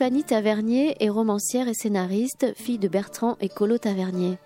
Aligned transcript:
Tiffany 0.00 0.24
Tavernier 0.24 0.96
est 0.98 1.10
romancière 1.10 1.68
et 1.68 1.74
scénariste, 1.74 2.54
fille 2.56 2.78
de 2.78 2.88
Bertrand 2.88 3.36
et 3.42 3.50
Colo 3.50 3.76
Tavernier. 3.76 4.38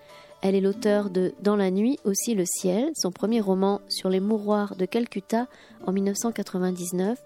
Elle 0.43 0.57
est 0.57 0.61
l'auteur 0.61 1.11
de 1.11 1.33
Dans 1.45 1.55
la 1.55 1.71
nuit 1.71 1.97
aussi 2.03 2.35
le 2.35 2.45
ciel, 2.45 2.91
son 2.97 3.13
premier 3.13 3.41
roman 3.41 3.81
sur 3.89 4.09
les 4.09 4.19
mouroirs 4.19 4.75
de 4.75 4.85
Calcutta 4.85 5.47
en 5.87 5.93
1999, 5.93 7.21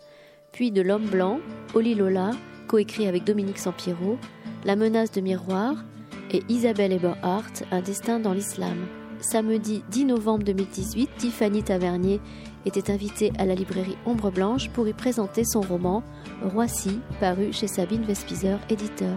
puis 0.52 0.70
de 0.70 0.82
L'homme 0.82 1.06
blanc, 1.06 1.40
Oli 1.72 1.94
Lola, 1.94 2.32
coécrit 2.66 3.06
avec 3.06 3.24
Dominique 3.24 3.58
Sampiero, 3.58 4.18
La 4.66 4.76
menace 4.76 5.10
de 5.10 5.22
miroir 5.22 5.82
et 6.30 6.42
Isabelle 6.50 6.92
Eberhardt, 6.92 7.64
Un 7.70 7.80
destin 7.80 8.20
dans 8.20 8.34
l'islam. 8.34 8.76
Samedi 9.20 9.82
10 9.90 10.04
novembre 10.04 10.44
2018, 10.44 11.08
Tiffany 11.16 11.62
Tavernier 11.62 12.20
était 12.66 12.90
invitée 12.92 13.32
à 13.38 13.44
la 13.44 13.54
librairie 13.54 13.96
Ombre 14.06 14.30
Blanche 14.30 14.68
pour 14.70 14.88
y 14.88 14.92
présenter 14.92 15.44
son 15.44 15.60
roman 15.60 16.02
Roissy, 16.42 17.00
paru 17.20 17.52
chez 17.52 17.66
Sabine 17.66 18.04
Vespizer, 18.04 18.58
éditeur. 18.68 19.16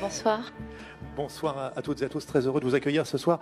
Bonsoir. 0.00 0.52
Bonsoir 1.14 1.72
à 1.76 1.82
toutes 1.82 2.00
et 2.00 2.06
à 2.06 2.08
tous, 2.08 2.24
très 2.24 2.46
heureux 2.46 2.60
de 2.60 2.64
vous 2.64 2.74
accueillir 2.74 3.06
ce 3.06 3.18
soir 3.18 3.38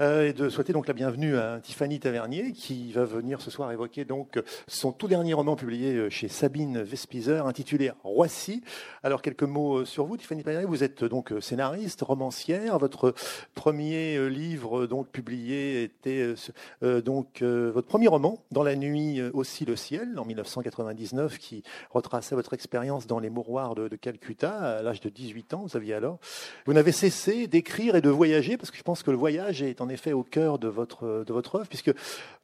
euh, 0.00 0.28
et 0.28 0.32
de 0.32 0.48
souhaiter 0.48 0.72
donc 0.72 0.86
la 0.86 0.94
bienvenue 0.94 1.36
à 1.36 1.60
Tiffany 1.60 2.00
Tavernier 2.00 2.52
qui 2.52 2.90
va 2.92 3.04
venir 3.04 3.42
ce 3.42 3.50
soir 3.50 3.70
évoquer 3.70 4.06
donc 4.06 4.42
son 4.66 4.92
tout 4.92 5.08
dernier 5.08 5.34
roman 5.34 5.54
publié 5.54 5.92
euh, 5.92 6.08
chez 6.08 6.28
Sabine 6.28 6.80
Vespizer 6.80 7.46
intitulé 7.46 7.92
Roissy. 8.02 8.62
Alors 9.02 9.20
quelques 9.20 9.42
mots 9.42 9.80
euh, 9.80 9.84
sur 9.84 10.06
vous, 10.06 10.16
Tiffany 10.16 10.42
Tavernier. 10.42 10.66
Vous 10.66 10.84
êtes 10.84 11.04
donc 11.04 11.34
scénariste, 11.40 12.00
romancière. 12.00 12.78
Votre 12.78 13.14
premier 13.54 14.30
livre 14.30 14.86
donc 14.86 15.08
publié 15.08 15.82
était 15.82 16.34
donc 16.80 17.42
votre 17.42 17.86
premier 17.86 18.08
roman 18.08 18.38
Dans 18.50 18.62
la 18.62 18.74
nuit 18.74 19.20
aussi 19.32 19.64
le 19.64 19.76
ciel 19.76 20.18
en 20.18 20.24
1999 20.24 21.38
qui 21.38 21.62
retraçait 21.90 22.34
votre 22.34 22.54
expérience 22.54 23.06
dans 23.06 23.18
les 23.18 23.30
mouroirs 23.30 23.74
de, 23.74 23.88
de 23.88 23.96
Calcutta 23.96 24.78
à 24.78 24.82
l'âge 24.82 25.00
de 25.00 25.10
18 25.10 25.54
ans. 25.54 25.64
Vous 25.66 25.76
aviez 25.76 25.94
alors. 25.94 26.18
Vous 26.64 26.72
n'avez 26.72 26.92
cessé 27.02 27.48
d'écrire 27.48 27.96
et 27.96 28.00
de 28.00 28.10
voyager, 28.10 28.56
parce 28.56 28.70
que 28.70 28.76
je 28.76 28.82
pense 28.84 29.02
que 29.02 29.10
le 29.10 29.16
voyage 29.16 29.60
est 29.60 29.80
en 29.80 29.88
effet 29.88 30.12
au 30.12 30.22
cœur 30.22 30.60
de 30.60 30.68
votre, 30.68 31.24
de 31.26 31.32
votre 31.32 31.56
œuvre, 31.56 31.66
puisque 31.66 31.90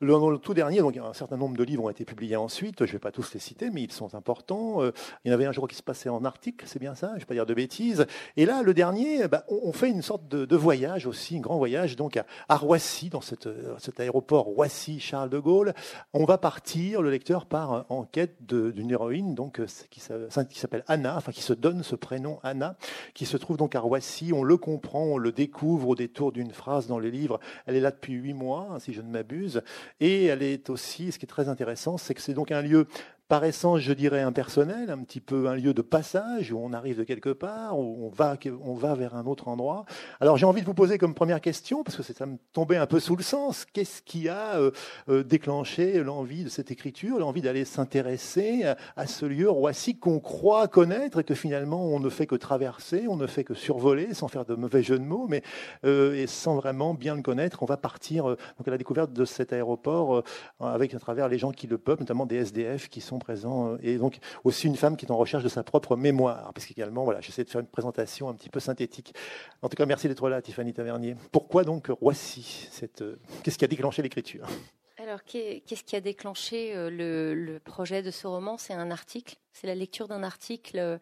le, 0.01 0.37
tout 0.39 0.53
dernier, 0.53 0.79
donc 0.79 0.97
un 0.97 1.13
certain 1.13 1.37
nombre 1.37 1.57
de 1.57 1.63
livres 1.63 1.85
ont 1.85 1.91
été 1.91 2.05
publiés 2.05 2.35
ensuite, 2.35 2.81
je 2.81 2.91
ne 2.91 2.93
vais 2.95 2.99
pas 2.99 3.13
tous 3.13 3.33
les 3.35 3.39
citer, 3.39 3.71
mais 3.71 3.83
ils 3.83 3.93
sont 3.93 4.17
importants. 4.17 4.83
Euh, 4.83 4.91
il 5.25 5.29
y 5.29 5.31
en 5.31 5.35
avait 5.35 5.47
un 5.47 5.53
jour 5.53 5.69
qui 5.69 5.77
se 5.77 5.83
passait 5.85 6.09
en 6.09 6.25
article, 6.25 6.65
c'est 6.67 6.81
bien 6.81 6.97
ça, 6.97 7.11
je 7.11 7.15
ne 7.15 7.19
vais 7.21 7.27
pas 7.27 7.35
dire 7.35 7.47
de 7.47 7.55
bêtises. 7.55 8.05
Et 8.37 8.47
là, 8.47 8.63
le 8.63 8.75
dernier, 8.75 9.29
bah, 9.29 9.45
on, 9.47 9.73
fait 9.73 9.91
une 9.91 10.03
sorte 10.03 10.27
de, 10.27 10.57
voyage 10.57 11.07
aussi, 11.07 11.37
un 11.37 11.41
grand 11.41 11.57
voyage, 11.57 11.95
donc 11.95 12.19
à, 12.49 12.57
Roissy, 12.57 13.11
dans 13.11 13.21
cet 13.21 14.01
aéroport 14.01 14.47
Roissy 14.47 14.99
Charles 14.99 15.31
de 15.31 15.39
Gaulle. 15.39 15.73
On 16.15 16.25
va 16.25 16.37
partir, 16.37 17.01
le 17.01 17.11
lecteur 17.11 17.47
part 17.47 17.87
en 17.91 18.03
quête 18.03 18.45
d'une 18.45 18.91
héroïne 18.91 19.37
donc, 19.37 19.61
qui 19.89 20.01
s'appelle 20.01 20.83
Anna, 20.89 21.17
enfin 21.17 21.31
qui 21.31 21.43
se 21.43 21.53
donne 21.53 21.85
ce 21.85 21.95
prénom 21.95 22.41
Anna, 22.43 22.77
qui 23.15 23.25
se 23.25 23.37
trouve 23.37 23.57
donc 23.57 23.77
à 23.77 23.81
Roissy. 23.81 24.33
On 24.35 24.48
le 24.49 24.57
comprend, 24.57 25.05
on 25.05 25.19
le 25.19 25.31
découvre 25.31 25.89
au 25.89 25.95
détour 25.95 26.33
d'une 26.33 26.51
phrase 26.51 26.89
dans 26.89 26.99
les 26.99 27.11
livres. 27.11 27.39
Elle 27.67 27.77
est 27.77 27.81
là 27.81 27.91
depuis 27.91 28.15
huit 28.15 28.35
mois, 28.35 28.69
hein, 28.71 28.79
si 28.81 28.93
je 28.93 29.03
ne 29.03 29.11
m'abuse. 29.11 29.63
Et 30.01 30.25
elle 30.25 30.43
est 30.43 30.71
aussi, 30.71 31.13
ce 31.13 31.19
qui 31.19 31.27
est 31.27 31.29
très 31.29 31.49
intéressant, 31.49 31.99
c'est 31.99 32.15
que 32.15 32.21
c'est 32.21 32.35
donc 32.35 32.51
un 32.51 32.63
lieu 32.63 32.89
par 33.29 33.45
essence, 33.45 33.81
je 33.81 33.93
dirais, 33.93 34.23
impersonnel, 34.23 34.91
un 34.91 34.99
petit 34.99 35.21
peu 35.21 35.49
un 35.49 35.55
lieu 35.55 35.75
de 35.75 35.83
passage 35.83 36.51
où 36.51 36.59
on 36.59 36.73
arrive 36.73 36.97
de 36.97 37.05
quelque 37.05 37.29
part, 37.29 37.79
où 37.79 38.07
on 38.07 38.09
va, 38.09 38.39
on 38.63 38.73
va 38.73 38.95
vers 38.95 39.15
un 39.15 39.27
autre 39.27 39.49
endroit. 39.49 39.85
Alors 40.19 40.39
j'ai 40.39 40.47
envie 40.47 40.63
de 40.63 40.67
vous 40.67 40.75
poser 40.75 40.97
comme 40.97 41.13
première 41.13 41.43
question, 41.43 41.85
parce 41.85 41.99
que 41.99 42.03
ça 42.03 42.25
me 42.25 42.39
tombait 42.55 42.79
un 42.79 42.87
peu 42.87 43.01
sous 43.01 43.17
le 43.17 43.23
sens, 43.23 43.67
qu'est-ce 43.67 44.01
qui 44.01 44.31
a 44.31 44.57
euh, 44.57 44.71
euh, 45.11 45.23
déclenché 45.23 46.03
l'envie 46.03 46.43
de 46.43 46.49
cette 46.49 46.71
écriture, 46.71 47.19
l'envie 47.19 47.43
d'aller 47.43 47.67
s'intéresser 47.67 48.65
à, 48.97 49.07
ce 49.07 49.27
lieu 49.27 49.51
Roissy 49.51 49.99
qu'on 49.99 50.21
croit 50.21 50.67
connaître 50.67 51.21
et 51.21 51.25
que 51.25 51.35
finalement 51.35 51.85
on 51.85 52.01
ne 52.01 52.09
fait 52.09 52.27
que 52.27 52.35
traverser, 52.35 53.09
on 53.09 53.17
ne 53.17 53.27
fait 53.27 53.45
que 53.45 53.53
survoler, 53.53 54.15
sans 54.15 54.29
faire 54.29 54.47
de 54.47 54.55
mauvais 54.55 54.83
jeu 54.83 54.99
de 54.99 55.05
mots, 55.05 55.27
mais 55.29 55.43
euh, 55.85 56.15
et 56.15 56.27
sans 56.27 56.57
vraiment 56.57 56.95
bien 56.95 57.15
le 57.15 57.23
connaître, 57.23 57.63
on 57.63 57.67
va 57.67 57.77
partir 57.77 58.25
donc 58.25 58.67
à 58.67 58.71
la 58.71 58.79
découverte 58.79 59.13
de 59.13 59.27
cet 59.27 59.53
aéroport 59.53 60.23
avec 60.61 60.95
à 60.95 60.99
travers 60.99 61.29
les 61.29 61.37
gens 61.37 61.53
qui 61.53 61.67
le 61.67 61.77
peuplent, 61.77 62.01
notamment 62.01 62.25
des 62.25 62.37
SDF 62.37 62.89
qui 62.89 63.03
sont 63.03 63.18
présent, 63.19 63.73
euh, 63.73 63.79
et 63.83 63.99
donc 63.99 64.19
aussi 64.45 64.67
une 64.67 64.77
femme 64.77 64.97
qui 64.97 65.07
est 65.07 65.11
en 65.11 65.17
recherche 65.17 65.43
de 65.43 65.49
sa 65.49 65.63
propre 65.63 65.97
mémoire, 65.97 66.53
parce 66.53 66.67
qu'également, 66.67 67.05
voilà, 67.05 67.21
j'essaie 67.21 67.45
de 67.45 67.51
faire 67.51 67.61
une 67.61 67.67
présentation 67.67 68.29
un 68.29 68.35
petit 68.35 68.51
peu 68.51 68.61
synthétique. 68.61 69.15
En 69.63 69.69
tout 69.69 69.77
cas, 69.77 69.87
merci 69.87 70.09
d'être 70.09 70.29
là, 70.29 70.43
Tiffany 70.43 70.73
Tavernier. 70.73 71.17
Pourquoi 71.33 71.65
donc 71.65 71.89
Roissy 71.89 72.69
cette, 72.71 73.03
euh, 73.03 73.19
Qu'est-ce 73.43 73.59
qui 73.59 73.65
a 73.65 73.69
déclenché 73.69 74.03
l'écriture? 74.03 74.47
Alors, 75.01 75.23
qu'est-ce 75.25 75.85
qui 75.85 75.97
a 75.97 76.01
déclenché 76.01 76.75
euh, 76.75 76.91
le, 76.91 77.61
projet 77.61 78.03
de 78.03 78.11
ce 78.11 78.27
roman? 78.27 78.59
C'est 78.59 78.75
un 78.75 78.91
article, 78.91 79.37
c'est 79.53 79.67
la 79.67 79.75
lecture 79.75 80.09
d'un 80.09 80.23
article 80.23 80.99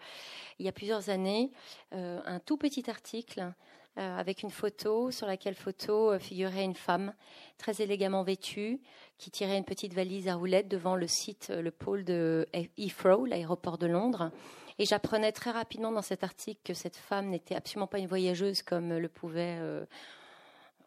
il 0.58 0.64
y 0.64 0.68
a 0.68 0.72
plusieurs 0.72 1.10
années, 1.10 1.50
un 1.92 2.40
tout 2.40 2.56
petit 2.56 2.88
article 2.88 3.52
avec 3.96 4.42
une 4.42 4.50
photo 4.50 5.10
sur 5.10 5.26
laquelle 5.26 5.54
photo 5.54 6.18
figurait 6.18 6.64
une 6.64 6.74
femme 6.74 7.14
très 7.56 7.80
élégamment 7.80 8.22
vêtue 8.22 8.80
qui 9.18 9.30
tirait 9.30 9.56
une 9.56 9.64
petite 9.64 9.94
valise 9.94 10.28
à 10.28 10.34
roulettes 10.34 10.68
devant 10.68 10.96
le 10.96 11.06
site, 11.06 11.48
le 11.48 11.70
pôle 11.70 12.04
de 12.04 12.46
Heathrow, 12.76 13.24
l'aéroport 13.24 13.78
de 13.78 13.86
Londres. 13.86 14.30
Et 14.78 14.84
j'apprenais 14.84 15.32
très 15.32 15.50
rapidement 15.50 15.90
dans 15.90 16.02
cet 16.02 16.22
article 16.22 16.60
que 16.62 16.74
cette 16.74 16.96
femme 16.96 17.30
n'était 17.30 17.54
absolument 17.54 17.86
pas 17.86 17.98
une 17.98 18.06
voyageuse 18.06 18.62
comme 18.62 18.92
le 18.92 19.08
pouvait, 19.08 19.56
euh, 19.58 19.86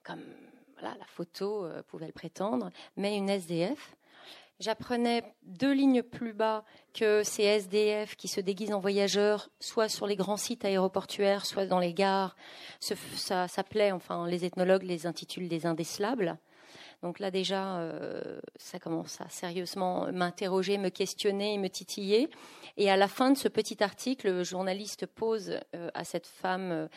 comme 0.03 0.21
voilà, 0.79 0.95
la 0.99 1.05
photo 1.07 1.65
euh, 1.65 1.81
pouvait 1.87 2.05
le 2.05 2.13
prétendre, 2.13 2.69
mais 2.97 3.17
une 3.17 3.29
SDF. 3.29 3.95
J'apprenais 4.59 5.23
deux 5.43 5.71
lignes 5.71 6.03
plus 6.03 6.33
bas 6.33 6.65
que 6.93 7.23
ces 7.23 7.43
SDF 7.43 8.17
qui 8.17 8.27
se 8.27 8.41
déguisent 8.41 8.73
en 8.73 8.81
voyageurs, 8.81 9.49
soit 9.61 9.87
sur 9.87 10.05
les 10.05 10.17
grands 10.17 10.35
sites 10.35 10.65
aéroportuaires, 10.65 11.45
soit 11.45 11.65
dans 11.65 11.79
les 11.79 11.93
gares, 11.93 12.35
ça 12.81 13.47
s'appelait, 13.47 13.93
enfin 13.93 14.27
les 14.27 14.43
ethnologues 14.43 14.83
les 14.83 15.07
intitulent 15.07 15.47
des 15.47 15.65
indécelables. 15.65 16.37
Donc 17.01 17.19
là 17.19 17.31
déjà, 17.31 17.77
euh, 17.77 18.41
ça 18.57 18.77
commence 18.77 19.21
à 19.21 19.29
sérieusement 19.29 20.11
m'interroger, 20.11 20.77
me 20.77 20.89
questionner 20.89 21.53
et 21.53 21.57
me 21.57 21.69
titiller. 21.69 22.29
Et 22.75 22.91
à 22.91 22.97
la 22.97 23.07
fin 23.07 23.31
de 23.31 23.37
ce 23.37 23.47
petit 23.47 23.81
article, 23.81 24.27
le 24.29 24.43
journaliste 24.43 25.05
pose 25.05 25.59
euh, 25.75 25.89
à 25.93 26.03
cette 26.03 26.27
femme 26.27 26.71
euh, 26.71 26.87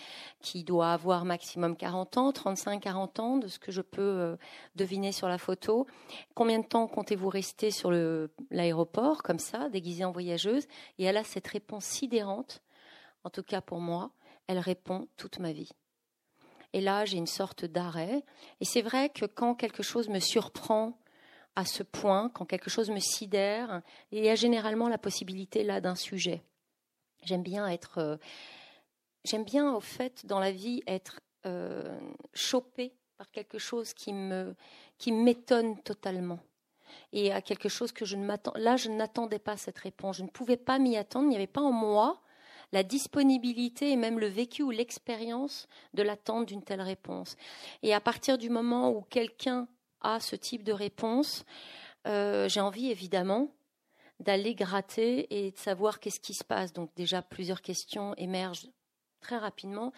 qui 0.40 0.64
doit 0.64 0.92
avoir 0.92 1.24
maximum 1.24 1.76
40 1.76 2.16
ans, 2.16 2.30
35-40 2.30 3.20
ans, 3.20 3.36
de 3.36 3.46
ce 3.46 3.60
que 3.60 3.70
je 3.70 3.80
peux 3.80 4.36
deviner 4.74 5.12
sur 5.12 5.28
la 5.28 5.38
photo, 5.38 5.86
combien 6.34 6.58
de 6.58 6.66
temps 6.66 6.86
comptez-vous 6.88 7.28
rester 7.28 7.70
sur 7.70 7.90
l'aéroport, 8.50 9.22
comme 9.22 9.38
ça, 9.38 9.68
déguisée 9.68 10.04
en 10.04 10.10
voyageuse? 10.10 10.66
Et 10.98 11.04
elle 11.04 11.16
a 11.16 11.24
cette 11.24 11.46
réponse 11.46 11.84
sidérante, 11.84 12.62
en 13.24 13.30
tout 13.30 13.42
cas 13.42 13.60
pour 13.60 13.80
moi, 13.80 14.10
elle 14.46 14.58
répond 14.58 15.08
toute 15.16 15.38
ma 15.38 15.52
vie. 15.52 15.70
Et 16.72 16.80
là, 16.80 17.04
j'ai 17.04 17.18
une 17.18 17.26
sorte 17.26 17.64
d'arrêt. 17.64 18.24
Et 18.60 18.64
c'est 18.64 18.82
vrai 18.82 19.10
que 19.10 19.26
quand 19.26 19.54
quelque 19.54 19.82
chose 19.82 20.08
me 20.08 20.20
surprend 20.20 20.98
à 21.54 21.64
ce 21.64 21.82
point, 21.82 22.30
quand 22.30 22.46
quelque 22.46 22.70
chose 22.70 22.90
me 22.90 22.98
sidère, 22.98 23.82
il 24.10 24.24
y 24.24 24.28
a 24.28 24.34
généralement 24.34 24.88
la 24.88 24.98
possibilité 24.98 25.64
là 25.64 25.80
d'un 25.80 25.94
sujet. 25.94 26.42
J'aime 27.24 27.42
bien 27.42 27.68
être, 27.68 27.98
euh, 27.98 28.16
j'aime 29.24 29.44
bien 29.44 29.74
au 29.74 29.80
fait 29.80 30.24
dans 30.26 30.40
la 30.40 30.50
vie 30.50 30.82
être 30.86 31.20
euh, 31.44 32.00
chopée 32.32 32.94
par 33.18 33.30
quelque 33.30 33.58
chose 33.58 33.92
qui 33.92 34.12
me, 34.12 34.56
qui 34.98 35.12
m'étonne 35.12 35.80
totalement 35.82 36.40
et 37.12 37.32
à 37.32 37.42
quelque 37.42 37.68
chose 37.68 37.92
que 37.92 38.04
je 38.04 38.16
ne 38.16 38.24
m'attends. 38.24 38.52
Là, 38.56 38.76
je 38.76 38.88
n'attendais 38.88 39.38
pas 39.38 39.56
cette 39.56 39.78
réponse. 39.78 40.16
Je 40.16 40.22
ne 40.22 40.28
pouvais 40.28 40.56
pas 40.56 40.78
m'y 40.78 40.96
attendre. 40.96 41.26
Il 41.26 41.30
n'y 41.30 41.36
avait 41.36 41.46
pas 41.46 41.60
en 41.60 41.72
moi 41.72 42.20
la 42.72 42.82
disponibilité 42.82 43.90
et 43.90 43.96
même 43.96 44.18
le 44.18 44.26
vécu 44.26 44.62
ou 44.62 44.70
l'expérience 44.70 45.68
de 45.94 46.02
l'attente 46.02 46.46
d'une 46.46 46.62
telle 46.62 46.80
réponse. 46.80 47.36
Et 47.82 47.94
à 47.94 48.00
partir 48.00 48.38
du 48.38 48.50
moment 48.50 48.90
où 48.90 49.02
quelqu'un 49.02 49.68
a 50.00 50.20
ce 50.20 50.36
type 50.36 50.64
de 50.64 50.72
réponse, 50.72 51.44
euh, 52.06 52.48
j'ai 52.48 52.60
envie 52.60 52.90
évidemment 52.90 53.48
d'aller 54.20 54.54
gratter 54.54 55.26
et 55.30 55.50
de 55.50 55.58
savoir 55.58 56.00
qu'est-ce 56.00 56.20
qui 56.20 56.34
se 56.34 56.44
passe. 56.44 56.72
Donc 56.72 56.90
déjà, 56.96 57.22
plusieurs 57.22 57.60
questions 57.60 58.14
émergent 58.16 58.68
très 59.20 59.36
rapidement. 59.36 59.92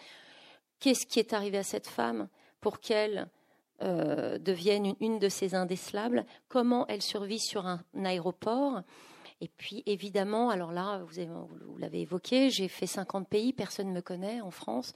Qu'est-ce 0.80 1.06
qui 1.06 1.18
est 1.18 1.32
arrivé 1.32 1.58
à 1.58 1.62
cette 1.62 1.86
femme 1.86 2.28
pour 2.60 2.80
qu'elle 2.80 3.28
euh, 3.82 4.38
devienne 4.38 4.94
une, 5.00 5.18
de 5.18 5.28
ces 5.28 5.54
indécelables? 5.54 6.26
Comment 6.48 6.86
elle 6.88 7.02
survit 7.02 7.38
sur 7.38 7.66
un 7.66 7.82
aéroport? 8.04 8.82
Et 9.40 9.48
puis 9.48 9.82
évidemment, 9.86 10.50
alors 10.50 10.72
là, 10.72 11.02
vous, 11.04 11.78
l'avez 11.78 12.02
évoqué, 12.02 12.50
j'ai 12.50 12.68
fait 12.68 12.86
50 12.86 13.28
pays, 13.28 13.52
personne 13.52 13.88
ne 13.88 13.92
me 13.92 14.00
connaît 14.00 14.40
en 14.40 14.50
France, 14.50 14.94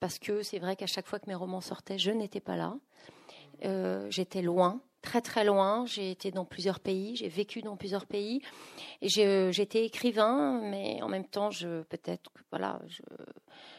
parce 0.00 0.18
que 0.18 0.42
c'est 0.42 0.58
vrai 0.58 0.76
qu'à 0.76 0.86
chaque 0.86 1.06
fois 1.06 1.18
que 1.18 1.26
mes 1.28 1.34
romans 1.34 1.60
sortaient, 1.60 1.98
je 1.98 2.10
n'étais 2.10 2.40
pas 2.40 2.56
là. 2.56 2.76
Euh, 3.64 4.06
j'étais 4.10 4.42
loin, 4.42 4.80
très 5.02 5.20
très 5.20 5.44
loin. 5.44 5.84
J'ai 5.86 6.10
été 6.10 6.30
dans 6.30 6.44
plusieurs 6.44 6.80
pays, 6.80 7.16
j'ai 7.16 7.28
vécu 7.28 7.62
dans 7.62 7.76
plusieurs 7.76 8.06
pays. 8.06 8.42
J'étais 9.02 9.84
écrivain, 9.84 10.60
mais 10.62 11.02
en 11.02 11.08
même 11.08 11.26
temps, 11.26 11.50
je 11.50 11.82
peut-être 11.82 12.30
voilà, 12.50 12.80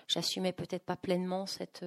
j'assumais 0.07 0.51
peut-être 0.51 0.83
pas 0.83 0.97
pleinement 0.97 1.45
cette 1.45 1.86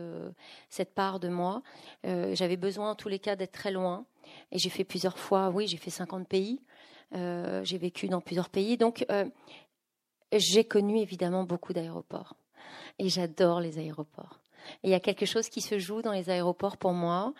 cette 0.69 0.95
part 0.95 1.21
de 1.21 1.29
moi. 1.29 1.63
Euh, 2.07 2.35
J'avais 2.35 2.57
besoin 2.57 2.91
en 2.91 2.95
tous 2.95 3.09
les 3.09 3.19
cas 3.19 3.37
d'être 3.37 3.53
très 3.53 3.71
loin. 3.71 4.07
Et 4.51 4.59
j'ai 4.59 4.71
fait 4.71 4.85
plusieurs 4.85 5.19
fois, 5.19 5.51
oui, 5.51 5.67
j'ai 5.67 5.77
fait 5.77 5.91
50 5.91 6.27
pays. 6.27 6.61
Euh, 7.15 7.63
j'ai 7.65 7.79
vécu 7.79 8.09
dans 8.09 8.21
plusieurs 8.21 8.49
pays. 8.49 8.77
Donc, 8.77 9.05
euh, 9.11 9.25
j'ai 10.33 10.65
connu 10.65 10.99
évidemment 10.99 11.45
beaucoup 11.45 11.73
d'aéroports. 11.73 12.35
Et 12.99 13.09
j'adore 13.09 13.61
les 13.61 13.79
aéroports 13.79 14.41
il 14.83 14.91
y 14.91 14.95
a 14.95 15.01
quelque 15.01 15.27
chose 15.27 15.49
qui 15.49 15.61
se 15.61 15.79
joue 15.79 16.03
dans 16.03 16.13
les 16.13 16.31
aéroports 16.31 16.77
pour 16.77 16.93
moi. 16.93 17.35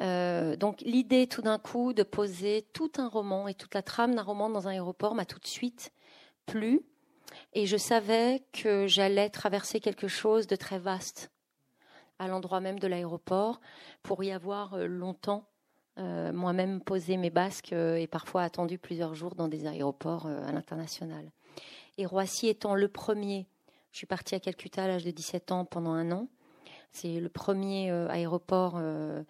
Euh, 0.00 0.56
donc 0.56 0.80
l'idée 0.82 1.26
tout 1.26 1.42
d'un 1.42 1.58
coup 1.58 1.92
de 1.92 2.02
poser 2.02 2.66
tout 2.72 2.92
un 2.98 3.08
roman 3.08 3.48
et 3.48 3.54
toute 3.54 3.74
la 3.74 3.82
trame 3.82 4.14
d'un 4.14 4.22
roman 4.22 4.48
dans 4.50 4.68
un 4.68 4.72
aéroport 4.72 5.14
m'a 5.14 5.24
tout 5.24 5.38
de 5.38 5.46
suite 5.46 5.92
plu. 6.46 6.82
Et 7.52 7.66
je 7.66 7.76
savais 7.76 8.42
que 8.52 8.86
j'allais 8.86 9.28
traverser 9.28 9.80
quelque 9.80 10.08
chose 10.08 10.46
de 10.46 10.56
très 10.56 10.78
vaste 10.78 11.30
à 12.18 12.26
l'endroit 12.26 12.60
même 12.60 12.78
de 12.78 12.86
l'aéroport 12.86 13.60
pour 14.02 14.24
y 14.24 14.32
avoir 14.32 14.76
longtemps 14.78 15.48
euh, 15.98 16.32
moi-même 16.32 16.80
posé 16.80 17.16
mes 17.16 17.30
basques 17.30 17.72
et 17.72 18.06
parfois 18.06 18.42
attendu 18.42 18.78
plusieurs 18.78 19.14
jours 19.14 19.34
dans 19.34 19.48
des 19.48 19.66
aéroports 19.66 20.26
à 20.26 20.52
l'international. 20.52 21.30
Et 21.96 22.06
Roissy 22.06 22.46
étant 22.48 22.74
le 22.74 22.88
premier, 22.88 23.46
je 23.92 23.98
suis 23.98 24.06
partie 24.06 24.34
à 24.34 24.40
Calcutta 24.40 24.84
à 24.84 24.88
l'âge 24.88 25.04
de 25.04 25.10
17 25.10 25.50
ans 25.50 25.64
pendant 25.64 25.92
un 25.92 26.12
an. 26.12 26.28
C'est 26.92 27.20
le 27.20 27.28
premier 27.28 27.90
euh, 27.90 28.08
aéroport, 28.08 28.74
euh, 28.76 29.22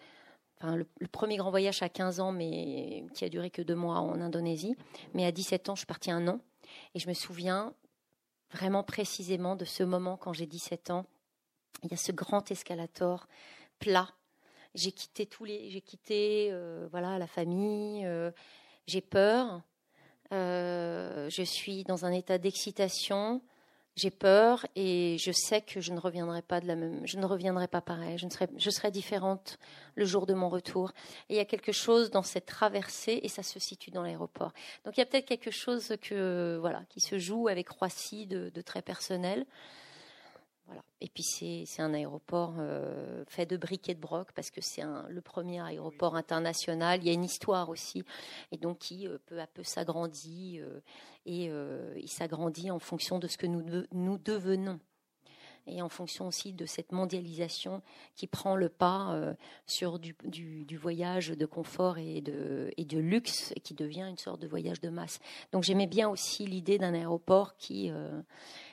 enfin, 0.58 0.76
le, 0.76 0.86
premier 1.10 1.36
grand 1.36 1.50
voyage 1.50 1.82
à 1.82 1.88
15 1.88 2.20
ans, 2.20 2.32
mais 2.32 3.04
qui 3.14 3.24
a 3.24 3.28
duré 3.28 3.50
que 3.50 3.62
deux 3.62 3.74
mois 3.74 4.00
en 4.00 4.20
Indonésie. 4.20 4.76
Mais 5.14 5.24
à 5.24 5.32
17 5.32 5.70
ans, 5.70 5.74
je 5.74 5.80
suis 5.80 5.86
partie 5.86 6.10
un 6.10 6.28
an. 6.28 6.40
Et 6.94 6.98
je 6.98 7.08
me 7.08 7.14
souviens 7.14 7.72
vraiment 8.52 8.82
précisément 8.82 9.56
de 9.56 9.64
ce 9.64 9.82
moment 9.82 10.16
quand 10.16 10.32
j'ai 10.32 10.46
17 10.46 10.90
ans. 10.90 11.06
Il 11.84 11.90
y 11.90 11.94
a 11.94 11.96
ce 11.96 12.12
grand 12.12 12.50
escalator 12.50 13.26
plat. 13.78 14.08
J'ai 14.74 14.92
quitté 14.92 15.26
tous 15.26 15.44
les, 15.44 15.70
j'ai 15.70 15.80
quitté 15.80 16.48
euh, 16.52 16.88
voilà 16.90 17.18
la 17.18 17.26
famille. 17.26 18.06
j'ai 18.86 19.00
peur. 19.00 19.62
je 20.30 21.42
suis 21.44 21.84
dans 21.84 22.04
un 22.04 22.12
état 22.12 22.38
d'excitation 22.38 23.42
j'ai 23.98 24.10
peur 24.10 24.64
et 24.76 25.16
je 25.18 25.32
sais 25.32 25.60
que 25.60 25.80
je 25.80 25.92
ne 25.92 25.98
reviendrai 25.98 26.40
pas 26.40 26.60
de 26.60 26.66
la 26.66 26.76
même, 26.76 27.04
je 27.04 27.18
ne 27.18 27.26
reviendrai 27.26 27.66
pas 27.66 27.80
pareil, 27.80 28.16
je, 28.16 28.26
ne 28.26 28.30
serai, 28.30 28.48
je 28.56 28.70
serai 28.70 28.90
différente 28.90 29.58
le 29.96 30.04
jour 30.04 30.24
de 30.24 30.34
mon 30.34 30.48
retour. 30.48 30.92
Et 31.28 31.34
il 31.34 31.36
y 31.36 31.40
a 31.40 31.44
quelque 31.44 31.72
chose 31.72 32.10
dans 32.10 32.22
cette 32.22 32.46
traversée 32.46 33.18
et 33.22 33.28
ça 33.28 33.42
se 33.42 33.58
situe 33.58 33.90
dans 33.90 34.02
l'aéroport. 34.02 34.52
Donc 34.84 34.96
il 34.96 35.00
y 35.00 35.02
a 35.02 35.06
peut-être 35.06 35.26
quelque 35.26 35.50
chose 35.50 35.96
que, 36.00 36.58
voilà, 36.60 36.82
qui 36.88 37.00
se 37.00 37.18
joue 37.18 37.48
avec 37.48 37.68
Roissy 37.68 38.26
de 38.26 38.60
très 38.60 38.82
personnel. 38.82 39.44
Et 41.00 41.08
puis 41.08 41.22
c'est 41.22 41.80
un 41.80 41.94
aéroport 41.94 42.54
euh, 42.58 43.24
fait 43.28 43.46
de 43.46 43.56
briques 43.56 43.88
et 43.88 43.94
de 43.94 44.00
broc 44.00 44.32
parce 44.34 44.50
que 44.50 44.60
c'est 44.60 44.82
le 45.08 45.20
premier 45.20 45.60
aéroport 45.60 46.16
international. 46.16 47.00
Il 47.00 47.06
y 47.06 47.10
a 47.10 47.12
une 47.12 47.24
histoire 47.24 47.68
aussi 47.68 48.02
et 48.50 48.56
donc 48.56 48.78
qui 48.78 49.06
euh, 49.06 49.18
peu 49.26 49.40
à 49.40 49.46
peu 49.46 49.62
s'agrandit 49.62 50.60
euh, 50.60 50.80
et 51.24 51.50
il 52.02 52.08
s'agrandit 52.08 52.70
en 52.70 52.78
fonction 52.78 53.18
de 53.18 53.28
ce 53.28 53.36
que 53.36 53.46
nous, 53.46 53.62
nous 53.92 54.18
devenons 54.18 54.80
et 55.66 55.82
en 55.82 55.90
fonction 55.90 56.26
aussi 56.26 56.54
de 56.54 56.64
cette 56.64 56.92
mondialisation 56.92 57.82
qui 58.16 58.26
prend 58.26 58.56
le 58.56 58.70
pas 58.70 59.34
sur 59.66 59.98
du, 59.98 60.16
du, 60.24 60.76
voyage 60.78 61.28
de 61.28 61.44
confort 61.44 61.98
et 61.98 62.22
de, 62.22 62.72
et 62.78 62.86
de 62.86 62.98
luxe 62.98 63.52
et 63.54 63.60
qui 63.60 63.74
devient 63.74 64.06
une 64.08 64.16
sorte 64.16 64.40
de 64.40 64.48
voyage 64.48 64.80
de 64.80 64.88
masse. 64.88 65.20
Donc 65.52 65.64
j'aimais 65.64 65.86
bien 65.86 66.08
aussi 66.08 66.46
l'idée 66.46 66.78
d'un 66.78 66.94
aéroport 66.94 67.58
qui, 67.58 67.90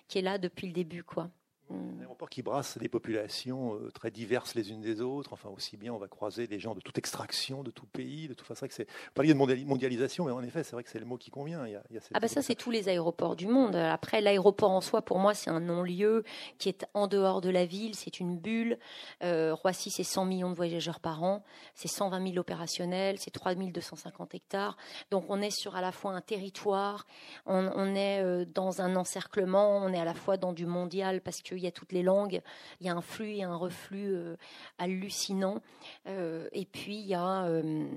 qui 0.08 0.20
est 0.20 0.22
là 0.22 0.38
depuis 0.38 0.68
le 0.68 0.74
début. 0.74 1.04
quoi. 1.04 1.30
Un 1.72 2.00
aéroport 2.00 2.30
qui 2.30 2.44
brasse 2.44 2.78
des 2.78 2.90
populations 2.90 3.74
euh, 3.74 3.90
très 3.92 4.12
diverses 4.12 4.54
les 4.54 4.70
unes 4.70 4.82
des 4.82 5.02
autres. 5.02 5.34
Enfin, 5.34 5.50
aussi 5.50 5.78
bien, 5.78 5.94
on 5.94 5.98
va 5.98 6.08
croiser 6.08 6.46
des 6.46 6.60
gens 6.60 6.76
de 6.76 6.80
toute 6.80 7.00
extraction, 7.00 7.64
de 7.64 7.72
tout 7.72 7.88
pays. 7.88 8.28
De 8.28 8.36
toute 8.36 8.46
façon, 8.46 8.68
c'est. 8.70 8.88
Vous 8.88 9.12
parliez 9.16 9.34
de 9.34 9.38
mondialisation, 9.38 10.26
mais 10.26 10.32
en 10.32 10.44
effet, 10.44 10.64
c'est 10.64 10.74
vrai 10.74 10.84
que 10.84 10.92
c'est 10.92 11.00
le 11.00 11.06
mot 11.06 11.18
qui 11.18 11.32
convient. 11.32 11.66
Il 11.66 11.82
ah 12.14 12.20
bah 12.20 12.28
ça, 12.28 12.44
c'est 12.44 12.54
tous 12.54 12.70
les 12.70 12.88
aéroports 12.88 13.36
du 13.36 13.48
monde. 13.48 13.76
Après, 13.76 14.22
l'aéroport 14.22 14.70
en 14.70 14.82
soi, 14.82 15.02
pour 15.02 15.18
moi, 15.18 15.34
c'est 15.34 15.50
un 15.50 15.60
non-lieu 15.60 16.24
qui 16.60 16.70
est 16.70 16.86
en 16.94 17.08
dehors 17.08 17.42
de 17.42 17.50
la 17.50 17.66
ville. 17.66 17.96
C'est 17.96 18.20
une 18.20 18.38
bulle. 18.38 18.78
Euh, 19.24 19.56
Roissy, 19.56 19.90
c'est 19.90 20.04
100 20.04 20.26
millions 20.26 20.52
de 20.52 20.56
voyageurs 20.56 21.00
par 21.00 21.24
an. 21.24 21.44
C'est 21.74 21.88
120 21.88 22.28
000 22.28 22.38
opérationnels. 22.38 23.18
C'est 23.18 23.32
3250 23.32 24.36
hectares. 24.36 24.78
Donc, 25.10 25.26
on 25.30 25.42
est 25.42 25.50
sur 25.50 25.76
à 25.76 25.82
la 25.82 25.92
fois 25.92 26.12
un 26.12 26.22
territoire. 26.22 27.08
On, 27.48 27.72
on 27.76 27.96
est 27.96 28.22
euh, 28.22 28.46
dans 28.46 28.82
un 28.82 28.96
encerclement. 28.96 29.78
On 29.78 29.92
est 29.92 30.00
à 30.00 30.06
la 30.06 30.14
fois 30.14 30.38
dans 30.38 30.54
du 30.54 30.68
mondial 30.68 31.22
parce 31.22 31.42
que 31.42 31.55
il 31.56 31.64
y 31.64 31.68
a 31.68 31.72
toutes 31.72 31.92
les 31.92 32.04
langues, 32.04 32.42
il 32.80 32.88
y 32.88 32.90
a 32.90 32.96
un 32.96 33.02
flux 33.02 33.36
et 33.36 33.44
un 33.44 33.56
reflux 33.56 34.16
euh, 34.16 34.36
hallucinant. 34.78 35.62
Euh, 36.08 36.48
et 36.52 36.66
puis 36.66 36.98
il 36.98 37.08
y 37.08 37.14
a 37.14 37.46
euh, 37.46 37.88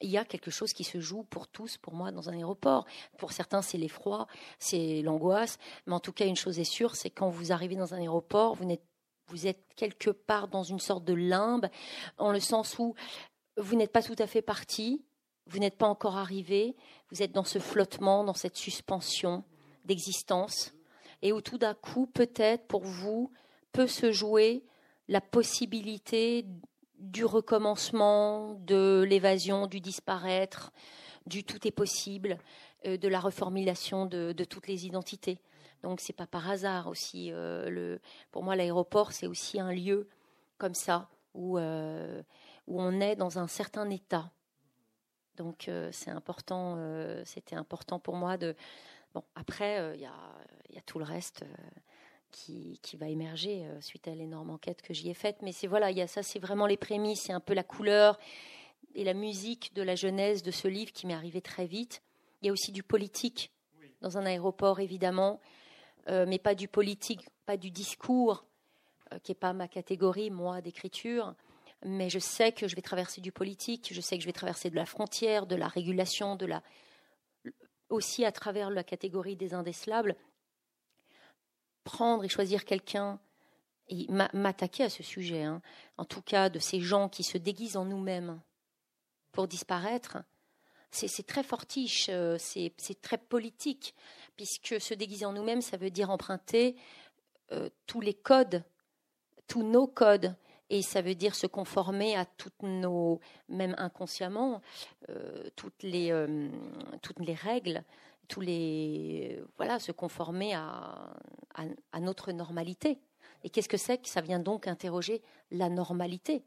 il 0.00 0.10
y 0.10 0.18
a 0.18 0.24
quelque 0.24 0.50
chose 0.50 0.72
qui 0.72 0.84
se 0.84 1.00
joue 1.00 1.24
pour 1.24 1.48
tous, 1.48 1.76
pour 1.76 1.94
moi, 1.94 2.12
dans 2.12 2.28
un 2.28 2.32
aéroport. 2.32 2.86
Pour 3.18 3.32
certains, 3.32 3.62
c'est 3.62 3.78
l'effroi, 3.78 4.26
c'est 4.58 5.02
l'angoisse. 5.02 5.58
Mais 5.86 5.94
en 5.94 6.00
tout 6.00 6.12
cas, 6.12 6.26
une 6.26 6.36
chose 6.36 6.58
est 6.58 6.64
sûre, 6.64 6.96
c'est 6.96 7.10
quand 7.10 7.28
vous 7.28 7.52
arrivez 7.52 7.76
dans 7.76 7.94
un 7.94 7.98
aéroport, 7.98 8.56
vous 9.26 9.46
êtes 9.46 9.64
quelque 9.76 10.10
part 10.10 10.48
dans 10.48 10.62
une 10.62 10.80
sorte 10.80 11.04
de 11.04 11.14
limbe, 11.14 11.68
en 12.18 12.32
le 12.32 12.40
sens 12.40 12.78
où 12.78 12.94
vous 13.56 13.76
n'êtes 13.76 13.92
pas 13.92 14.02
tout 14.02 14.16
à 14.18 14.26
fait 14.26 14.42
parti, 14.42 15.04
vous 15.46 15.58
n'êtes 15.58 15.76
pas 15.76 15.86
encore 15.86 16.16
arrivé, 16.16 16.76
vous 17.10 17.22
êtes 17.22 17.32
dans 17.32 17.44
ce 17.44 17.58
flottement, 17.58 18.24
dans 18.24 18.34
cette 18.34 18.56
suspension 18.56 19.44
d'existence 19.84 20.72
et 21.22 21.32
où 21.32 21.40
tout 21.40 21.58
d'un 21.58 21.74
coup, 21.74 22.06
peut-être 22.06 22.66
pour 22.66 22.82
vous, 22.82 23.32
peut 23.72 23.86
se 23.86 24.12
jouer 24.12 24.64
la 25.08 25.20
possibilité 25.20 26.46
du 26.98 27.24
recommencement, 27.24 28.54
de 28.54 29.04
l'évasion, 29.08 29.66
du 29.66 29.80
disparaître, 29.80 30.70
du 31.26 31.44
tout 31.44 31.66
est 31.66 31.72
possible, 31.72 32.38
euh, 32.86 32.96
de 32.96 33.08
la 33.08 33.20
reformulation 33.20 34.06
de, 34.06 34.32
toutes 34.44 34.68
les 34.68 34.86
identités. 34.86 35.40
Donc 35.82 36.00
c'est 36.00 36.12
pas 36.12 36.26
par 36.26 36.48
hasard 36.50 36.88
aussi. 36.88 37.30
Euh, 37.32 37.98
pour 38.30 38.42
moi, 38.42 38.54
l'aéroport 38.56 39.12
c'est 39.12 39.26
aussi 39.26 39.58
un 39.58 39.72
lieu 39.72 40.08
comme 40.58 40.74
ça 40.74 41.08
où 41.34 41.58
euh, 41.58 42.22
où 42.66 42.80
on 42.80 43.00
est 43.00 43.16
dans 43.16 43.38
un 43.38 43.48
certain 43.48 43.88
état. 43.90 44.30
Donc. 45.36 45.70
C'était 45.92 47.56
important 47.56 47.98
pour 47.98 48.14
moi 48.14 48.36
de 48.36 48.54
Bon, 49.14 49.24
après, 49.34 49.80
euh, 49.80 49.94
il 49.96 50.00
y, 50.02 50.06
a, 50.06 50.82
tout 50.86 50.98
le 50.98 51.04
reste 51.04 51.42
euh, 51.42 51.46
qui, 52.30 52.78
va 52.96 53.08
émerger 53.08 53.64
euh, 53.64 53.80
suite 53.80 54.06
à 54.06 54.14
l'énorme 54.14 54.50
enquête 54.50 54.82
que 54.82 54.94
j'y 54.94 55.10
ai 55.10 55.14
faite. 55.14 55.38
Mais 55.42 55.52
c'est 55.52 55.66
voilà, 55.66 55.90
il 55.90 55.98
y 55.98 56.02
a 56.02 56.06
ça, 56.06 56.22
c'est 56.22 56.38
vraiment 56.38 56.66
les 56.66 56.76
prémices, 56.76 57.22
c'est 57.22 57.32
un 57.32 57.40
peu 57.40 57.54
la 57.54 57.64
couleur 57.64 58.18
et 58.94 59.04
la 59.04 59.14
musique 59.14 59.74
de 59.74 59.82
la 59.82 59.94
genèse 59.94 60.42
de 60.42 60.50
ce 60.50 60.68
livre 60.68 60.92
qui 60.92 61.06
m'est 61.06 61.14
arrivé 61.14 61.40
très 61.40 61.66
vite. 61.66 62.02
Il 62.42 62.46
y 62.46 62.48
a 62.48 62.52
aussi 62.52 62.72
du 62.72 62.82
politique 62.82 63.50
dans 64.00 64.16
un 64.16 64.24
aéroport, 64.24 64.80
évidemment, 64.80 65.40
mais 66.08 66.38
pas 66.38 66.54
du 66.54 66.66
politique, 66.66 67.28
pas 67.44 67.58
du 67.58 67.70
discours, 67.70 68.46
qui 69.22 69.30
n'est 69.30 69.36
pas 69.36 69.52
ma 69.52 69.68
catégorie, 69.68 70.30
moi, 70.30 70.62
d'écriture. 70.62 71.34
Mais 71.84 72.08
je 72.08 72.18
sais 72.18 72.50
que 72.50 72.66
je 72.66 72.74
vais 72.74 72.82
traverser 72.82 73.20
du 73.20 73.30
politique, 73.30 73.90
je 73.92 74.00
sais 74.00 74.16
que 74.16 74.22
je 74.22 74.26
vais 74.26 74.32
traverser 74.32 74.70
de 74.70 74.76
la 74.76 74.86
frontière, 74.86 75.46
de 75.46 75.54
la 75.54 75.68
régulation, 75.68 76.34
de 76.34 76.46
la, 76.46 76.62
aussi 77.90 78.24
à 78.24 78.32
travers 78.32 78.70
la 78.70 78.84
catégorie 78.84 79.36
des 79.36 79.54
indécelables, 79.54 80.16
prendre 81.84 82.24
et 82.24 82.28
choisir 82.28 82.64
quelqu'un 82.64 83.20
et 83.88 84.06
m'attaquer 84.32 84.84
à 84.84 84.90
ce 84.90 85.02
sujet, 85.02 85.42
hein. 85.42 85.60
en 85.96 86.04
tout 86.04 86.22
cas 86.22 86.48
de 86.48 86.60
ces 86.60 86.80
gens 86.80 87.08
qui 87.08 87.24
se 87.24 87.38
déguisent 87.38 87.76
en 87.76 87.84
nous-mêmes 87.84 88.40
pour 89.32 89.48
disparaître, 89.48 90.18
c'est 90.92 91.26
très 91.26 91.42
fortiche, 91.42 92.06
euh, 92.08 92.36
c'est 92.38 93.00
très 93.00 93.18
politique, 93.18 93.94
puisque 94.36 94.80
se 94.80 94.94
déguiser 94.94 95.24
en 95.24 95.32
nous-mêmes, 95.32 95.62
ça 95.62 95.76
veut 95.76 95.90
dire 95.90 96.10
emprunter 96.10 96.76
euh, 97.52 97.68
tous 97.86 98.00
les 98.00 98.14
codes, 98.14 98.64
tous 99.46 99.62
nos 99.62 99.86
codes, 99.86 100.34
et 100.70 100.82
ça 100.82 101.02
veut 101.02 101.16
dire 101.16 101.34
se 101.34 101.48
conformer 101.48 102.16
à 102.16 102.24
toutes 102.24 102.62
nos, 102.62 103.20
même 103.48 103.74
inconsciemment, 103.76 104.62
euh, 105.08 105.50
toutes, 105.56 105.82
les, 105.82 106.12
euh, 106.12 106.48
toutes 107.02 107.18
les 107.18 107.34
règles, 107.34 107.82
tous 108.28 108.40
les, 108.40 109.42
voilà, 109.56 109.80
se 109.80 109.90
conformer 109.90 110.54
à, 110.54 111.12
à, 111.54 112.00
notre 112.00 112.30
normalité. 112.30 113.00
Et 113.42 113.50
qu'est-ce 113.50 113.68
que 113.68 113.76
c'est 113.76 113.98
que 113.98 114.08
ça 114.08 114.20
vient 114.20 114.38
donc 114.38 114.68
interroger 114.68 115.22
la 115.50 115.68
normalité, 115.68 116.44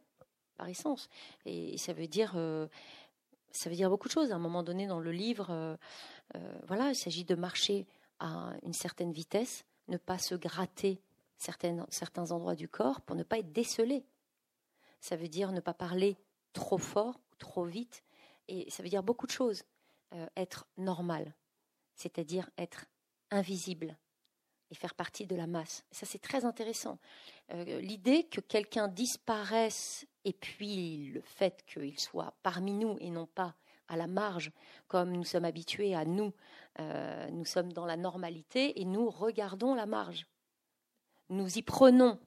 par 0.56 0.70
essence? 0.70 1.10
Et 1.46 1.78
ça 1.78 1.92
veut 1.92 2.08
dire, 2.08 2.34
euh, 2.38 2.68
ça 3.52 3.70
veut 3.70 3.76
dire 3.76 3.90
beaucoup 3.90 4.08
de 4.08 4.14
choses. 4.14 4.32
À 4.32 4.36
un 4.36 4.40
moment 4.40 4.64
donné, 4.64 4.88
dans 4.88 5.00
le 5.00 5.12
livre, 5.12 5.78
voilà, 6.66 6.90
il 6.90 6.96
s'agit 6.96 7.26
de 7.26 7.36
marcher 7.36 7.86
à 8.20 8.54
une 8.64 8.74
certaine 8.74 9.12
vitesse, 9.12 9.66
ne 9.90 9.98
pas 9.98 10.18
se 10.18 10.34
gratter 10.36 11.02
certains 11.38 12.32
endroits 12.32 12.56
du 12.56 12.70
corps 12.70 13.02
pour 13.02 13.18
ne 13.18 13.24
pas 13.24 13.40
être 13.40 13.52
décelé 13.52 14.06
ça 15.04 15.18
veut 15.18 15.28
dire 15.28 15.52
ne 15.52 15.60
pas 15.60 15.74
parler 15.74 16.16
trop 16.54 16.78
fort, 16.78 17.20
trop 17.38 17.66
vite, 17.66 18.06
Et 18.48 18.70
ça 18.72 18.82
veut 18.84 18.90
dire 18.90 19.04
beaucoup 19.04 19.28
de 19.28 19.32
choses. 19.32 19.64
Euh, 20.14 20.28
être 20.38 20.66
normal, 20.78 21.34
c'est-à-dire 21.94 22.50
être 22.58 22.86
invisible 23.30 23.98
et 24.72 24.76
faire 24.76 24.94
partie 24.94 25.28
de 25.28 25.36
la 25.36 25.46
masse. 25.46 25.84
ça, 25.92 26.06
c'est 26.06 26.22
très 26.22 26.46
intéressant. 26.46 27.00
Euh, 27.52 27.82
l'idée 27.82 28.24
que 28.24 28.40
quelqu'un 28.40 28.88
disparaisse 28.88 30.06
et 30.24 30.32
puis 30.32 31.08
le 31.08 31.22
fait 31.22 31.66
qu'il 31.66 32.00
soit 32.00 32.34
parmi 32.42 32.72
nous 32.72 32.96
et 33.02 33.10
non 33.10 33.26
pas 33.26 33.56
à 33.90 33.98
la 33.98 34.08
marge, 34.08 34.52
comme 34.88 35.12
nous 35.12 35.26
sommes 35.26 35.46
habitués 35.46 35.96
à 35.96 36.06
nous, 36.06 36.32
euh, 36.80 37.30
nous 37.30 37.46
sommes 37.46 37.74
dans 37.74 37.86
la 37.86 37.98
normalité 37.98 38.80
et 38.80 38.86
nous 38.86 39.10
regardons 39.10 39.76
la 39.76 39.86
marge. 39.86 40.28
Nous 41.28 41.58
y 41.58 41.62
prenons, 41.62 42.20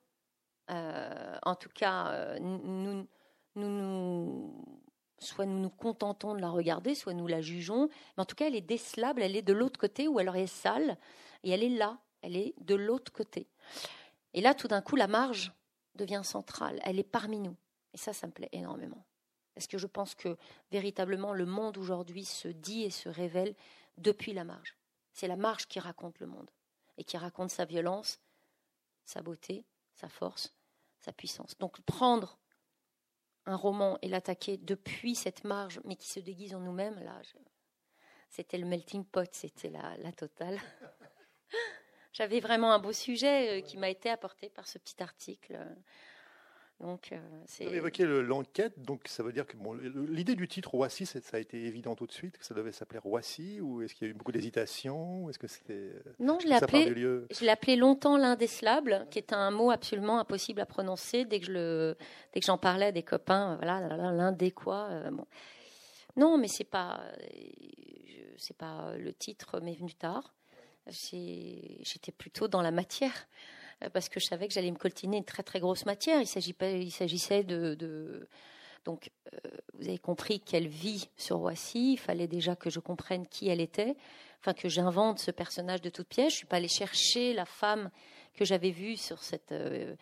en 0.69 1.55
tout 1.55 1.71
cas, 1.71 2.39
nous, 2.39 3.07
nous, 3.55 3.69
nous 3.69 4.77
soit 5.19 5.47
nous 5.47 5.59
nous 5.59 5.71
contentons 5.71 6.35
de 6.35 6.41
la 6.41 6.51
regarder, 6.51 6.95
soit 6.95 7.15
nous 7.15 7.27
la 7.27 7.41
jugeons. 7.41 7.89
Mais 8.17 8.23
en 8.23 8.25
tout 8.25 8.37
cas, 8.37 8.47
elle 8.47 8.57
est 8.57 8.61
décelable, 8.61 9.23
elle 9.23 9.37
est 9.37 9.43
de 9.43 9.53
l'autre 9.53 9.79
côté, 9.79 10.09
ou 10.09 10.19
alors 10.19 10.37
elle 10.37 10.43
est 10.43 10.47
sale, 10.47 10.99
et 11.43 11.51
elle 11.51 11.63
est 11.63 11.71
là, 11.71 11.99
elle 12.23 12.37
est 12.37 12.55
de 12.61 12.75
l'autre 12.75 13.13
côté. 13.13 13.49
Et 14.35 14.41
là, 14.41 14.55
tout 14.55 14.69
d'un 14.69 14.83
coup, 14.83 14.97
la 14.97 15.09
marge 15.09 15.53
devient 15.95 16.23
centrale, 16.25 16.81
elle 16.85 16.99
est 16.99 17.05
parmi 17.05 17.41
nous. 17.41 17.57
Et 17.95 17.99
ça, 17.99 18.13
ça 18.13 18.27
me 18.27 18.33
plaît 18.33 18.51
énormément. 18.53 19.05
Parce 19.55 19.67
que 19.67 19.79
je 19.79 19.87
pense 19.87 20.15
que 20.15 20.37
véritablement, 20.71 21.33
le 21.33 21.47
monde 21.47 21.79
aujourd'hui 21.79 22.27
se 22.27 22.49
dit 22.49 22.83
et 22.83 22.91
se 22.91 23.09
révèle 23.09 23.55
depuis 23.97 24.35
la 24.35 24.45
marge. 24.45 24.77
C'est 25.15 25.29
la 25.29 25.37
marge 25.37 25.67
qui 25.67 25.81
raconte 25.81 26.19
le 26.19 26.27
monde, 26.27 26.51
et 26.99 27.05
qui 27.05 27.17
raconte 27.17 27.51
sa 27.51 27.65
violence, 27.65 28.21
sa 29.07 29.23
beauté, 29.23 29.65
sa 29.97 30.09
force, 30.09 30.55
sa 31.01 31.13
puissance. 31.13 31.57
Donc 31.59 31.81
prendre 31.83 32.39
un 33.47 33.57
roman 33.57 33.99
et 34.03 34.09
l'attaquer 34.09 34.57
depuis 34.59 35.15
cette 35.15 35.45
marge, 35.45 35.81
mais 35.85 35.97
qui 35.97 36.09
se 36.09 36.21
déguise 36.21 36.55
en 36.55 36.61
nous-mêmes, 36.61 36.99
là, 37.01 37.21
c'était 38.29 38.59
le 38.59 38.67
melting 38.67 39.05
pot, 39.05 39.29
c'était 39.33 39.71
la, 39.71 39.97
la 39.99 40.13
totale. 40.13 40.61
J'avais 42.13 42.41
vraiment 42.41 42.73
un 42.73 42.79
beau 42.79 42.93
sujet 42.93 43.59
euh, 43.59 43.61
qui 43.63 43.77
m'a 43.77 43.91
été 43.91 44.11
apporté 44.11 44.49
par 44.49 44.67
ce 44.67 44.79
petit 44.79 45.03
article. 45.03 45.59
Donc, 46.81 47.11
euh, 47.13 47.19
Vous 47.61 47.67
avez 47.69 47.79
évoqué 47.79 48.05
l'enquête, 48.05 48.79
donc 48.83 49.09
ça 49.09 49.23
veut 49.23 49.33
dire 49.33 49.47
que 49.47 49.57
bon, 49.57 49.73
l'idée 49.73 50.35
du 50.35 50.47
titre 50.47 50.71
Roissy, 50.73 51.07
ça 51.07 51.21
a 51.33 51.39
été 51.39 51.65
évident 51.65 51.95
tout 51.95 52.07
de 52.07 52.13
suite 52.13 52.37
que 52.37 52.45
ça 52.45 52.53
devait 52.53 52.73
s'appeler 52.73 52.99
Roissy, 52.99 53.63
ou 53.63 53.81
est-ce 53.81 53.95
qu'il 53.95 54.07
y 54.07 54.11
a 54.11 54.13
eu 54.13 54.15
beaucoup 54.15 54.33
d'hésitation 54.33 55.31
Est-ce 55.31 55.39
que 55.39 55.47
c'était 55.47 55.73
euh, 55.73 56.03
Non, 56.19 56.39
je 56.39 56.47
l'ai 56.47 56.55
appelé. 56.55 56.95
Je 57.31 57.41
l'ai 57.41 57.49
appelé 57.49 57.77
longtemps 57.77 58.19
l'indécelable, 58.19 59.07
qui 59.11 59.19
est 59.19 59.33
un 59.33 59.51
mot 59.51 59.71
absolument 59.71 60.19
impossible 60.19 60.61
à 60.61 60.67
prononcer 60.67 61.25
dès 61.25 61.41
que 61.41 61.47
je 61.47 61.53
le, 61.53 61.97
dès 62.35 62.41
que 62.41 62.47
j'en 62.47 62.59
parlais 62.59 62.87
à 62.87 62.93
des 62.93 63.03
copains. 63.03 63.55
Euh, 63.55 63.57
voilà, 63.57 64.13
l'indé 64.13 64.51
quoi. 64.51 64.91
bon. 65.11 65.27
Non, 66.17 66.37
mais 66.37 66.49
c'est 66.49 66.65
pas, 66.65 67.01
c'est 68.37 68.57
pas 68.57 68.95
le 68.99 69.15
titre 69.15 69.61
m'est 69.61 69.75
venu 69.75 69.95
tard. 69.95 70.35
J'étais 70.89 72.13
plutôt 72.17 72.49
dans 72.49 72.63
la 72.63 72.71
matière. 72.71 73.29
Euh, 73.85 73.91
parce 73.91 74.09
que 74.09 74.21
je 74.21 74.27
savais 74.27 74.49
que 74.49 74.55
j'allais 74.55 74.71
me 74.71 74.77
coltiner 74.77 75.19
une 75.19 75.25
très 75.25 75.43
très 75.43 75.61
grosse 75.61 75.87
matière. 75.87 76.21
Il 76.21 76.91
s'agissait 76.91 77.45
de, 77.45 78.29
donc 78.85 79.11
euh, 79.33 79.39
vous 79.75 79.89
avez 79.89 79.99
compris 79.99 80.41
qu'elle 80.41 80.69
vit 80.69 81.09
sur 81.17 81.39
Roissy. 81.39 81.93
Il 81.93 81.99
fallait 81.99 82.29
déjà 82.29 82.57
que 82.57 82.71
je 82.71 82.81
comprenne 82.81 83.27
qui 83.27 83.49
elle 83.49 83.61
était, 83.61 83.97
enfin 84.41 84.55
que 84.55 84.69
j'invente 84.69 85.19
ce 85.19 85.31
personnage 85.31 85.83
de 85.83 85.91
toute 85.91 86.09
pièce. 86.09 86.33
Je 86.33 86.39
suis 86.39 86.47
pas 86.47 86.57
allée 86.57 86.69
chercher 86.69 87.35
la 87.35 87.45
femme 87.45 87.91
que 88.35 88.45
j'avais 88.45 88.71
vue 88.71 88.97
sur 88.97 89.23
cet 89.23 89.53
euh, 89.53 89.95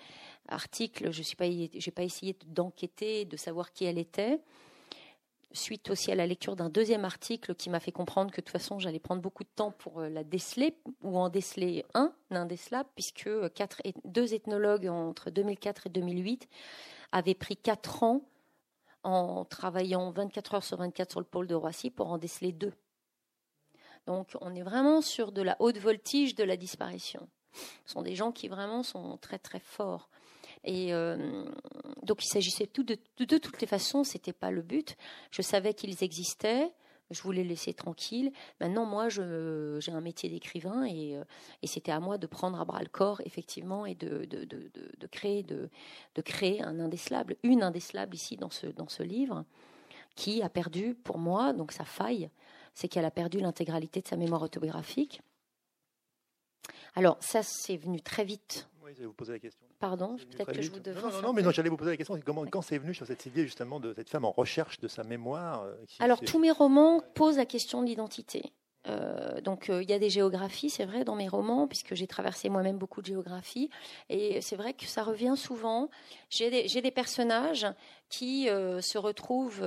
article. 0.48 1.10
Je 1.12 1.22
suis 1.22 1.36
pas, 1.36 1.46
pas 1.94 2.02
essayé 2.02 2.36
d'enquêter, 2.46 3.24
de 3.24 3.36
savoir 3.36 3.72
qui 3.72 3.84
elle 3.84 3.98
était 3.98 4.40
suite 5.54 5.90
aussi 5.90 6.10
à 6.12 6.14
la 6.14 6.26
lecture 6.26 6.56
d'un 6.56 6.68
deuxième 6.68 7.04
article 7.04 7.54
qui 7.54 7.70
m'a 7.70 7.80
fait 7.80 7.92
comprendre 7.92 8.30
que 8.30 8.40
de 8.40 8.44
toute 8.44 8.52
façon 8.52 8.78
j'allais 8.78 8.98
prendre 8.98 9.22
beaucoup 9.22 9.44
de 9.44 9.48
temps 9.54 9.70
pour 9.70 10.00
euh, 10.00 10.08
la 10.08 10.24
déceler 10.24 10.76
ou 11.02 11.18
en 11.18 11.28
déceler 11.28 11.84
un, 11.94 12.12
indécelable, 12.30 12.88
puisque 12.94 13.26
euh, 13.26 13.48
quatre, 13.48 13.80
deux 14.04 14.34
ethnologues 14.34 14.88
entre 14.88 15.30
2004 15.30 15.86
et 15.86 15.90
2008 15.90 16.48
avaient 17.12 17.34
pris 17.34 17.56
quatre 17.56 18.02
ans 18.02 18.22
en 19.04 19.44
travaillant 19.44 20.10
24 20.10 20.54
heures 20.54 20.64
sur 20.64 20.78
24 20.78 21.10
sur 21.10 21.20
le 21.20 21.26
pôle 21.26 21.46
de 21.46 21.54
Roissy 21.54 21.90
pour 21.90 22.08
en 22.08 22.18
déceler 22.18 22.52
deux. 22.52 22.72
Donc 24.06 24.36
on 24.40 24.54
est 24.54 24.62
vraiment 24.62 25.00
sur 25.00 25.32
de 25.32 25.42
la 25.42 25.56
haute 25.60 25.78
voltige 25.78 26.34
de 26.34 26.44
la 26.44 26.56
disparition. 26.56 27.28
Ce 27.86 27.92
sont 27.92 28.02
des 28.02 28.16
gens 28.16 28.32
qui 28.32 28.48
vraiment 28.48 28.82
sont 28.82 29.16
très 29.18 29.38
très 29.38 29.60
forts. 29.60 30.10
Et 30.64 30.92
euh, 30.92 31.44
donc 32.02 32.24
il 32.24 32.28
s'agissait 32.28 32.68
de, 32.74 32.94
toutes 33.38 33.60
les 33.60 33.66
façons, 33.66 34.04
c'était 34.04 34.32
pas 34.32 34.50
le 34.50 34.62
but. 34.62 34.96
Je 35.30 35.42
savais 35.42 35.74
qu'ils 35.74 36.02
existaient. 36.02 36.72
Je 37.10 37.20
voulais 37.22 37.42
les 37.42 37.50
laisser 37.50 37.74
tranquilles. 37.74 38.32
Maintenant, 38.60 38.86
moi, 38.86 39.10
j'ai 39.10 39.92
un 39.92 40.00
métier 40.00 40.30
d'écrivain 40.30 40.84
et, 40.84 41.16
euh, 41.16 41.24
et 41.62 41.66
c'était 41.66 41.92
à 41.92 42.00
moi 42.00 42.16
de 42.16 42.26
prendre 42.26 42.58
à 42.58 42.64
bras 42.64 42.80
le 42.80 42.88
corps, 42.88 43.20
effectivement, 43.26 43.84
et 43.84 43.94
de, 43.94 44.26
créer, 45.12 45.42
de, 45.42 45.68
créer 46.22 46.62
un 46.62 46.80
indécelable, 46.80 47.36
une 47.42 47.62
indécelable 47.62 48.14
ici 48.14 48.36
dans 48.36 48.48
ce 48.50 49.02
livre, 49.02 49.44
qui 50.16 50.42
a 50.42 50.48
perdu, 50.48 50.94
pour 50.94 51.18
moi, 51.18 51.52
donc 51.52 51.72
sa 51.72 51.84
faille, 51.84 52.30
c'est 52.72 52.88
qu'elle 52.88 53.04
a 53.04 53.10
perdu 53.10 53.38
l'intégralité 53.38 54.00
de 54.00 54.08
sa 54.08 54.16
mémoire 54.16 54.42
autobiographique. 54.42 55.20
Alors, 56.94 57.16
ça, 57.20 57.42
c'est 57.42 57.76
venu 57.76 58.00
très 58.00 58.24
vite. 58.24 58.68
Oui, 58.84 58.92
vous 59.02 59.14
poser 59.14 59.32
la 59.32 59.38
question. 59.38 59.66
Pardon, 59.78 60.16
peut-être 60.16 60.52
que 60.52 60.60
je 60.60 60.70
vous 60.70 60.78
devais. 60.78 61.00
Non, 61.00 61.10
non, 61.10 61.22
non, 61.22 61.32
mais 61.32 61.42
j'allais 61.52 61.70
vous 61.70 61.76
poser 61.78 61.92
la 61.92 61.96
question 61.96 62.20
comment, 62.22 62.44
quand 62.44 62.60
c'est 62.60 62.76
venu 62.76 62.92
sur 62.92 63.06
cette 63.06 63.24
idée 63.24 63.44
justement 63.44 63.80
de 63.80 63.94
cette 63.94 64.10
femme 64.10 64.26
en 64.26 64.30
recherche 64.30 64.78
de 64.78 64.88
sa 64.88 65.04
mémoire 65.04 65.62
euh, 65.62 65.74
Alors, 66.00 66.20
tous 66.20 66.38
mes 66.38 66.50
romans 66.50 67.02
posent 67.14 67.38
la 67.38 67.46
question 67.46 67.80
de 67.80 67.86
l'identité. 67.86 68.52
Euh, 68.86 69.40
donc 69.40 69.70
euh, 69.70 69.82
il 69.82 69.88
y 69.88 69.94
a 69.94 69.98
des 69.98 70.10
géographies, 70.10 70.68
c'est 70.68 70.84
vrai, 70.84 71.04
dans 71.04 71.14
mes 71.14 71.28
romans, 71.28 71.66
puisque 71.66 71.94
j'ai 71.94 72.06
traversé 72.06 72.50
moi-même 72.50 72.76
beaucoup 72.76 73.00
de 73.00 73.06
géographies. 73.06 73.70
Et 74.10 74.42
c'est 74.42 74.56
vrai 74.56 74.74
que 74.74 74.84
ça 74.84 75.02
revient 75.02 75.34
souvent. 75.34 75.88
J'ai 76.28 76.50
des, 76.50 76.80
des, 76.82 76.90
personnages 76.90 77.66
qui 78.10 78.48
se 78.48 78.98
retrouvent 78.98 79.62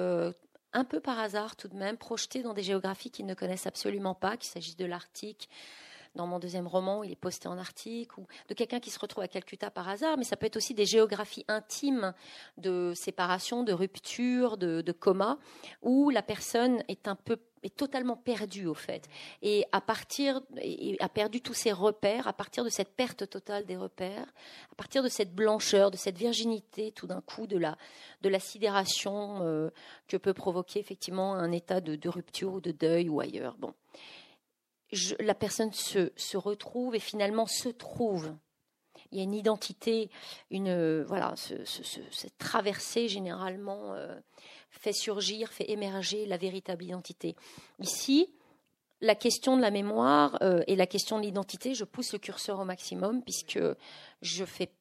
un 0.74 0.83
peu 0.83 1.00
par 1.00 1.17
hasard 1.17 1.55
tout 1.55 1.67
de 1.67 1.75
même 1.75 1.97
projetés 1.97 2.43
dans 2.43 2.53
des 2.53 2.62
géographies 2.62 3.09
qu'ils 3.09 3.25
ne 3.25 3.33
connaissent 3.33 3.65
absolument 3.65 4.13
pas, 4.13 4.38
qu'il 4.38 4.50
s'agisse 4.50 4.77
de 4.77 4.86
l'Arctique, 4.86 5.50
dans 6.17 6.27
mon 6.27 6.39
deuxième 6.39 6.67
roman, 6.67 7.03
il 7.03 7.12
est 7.12 7.15
posté 7.15 7.47
en 7.47 7.57
article, 7.57 8.19
ou 8.19 8.27
de 8.50 8.53
quelqu'un 8.53 8.79
qui 8.79 8.89
se 8.89 9.00
retrouve 9.00 9.24
à 9.24 9.27
Calcutta 9.27 9.71
par 9.71 9.88
hasard, 9.88 10.17
mais 10.17 10.25
ça 10.25 10.36
peut 10.36 10.47
être 10.47 10.57
aussi 10.57 10.74
des 10.74 10.86
géographies 10.86 11.45
intimes 11.47 12.13
de 12.57 12.91
séparation, 12.95 13.63
de 13.63 13.71
rupture, 13.71 14.57
de, 14.57 14.91
coma, 14.91 15.38
où 15.81 16.09
la 16.09 16.21
personne 16.21 16.83
est 16.89 17.07
un 17.07 17.15
peu 17.15 17.38
est 17.63 17.75
totalement 17.75 18.15
perdue 18.15 18.67
au 18.67 18.75
fait. 18.75 19.09
Et 19.41 19.65
a 19.71 19.81
perdu 21.09 21.41
tous 21.41 21.53
ses 21.53 21.71
repères 21.71 22.27
à 22.27 22.33
partir 22.33 22.63
de 22.63 22.69
cette 22.69 22.95
perte 22.95 23.27
totale 23.27 23.65
des 23.65 23.75
repères 23.75 24.27
à 24.71 24.75
partir 24.75 25.01
de 25.01 25.09
cette 25.09 25.33
blancheur 25.33 25.89
de 25.89 25.97
cette 25.97 26.17
virginité 26.17 26.91
tout 26.91 27.07
d'un 27.07 27.19
coup 27.19 27.47
de 27.47 27.57
la 27.57 27.75
de 28.21 28.29
la 28.29 28.39
sidération 28.39 29.39
euh, 29.41 29.69
que 30.07 30.17
peut 30.17 30.36
provoquer 30.36 30.79
effectivement 30.79 31.33
un 31.33 31.51
état 31.51 31.81
de, 31.81 31.95
de, 31.95 32.09
rupture 32.09 32.53
ou 32.53 32.62
de 32.62 32.71
deuil 32.71 33.09
ou 33.09 33.19
ailleurs. 33.19 33.55
Bon 33.57 33.74
la 35.20 35.36
personne 35.36 35.74
se, 35.74 36.38
retrouve 36.38 36.96
et 36.96 37.00
finalement 37.00 37.46
se 37.46 37.70
trouve. 37.70 38.34
Il 39.12 39.17
y 39.17 39.22
a 39.22 39.24
une 39.24 39.34
identité, 39.34 40.10
une 40.50 41.03
voilà, 41.03 41.36
cette 41.38 42.38
traversée 42.38 43.08
généralement 43.08 43.94
euh, 43.94 44.20
fait 44.70 44.94
surgir, 44.94 45.51
fait 45.51 45.70
émerger 45.70 46.25
la 46.25 46.38
véritable 46.38 46.84
identité. 46.84 47.36
Ici, 47.79 48.34
la 49.01 49.15
question 49.15 49.56
de 49.56 49.62
la 49.62 49.72
mémoire 49.72 50.38
euh, 50.41 50.63
et 50.67 50.75
la 50.75 50.88
question 50.88 51.20
de 51.20 51.24
l'identité, 51.24 51.74
je 51.74 51.84
pousse 51.84 52.13
le 52.13 52.20
curseur 52.20 52.60
au 52.60 52.65
maximum 52.65 53.24
puisque 53.24 53.60
je 54.22 54.46
fais, 54.46 54.72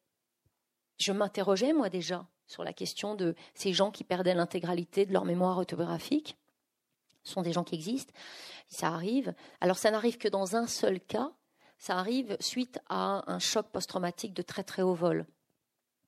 je 0.99 1.13
m'interrogeais 1.13 1.73
moi 1.73 1.91
déjà 1.91 2.27
sur 2.47 2.65
la 2.65 2.73
question 2.73 3.15
de 3.15 3.35
ces 3.55 3.73
gens 3.73 3.91
qui 3.91 4.05
perdaient 4.05 4.35
l'intégralité 4.35 5.05
de 5.05 5.13
leur 5.13 5.25
mémoire 5.25 5.59
autobiographique. 5.59 6.37
Ce 7.26 7.33
sont 7.33 7.42
des 7.42 7.52
gens 7.52 7.64
qui 7.64 7.75
existent 7.75 8.14
ça 8.68 8.88
arrive. 8.88 9.35
Alors 9.61 9.78
ça 9.78 9.90
n'arrive 9.90 10.18
que 10.18 10.28
dans 10.28 10.56
un 10.56 10.66
seul 10.66 11.00
cas, 11.00 11.33
ça 11.78 11.97
arrive 11.99 12.37
suite 12.40 12.78
à 12.88 13.30
un 13.30 13.38
choc 13.38 13.66
post-traumatique 13.71 14.35
de 14.35 14.42
très 14.42 14.64
très 14.64 14.83
haut 14.83 14.95
vol. 14.95 15.26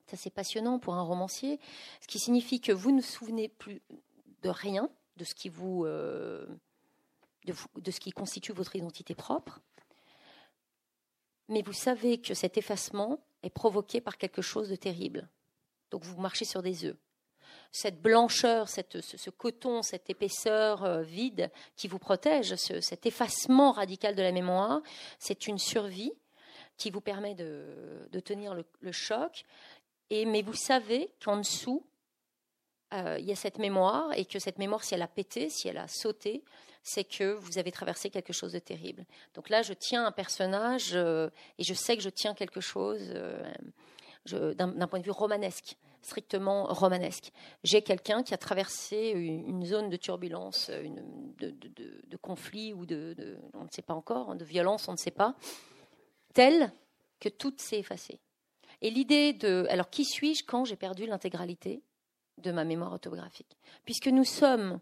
Ça 0.06 0.16
c'est 0.16 0.30
passionnant 0.30 0.78
pour 0.78 0.94
un 0.94 1.02
romancier, 1.02 1.60
ce 2.00 2.06
qui 2.06 2.18
signifie 2.18 2.60
que 2.60 2.72
vous 2.72 2.90
ne 2.90 3.00
vous 3.00 3.06
souvenez 3.06 3.48
plus 3.48 3.82
de 4.42 4.48
rien, 4.48 4.90
de 5.16 5.24
ce 5.24 5.34
qui 5.34 5.48
vous, 5.48 5.84
euh, 5.84 6.46
de, 7.44 7.90
ce 7.90 8.00
qui 8.00 8.10
constitue 8.10 8.52
votre 8.52 8.76
identité 8.76 9.14
propre, 9.14 9.60
mais 11.48 11.62
vous 11.62 11.72
savez 11.72 12.20
que 12.20 12.34
cet 12.34 12.56
effacement 12.56 13.18
est 13.42 13.50
provoqué 13.50 14.00
par 14.00 14.16
quelque 14.16 14.42
chose 14.42 14.68
de 14.68 14.76
terrible. 14.76 15.28
Donc 15.90 16.04
vous 16.04 16.20
marchez 16.20 16.44
sur 16.44 16.62
des 16.62 16.84
œufs 16.84 16.96
cette 17.70 18.00
blancheur, 18.00 18.68
ce, 18.68 19.30
coton, 19.30 19.82
cette 19.82 20.08
épaisseur 20.10 20.84
euh, 20.84 21.02
vide 21.02 21.50
qui 21.76 21.88
vous 21.88 21.98
protège, 21.98 22.54
cet 22.56 23.06
effacement 23.06 23.72
radical 23.72 24.14
de 24.14 24.22
la 24.22 24.32
mémoire, 24.32 24.80
c'est 25.18 25.46
une 25.46 25.58
survie 25.58 26.12
qui 26.76 26.90
vous 26.90 27.00
permet 27.00 27.34
de, 27.34 28.08
tenir 28.24 28.54
le, 28.54 28.92
choc. 28.92 29.44
Et, 30.10 30.24
mais 30.24 30.42
vous 30.42 30.54
savez 30.54 31.10
qu'en 31.22 31.38
dessous, 31.38 31.84
il 32.92 33.24
y 33.24 33.32
a 33.32 33.36
cette 33.36 33.58
mémoire 33.58 34.16
et 34.16 34.24
que 34.24 34.38
cette 34.38 34.58
mémoire, 34.58 34.82
si 34.82 34.94
elle 34.94 35.02
a 35.02 35.08
pété, 35.08 35.50
si 35.50 35.68
elle 35.68 35.76
a 35.76 35.88
sauté, 35.88 36.44
c'est 36.82 37.04
que 37.04 37.34
vous 37.34 37.58
avez 37.58 37.72
traversé 37.72 38.10
quelque 38.10 38.32
chose 38.32 38.52
de 38.52 38.60
terrible. 38.60 39.04
Donc 39.34 39.50
là, 39.50 39.62
je 39.62 39.74
tiens 39.74 40.06
un 40.06 40.12
personnage 40.12 40.94
et 40.94 41.64
je 41.64 41.74
sais 41.74 41.96
que 41.96 42.02
je 42.02 42.08
tiens 42.08 42.32
quelque 42.32 42.60
chose 42.60 43.12
d'un 44.24 44.86
point 44.86 45.00
de 45.00 45.04
vue 45.04 45.10
romanesque 45.10 45.76
strictement 46.02 46.64
romanesque. 46.64 47.30
J'ai 47.64 47.82
quelqu'un 47.82 48.22
qui 48.22 48.34
a 48.34 48.38
traversé 48.38 49.10
une, 49.10 49.64
zone 49.64 49.88
de 49.88 49.96
turbulence, 49.96 50.70
de, 50.70 52.16
conflit 52.16 52.72
ou 52.72 52.86
de, 52.86 53.38
on 53.54 53.64
ne 53.64 53.70
sait 53.70 53.82
pas 53.82 53.94
encore, 53.94 54.34
de 54.34 54.44
violence, 54.44 54.88
on 54.88 54.92
ne 54.92 54.96
sait 54.96 55.10
pas, 55.10 55.34
telle 56.34 56.72
que 57.20 57.28
tout 57.28 57.54
s'est 57.56 57.78
effacé. 57.78 58.20
Et 58.80 58.90
l'idée 58.90 59.32
de, 59.32 59.66
alors 59.70 59.90
qui 59.90 60.04
suis-je 60.04 60.44
quand 60.44 60.64
j'ai 60.64 60.76
perdu 60.76 61.06
l'intégralité 61.06 61.82
de 62.38 62.52
ma 62.52 62.64
mémoire 62.64 62.92
autographique 62.92 63.58
Puisque 63.84 64.06
nous 64.08 64.24
sommes 64.24 64.80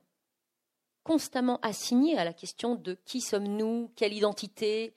constamment 1.02 1.58
assignés 1.60 2.18
à 2.18 2.24
la 2.24 2.32
question 2.32 2.74
de 2.74 2.98
qui 3.04 3.20
sommes-nous, 3.20 3.90
quelle 3.96 4.12
identité, 4.12 4.92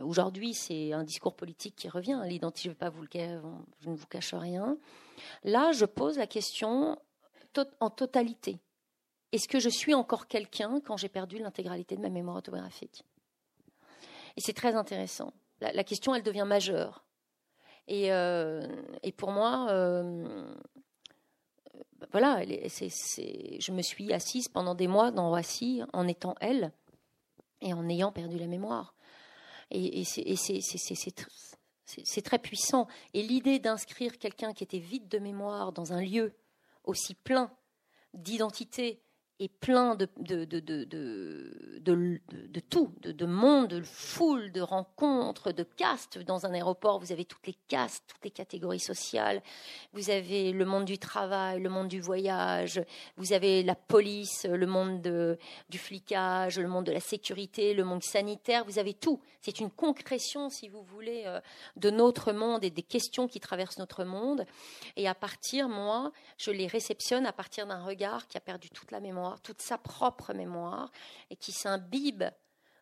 Aujourd'hui, 0.00 0.54
c'est 0.54 0.92
un 0.92 1.04
discours 1.04 1.36
politique 1.36 1.76
qui 1.76 1.88
revient. 1.88 2.20
L'identité, 2.26 2.68
je, 2.70 2.74
pas 2.74 2.92
je 3.80 3.88
ne 3.88 3.94
vous 3.94 4.06
cache 4.06 4.34
rien. 4.34 4.76
Là, 5.42 5.72
je 5.72 5.84
pose 5.84 6.18
la 6.18 6.26
question 6.26 6.98
en 7.80 7.90
totalité. 7.90 8.58
Est-ce 9.32 9.48
que 9.48 9.58
je 9.58 9.68
suis 9.68 9.94
encore 9.94 10.26
quelqu'un 10.26 10.80
quand 10.80 10.96
j'ai 10.96 11.08
perdu 11.08 11.38
l'intégralité 11.38 11.96
de 11.96 12.00
ma 12.00 12.08
mémoire 12.08 12.36
autographique 12.36 13.04
Et 14.36 14.40
c'est 14.40 14.52
très 14.52 14.74
intéressant. 14.74 15.32
La, 15.60 15.84
question, 15.84 16.14
elle 16.14 16.22
devient 16.22 16.44
majeure. 16.46 17.04
Et, 17.88 18.12
euh, 18.12 18.66
pour 19.16 19.30
moi, 19.30 19.66
euh, 19.70 20.54
voilà, 22.12 22.44
je 22.44 23.72
me 23.72 23.82
suis 23.82 24.12
assise 24.12 24.48
pendant 24.48 24.74
des 24.74 24.88
mois 24.88 25.10
dans 25.10 25.28
Roissy 25.28 25.82
en 25.92 26.06
étant 26.06 26.34
elle 26.40 26.72
et 27.60 27.72
en 27.72 27.88
ayant 27.88 28.12
perdu 28.12 28.38
la 28.38 28.46
mémoire. 28.46 28.94
Et, 29.70 30.04
c'est 30.04 30.22
très 32.22 32.38
puissant. 32.38 32.86
Et 33.12 33.22
l'idée 33.22 33.58
d'inscrire 33.58 34.18
quelqu'un 34.18 34.52
qui 34.52 34.64
était 34.64 34.78
vide 34.78 35.08
de 35.08 35.18
mémoire 35.18 35.72
dans 35.72 35.92
un 35.92 36.00
lieu 36.00 36.34
aussi 36.84 37.14
plein 37.14 37.50
d'identité 38.12 39.03
et 39.40 39.48
plein 39.48 39.96
de, 39.96 40.08
de, 40.18 40.44
de, 40.44 40.60
de 41.80 42.60
tout, 42.60 42.92
de, 43.02 43.26
monde, 43.26 43.68
de 43.68 43.82
foule, 43.82 44.52
de 44.52 44.60
rencontres, 44.60 45.50
de 45.50 45.64
castes. 45.64 46.18
Dans 46.18 46.46
un 46.46 46.54
aéroport, 46.54 47.00
vous 47.00 47.10
avez 47.10 47.24
toutes 47.24 47.48
les 47.48 47.56
castes, 47.66 48.04
toutes 48.06 48.24
les 48.24 48.30
catégories 48.30 48.78
sociales. 48.78 49.42
Vous 49.92 50.10
avez 50.10 50.52
le 50.52 50.64
monde 50.64 50.84
du 50.84 50.98
travail, 50.98 51.60
le 51.60 51.68
monde 51.68 51.88
du 51.88 52.00
voyage. 52.00 52.80
Vous 53.16 53.32
avez 53.32 53.64
la 53.64 53.74
police, 53.74 54.44
le 54.44 54.66
monde 54.66 55.02
du 55.68 55.78
flicage, 55.78 56.60
le 56.60 56.68
monde 56.68 56.84
de 56.84 56.92
la 56.92 57.00
sécurité, 57.00 57.74
le 57.74 57.84
monde 57.84 58.04
sanitaire. 58.04 58.64
Vous 58.64 58.78
avez 58.78 58.94
tout. 58.94 59.20
C'est 59.40 59.58
une 59.58 59.70
concrétion, 59.70 60.48
si 60.48 60.68
vous 60.68 60.82
voulez, 60.82 61.24
euh, 61.26 61.40
de 61.76 61.90
notre 61.90 62.32
monde 62.32 62.64
et 62.64 62.70
des 62.70 62.82
questions 62.82 63.26
qui 63.26 63.40
traversent 63.40 63.78
notre 63.78 64.04
monde. 64.04 64.46
Et 64.96 65.08
à 65.08 65.14
partir, 65.14 65.68
moi, 65.68 66.12
je 66.38 66.50
les 66.50 66.66
réceptionne 66.66 67.26
à 67.26 67.32
partir 67.32 67.66
d'un 67.66 67.82
regard 67.82 68.26
qui 68.28 68.38
a 68.38 68.40
perdu 68.40 68.70
toute 68.70 68.90
la 68.90 69.00
mémoire 69.00 69.23
toute 69.42 69.62
sa 69.62 69.78
propre 69.78 70.32
mémoire, 70.32 70.90
et 71.30 71.36
qui 71.36 71.52
s'imbibe 71.52 72.24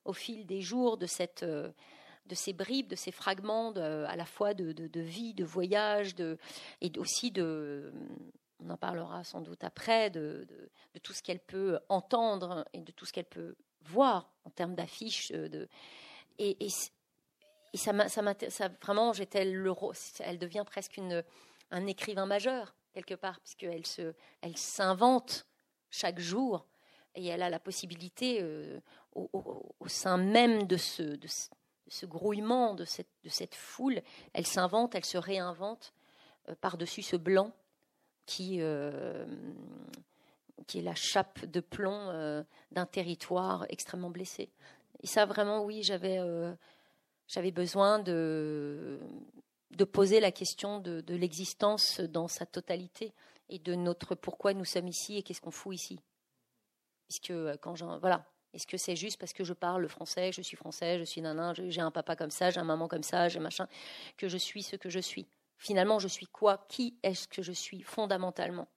au 0.05 0.13
fil 0.13 0.47
des 0.47 0.61
jours 0.61 0.97
de, 0.97 1.07
cette, 1.07 1.43
euh, 1.43 1.71
de 2.27 2.35
ces 2.35 2.53
bribes, 2.53 2.89
de 2.89 2.97
ces 2.97 3.13
fragments 3.13 3.73
à 3.73 4.17
la 4.17 4.25
fois 4.25 4.55
de, 4.55 4.73
de, 4.73 5.01
vie, 5.01 5.35
de 5.35 5.45
voyage, 5.45 6.15
de, 6.15 6.39
et 6.81 6.91
aussi 6.99 7.31
de, 7.31 7.93
on 8.61 8.71
en 8.71 8.77
parlera 8.77 9.25
sans 9.25 9.41
doute 9.41 9.65
après, 9.65 10.11
de, 10.11 10.47
de 10.95 10.99
tout 10.99 11.13
ce 11.13 11.23
qu'elle 11.23 11.41
peut 11.41 11.79
entendre 11.89 12.65
et 12.73 12.81
de 12.81 12.93
tout 12.93 13.07
ce 13.07 13.13
qu'elle 13.13 13.25
peut 13.25 13.55
voir 13.85 14.31
en 14.45 14.51
termes 14.51 14.75
d'affiches. 14.75 15.33
Euh, 15.33 15.49
de, 15.49 15.69
et, 16.39 16.65
et, 16.65 16.69
ça, 17.75 18.09
ça, 18.09 18.23
ça, 18.51 18.69
vraiment, 18.83 19.13
j'étais 19.13 19.45
le, 19.45 19.73
elle 20.21 20.39
devient 20.39 20.65
presque 20.67 20.99
une, 20.99 21.25
un 21.71 21.87
écrivain 21.87 22.27
majeur 22.27 22.75
quelque 22.93 23.15
part, 23.15 23.41
puisqu'elle 23.41 23.87
se, 23.87 24.15
elle 24.43 24.57
s'invente 24.57 25.47
chaque 25.93 26.19
jour. 26.19 26.67
Et 27.15 27.27
elle 27.27 27.43
a 27.43 27.51
la 27.51 27.61
possibilité, 27.61 28.39
euh, 28.41 28.81
au, 29.15 29.87
sein 29.87 30.17
même 30.17 30.67
de 30.67 30.79
ce, 30.79 31.03
de 31.03 31.29
ce, 31.87 32.07
grouillement, 32.07 32.75
de 32.75 32.85
cette, 32.85 33.11
de 33.23 33.29
cette, 33.29 33.55
foule, 33.55 34.01
elle 34.33 34.47
s'invente, 34.47 34.95
elle 34.95 35.05
se 35.05 35.19
réinvente 35.19 35.93
euh, 36.49 36.55
par-dessus 36.61 37.03
ce 37.03 37.17
blanc 37.17 37.53
qui, 38.25 38.57
euh, 38.61 39.27
qui 40.67 40.79
est 40.79 40.83
la 40.83 40.95
chape 40.95 41.45
de 41.45 41.61
plomb 41.61 42.45
d'un 42.71 42.87
territoire 42.87 43.67
extrêmement 43.69 44.11
blessé. 44.11 44.49
Et 45.03 45.07
ça, 45.07 45.27
vraiment, 45.27 45.65
oui, 45.65 45.83
j'avais 45.83 46.19
j'avais 47.29 47.51
besoin 47.51 47.99
de, 47.99 48.99
de 49.71 49.85
poser 49.85 50.21
la 50.21 50.31
question 50.31 50.79
de, 50.81 51.01
de 51.01 51.15
l'existence 51.15 52.01
dans 52.01 52.29
sa 52.29 52.47
totalité 52.47 53.13
et 53.49 53.59
de 53.59 53.75
notre 53.75 54.15
pourquoi 54.15 54.55
nous 54.55 54.65
sommes 54.65 54.89
ici 54.89 55.17
et 55.17 55.23
qu'est-ce 55.23 55.41
qu'on 55.41 55.51
fout 55.51 55.75
ici. 55.75 56.01
Puisque 57.09 57.31
euh, 57.31 57.57
quand 57.61 57.75
j'en 57.75 57.99
voilà, 57.99 58.27
est-ce 58.53 58.67
que 58.67 58.77
c'est 58.77 58.97
juste 58.97 59.19
parce 59.19 59.33
que 59.33 59.45
je 59.45 59.53
parle 59.53 59.89
français, 59.89 60.33
je 60.33 60.43
suis 60.43 60.57
français, 60.57 60.99
je 60.99 61.05
suis 61.05 61.23
nanin, 61.23 61.55
j'ai 61.55 61.81
un 61.81 61.91
papa 61.91 62.17
comme 62.17 62.31
ça, 62.31 62.51
j'ai 62.51 62.61
un 62.61 62.65
maman 62.65 62.89
comme 62.89 63.03
ça, 63.03 63.29
j'ai 63.29 63.41
machin, 63.41 63.67
que 64.17 64.29
je 64.29 64.37
suis 64.37 64.63
ce 64.63 64.77
que 64.77 64.91
je 64.91 65.01
suis? 65.01 65.29
Finalement, 65.57 65.99
je 65.99 66.09
suis 66.09 66.27
quoi? 66.27 66.67
Qui 66.69 66.99
est-ce 67.03 67.29
que 67.29 67.43
je 67.43 67.53
suis 67.53 67.83
fondamentalement? 67.83 68.69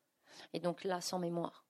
Et 0.54 0.60
donc 0.60 0.84
là, 0.84 1.01
sans 1.01 1.19
mémoire. 1.19 1.65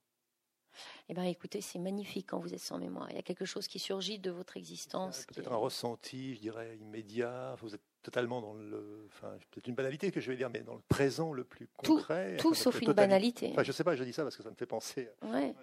Eh 1.08 1.14
bien, 1.14 1.24
écoutez, 1.24 1.62
c'est 1.62 1.80
magnifique 1.80 2.28
quand 2.30 2.40
vous 2.40 2.54
êtes 2.54 2.60
sans 2.60 2.78
mémoire. 2.78 3.10
Il 3.10 3.16
y 3.16 3.20
a 3.20 3.24
quelque 3.24 3.46
chose 3.46 3.68
qui 3.68 3.80
surgit 3.80 4.20
de 4.20 4.32
votre 4.32 4.58
existence. 4.58 5.26
Peut-être 5.26 5.52
un 5.52 5.58
ressenti, 5.58 6.36
je 6.36 6.42
dirais, 6.42 6.78
immédiat. 6.78 7.56
Vous 7.62 7.74
êtes 7.74 7.84
totalement 8.06 8.40
dans 8.40 8.54
le. 8.54 9.08
Enfin, 9.08 9.34
peut-être 9.52 9.68
une 9.68 9.76
banalité 9.76 10.12
que 10.12 10.22
je 10.22 10.30
vais 10.30 10.38
dire, 10.38 10.50
mais 10.54 10.62
dans 10.62 10.76
le 10.76 10.84
présent 10.88 11.34
le 11.34 11.44
plus 11.44 11.68
concret. 11.76 12.38
Tout, 12.38 12.54
sauf 12.54 12.80
une 12.82 12.94
banalité. 12.94 13.50
Enfin, 13.52 13.64
je 13.64 13.70
ne 13.70 13.74
sais 13.74 13.84
pas, 13.84 13.96
je 13.96 14.04
dis 14.04 14.14
ça 14.14 14.24
parce 14.24 14.38
que 14.38 14.44
ça 14.44 14.52
me 14.52 14.56
fait 14.56 14.68
penser. 14.68 15.10
Ouais. 15.24 15.56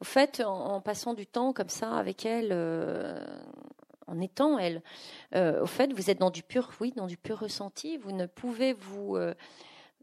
Au 0.00 0.04
fait, 0.04 0.42
en, 0.44 0.80
passant 0.80 1.14
du 1.14 1.26
temps 1.26 1.52
comme 1.52 1.68
ça 1.68 1.94
avec 1.94 2.26
elle, 2.26 2.48
euh, 2.50 3.24
en 4.08 4.20
étant 4.20 4.58
elle, 4.58 4.82
euh, 5.34 5.62
au 5.62 5.66
fait, 5.66 5.92
vous 5.92 6.10
êtes 6.10 6.18
dans 6.18 6.30
du 6.30 6.42
pur, 6.42 6.72
oui, 6.80 6.92
dans 6.96 7.06
du 7.06 7.16
pur 7.16 7.38
ressenti. 7.38 7.96
Vous 7.98 8.10
ne 8.10 8.26
pouvez 8.26 8.72
vous, 8.72 9.16
euh, 9.16 9.34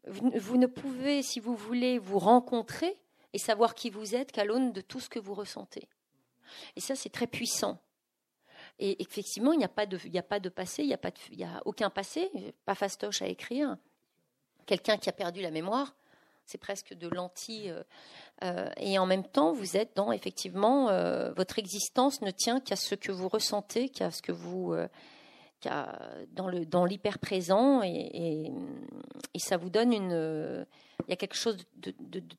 vous, 0.08 0.58
ne 0.58 0.68
pouvez, 0.68 1.22
si 1.22 1.42
vous 1.42 1.56
voulez, 1.56 2.00
vous 2.00 2.20
rencontrer 2.20 2.98
et 3.34 3.38
savoir 3.38 3.76
qui 3.76 3.90
vous 3.90 4.16
êtes 4.16 4.32
qu'à 4.32 4.46
l'aune 4.46 4.72
de 4.72 4.82
tout 4.82 5.02
ce 5.02 5.10
que 5.10 5.20
vous 5.20 5.34
ressentez. 5.34 5.90
Et 6.78 6.80
ça, 6.80 6.96
c'est 6.96 7.10
très 7.10 7.28
puissant. 7.28 7.82
Et 8.80 9.02
effectivement, 9.02 9.54
il 9.54 9.60
n'y 9.60 9.66
a, 9.66 9.70
pas 9.70 9.86
de, 9.86 10.00
a 10.18 10.24
pas 10.24 10.40
de 10.40 10.50
passé, 10.50 10.84
il 10.84 10.88
n'y 10.88 11.44
a, 11.44 11.58
a 11.58 11.62
aucun 11.66 11.90
passé, 11.90 12.30
pas 12.66 12.76
fastoche 12.76 13.22
à 13.22 13.28
écrire. 13.28 13.78
Quelqu'un 14.66 14.98
qui 14.98 15.10
a 15.10 15.14
perdu 15.14 15.42
la 15.42 15.52
mémoire, 15.52 15.96
c'est 16.46 16.58
presque 16.58 16.94
de 16.94 17.08
l'anti. 17.08 17.70
Euh, 17.70 17.84
euh, 18.44 18.70
et 18.78 19.00
en 19.00 19.06
même 19.06 19.24
temps, 19.24 19.54
vous 19.54 19.78
êtes 19.78 19.96
dans, 19.96 20.12
effectivement, 20.12 20.90
euh, 20.90 21.32
votre 21.34 21.60
existence 21.60 22.22
ne 22.22 22.32
tient 22.32 22.60
qu'à 22.60 22.76
ce 22.76 22.96
que 22.96 23.12
vous 23.12 23.30
ressentez, 23.30 23.90
qu'à 23.90 24.12
ce 24.12 24.22
que 24.22 24.32
vous. 24.32 24.76
Dans 25.64 26.48
le 26.48 26.86
l'hyper 26.86 27.20
présent 27.20 27.82
et, 27.84 28.52
ça 29.38 29.58
vous 29.58 29.70
donne 29.70 29.94
une 29.94 30.66
il 31.08 31.10
y 31.10 31.14
a 31.14 31.16
quelque 31.16 31.36
chose 31.36 31.58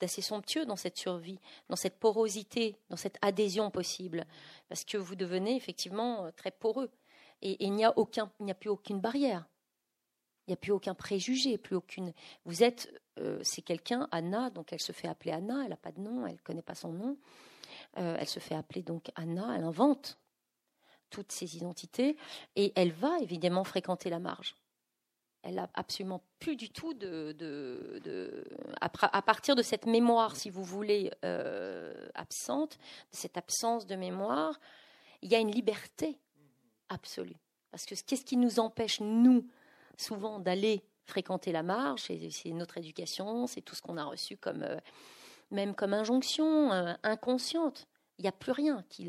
d'assez 0.01 0.23
somptueux 0.23 0.65
dans 0.67 0.77
cette 0.77 0.97
survie, 0.97 1.41
dans 1.69 1.77
cette 1.77 1.99
porosité, 1.99 2.77
dans 2.91 2.97
cette 2.97 3.19
adhésion 3.21 3.71
possible, 3.71 4.25
parce 4.69 4.85
que 4.85 4.97
vous 4.97 5.17
devenez 5.17 5.57
effectivement 5.57 6.31
très 6.37 6.53
poreux. 6.53 6.91
Et, 7.43 7.65
il 7.65 7.73
n'y 7.73 7.85
a 7.85 7.97
aucun, 7.99 8.31
il 8.41 8.47
n'y 8.47 8.53
a 8.53 8.55
plus 8.55 8.71
aucune 8.71 9.01
barrière. 9.01 9.47
Il 10.47 10.51
n'y 10.51 10.55
a 10.55 10.57
plus 10.57 10.73
aucun 10.73 10.95
préjugé, 10.95 11.59
plus 11.59 11.77
aucune. 11.77 12.13
Vous 12.45 12.63
êtes, 12.63 12.93
euh, 13.19 13.39
c'est 13.43 13.63
quelqu'un, 13.63 14.09
Anna, 14.11 14.51
donc 14.51 14.73
elle 14.73 14.81
se 14.81 14.93
fait 14.93 15.09
appeler 15.09 15.33
Anna, 15.33 15.63
elle 15.63 15.71
n'a 15.71 15.77
pas 15.77 15.93
de 15.93 16.01
nom, 16.01 16.27
elle 16.27 16.35
ne 16.35 16.39
connaît 16.39 16.63
pas 16.63 16.75
son 16.75 16.93
nom. 16.93 17.17
Euh, 17.99 18.17
elle 18.19 18.29
se 18.29 18.41
fait 18.41 18.55
appeler 18.55 18.83
donc 18.83 19.11
Anna, 19.15 19.55
elle 19.57 19.65
invente 19.65 20.19
toutes 21.13 21.31
ses 21.31 21.57
identités 21.57 22.17
et 22.57 22.73
elle 22.75 22.93
va 22.93 23.19
évidemment 23.21 23.63
fréquenter 23.63 24.11
la 24.11 24.19
marge 24.19 24.57
elle 25.43 25.59
a 25.59 25.69
absolument 25.75 26.23
plus 26.39 26.57
du 26.57 26.71
tout 26.71 26.95
de, 26.95 27.33
de, 27.33 28.45
à, 28.81 29.23
partir 29.23 29.57
de 29.57 29.63
cette 29.63 29.87
mémoire, 29.87 30.37
si 30.37 30.51
vous 30.51 30.63
voulez, 30.63 31.11
euh, 31.25 32.09
absente, 32.15 32.79
de 33.11 33.17
cette 33.17 33.37
absence 33.37 33.87
de 33.87 33.97
mémoire, 33.97 34.59
il 35.21 35.31
y 35.31 35.35
a 35.35 35.39
une 35.39 35.51
liberté 35.51 36.19
absolue. 36.89 37.37
Parce 37.71 37.87
que 37.87 37.95
qu'est-ce 37.95 38.25
qui 38.25 38.37
nous 38.37 38.61
empêche, 38.61 39.01
nous, 39.01 39.49
souvent, 39.97 40.39
d'aller 40.39 40.85
fréquenter 41.05 41.51
la 41.51 41.63
marche 41.63 42.11
C'est 42.31 42.51
notre 42.51 42.79
éducation, 42.79 43.47
c'est 43.47 43.63
tout 43.63 43.75
ce 43.75 43.83
qu'on 43.83 43.97
a 43.97 44.05
reçu 44.05 44.37
comme, 44.37 44.63
euh, 44.63 44.79
même 45.51 45.75
comme 45.75 45.93
injonction 45.93 46.73
euh, 46.73 46.95
inconsciente. 47.03 47.89
Il 48.19 48.23
n'y 48.23 48.29
a 48.29 48.33
plus 48.33 48.53
rien. 48.53 48.85
Qui, 48.89 49.09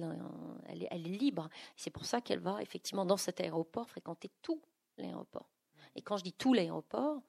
elle, 0.65 0.87
elle 0.89 1.07
est 1.07 1.17
libre. 1.17 1.49
C'est 1.75 1.89
pour 1.89 2.05
ça 2.05 2.21
qu'elle 2.21 2.39
va, 2.39 2.61
effectivement, 2.61 3.05
dans 3.05 3.17
cet 3.17 3.41
aéroport, 3.41 3.89
fréquenter 3.89 4.31
tout 4.41 4.61
l'aéroport. 4.97 5.49
Et 5.95 6.01
quand 6.01 6.17
je 6.17 6.23
dis 6.23 6.33
tout 6.33 6.53
l'aéroport, 6.53 7.21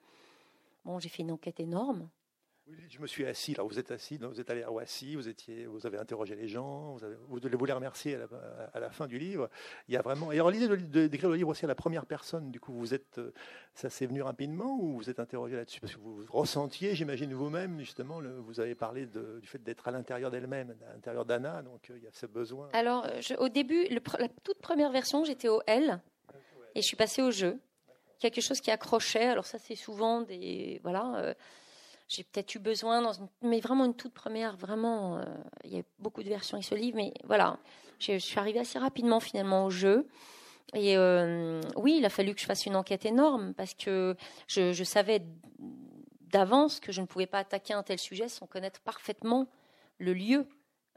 bon, 0.85 0.99
j'ai 0.99 1.09
fait 1.09 1.23
une 1.23 1.33
enquête 1.33 1.61
énorme. 1.61 2.09
Je 2.89 3.01
me 3.01 3.07
suis 3.07 3.27
assis. 3.27 3.55
Là, 3.55 3.63
vous 3.63 3.79
êtes 3.79 3.91
assis, 3.91 4.19
vous 4.19 4.41
êtes 4.41 4.51
allé 4.51 4.63
à 4.63 4.71
vous 4.71 5.29
étiez, 5.29 5.67
vous 5.67 5.87
avez 5.87 5.99
interrogé 5.99 6.35
les 6.35 6.49
gens, 6.49 6.93
vous, 6.93 7.05
avez, 7.05 7.17
vous 7.29 7.65
les 7.65 7.73
remercier 7.73 8.17
à 8.73 8.81
la, 8.81 8.91
fin 8.91 9.07
du 9.07 9.19
livre. 9.19 9.51
Il 9.89 9.95
y 9.95 9.97
a 9.97 10.03
vraiment. 10.03 10.33
Et 10.33 10.37
alors 10.37 10.51
l'idée 10.51 11.09
d'écrire 11.09 11.29
le 11.29 11.37
livre 11.37 11.51
aussi 11.51 11.65
à 11.65 11.69
la 11.69 11.75
première 11.75 12.07
personne, 12.07 12.51
du 12.51 12.61
coup, 12.61 12.73
vous 12.73 12.95
êtes, 12.95 13.19
euh, 13.19 13.33
ça 13.75 13.91
s'est 13.91 14.07
venu 14.07 14.23
rapidement 14.23 14.79
ou 14.81 14.97
vous 14.97 15.11
êtes 15.11 15.21
interrogé 15.21 15.57
là-dessus? 15.57 15.81
Parce 15.81 15.95
que 15.95 16.01
vous 16.01 16.25
ressentiez, 16.31 16.95
j'imagine 16.95 17.33
vous-même, 17.35 17.81
justement, 17.81 18.21
vous 18.21 18.61
avez 18.61 18.75
parlé 18.75 19.07
du 19.07 19.47
fait 19.47 19.63
d'être 19.63 19.89
à 19.89 19.91
l'intérieur 19.91 20.31
d'elle-même, 20.31 20.75
à 20.89 20.93
l'intérieur 20.93 21.25
d'Anna, 21.25 21.63
donc 21.63 21.91
euh, 21.91 21.99
il 21.99 22.05
y 22.05 22.07
a 22.07 22.13
ce 22.13 22.27
besoin. 22.27 22.69
Alors, 22.73 23.07
au 23.39 23.49
début, 23.49 23.87
la 23.89 24.29
toute 24.43 24.59
première 24.59 24.91
version, 24.91 25.25
j'étais 25.25 25.49
au 25.49 25.61
L 25.67 26.01
et 26.75 26.83
je 26.83 26.87
suis 26.87 26.97
passée 26.97 27.23
au 27.23 27.31
jeu. 27.31 27.59
Quelque 28.21 28.41
chose 28.41 28.61
qui 28.61 28.71
accrochait. 28.71 29.27
Alors 29.27 29.45
ça, 29.45 29.59
c'est 29.59 29.75
souvent 29.75 30.23
des 30.23 30.81
voilà. 30.83 31.17
Euh, 31.17 31.35
j'ai 32.09 32.25
peut-être 32.25 32.55
eu 32.55 32.59
besoin, 32.59 33.03
dans 33.03 33.13
une, 33.13 33.29
mais 33.43 33.61
vraiment 33.61 33.85
une 33.85 33.95
toute 33.95 34.13
première, 34.13 34.57
vraiment, 34.57 35.19
euh, 35.19 35.25
il 35.65 35.75
y 35.75 35.79
a 35.79 35.83
beaucoup 35.99 36.23
de 36.23 36.29
versions 36.29 36.57
avec 36.57 36.67
ce 36.67 36.75
livre, 36.75 36.97
mais 36.97 37.15
voilà, 37.25 37.59
je 37.99 38.19
suis 38.19 38.39
arrivée 38.39 38.61
assez 38.61 38.79
rapidement 38.79 39.21
finalement 39.21 39.65
au 39.65 39.71
jeu. 39.71 40.07
Et 40.75 40.97
euh, 40.97 41.61
oui, 41.77 41.97
il 41.99 42.05
a 42.05 42.11
fallu 42.11 42.35
que 42.35 42.41
je 42.41 42.47
fasse 42.47 42.67
une 42.67 42.77
enquête 42.77 43.07
énorme 43.07 43.55
parce 43.55 43.75
que 43.75 44.17
je, 44.49 44.73
je 44.73 44.85
savais 44.85 45.23
d'avance 46.21 46.81
que 46.81 46.91
je 46.91 47.01
ne 47.01 47.07
pouvais 47.07 47.27
pas 47.27 47.39
attaquer 47.39 47.75
un 47.75 47.83
tel 47.83 47.99
sujet 47.99 48.29
sans 48.29 48.47
connaître 48.47 48.81
parfaitement 48.81 49.47
le 49.99 50.13
lieu 50.15 50.49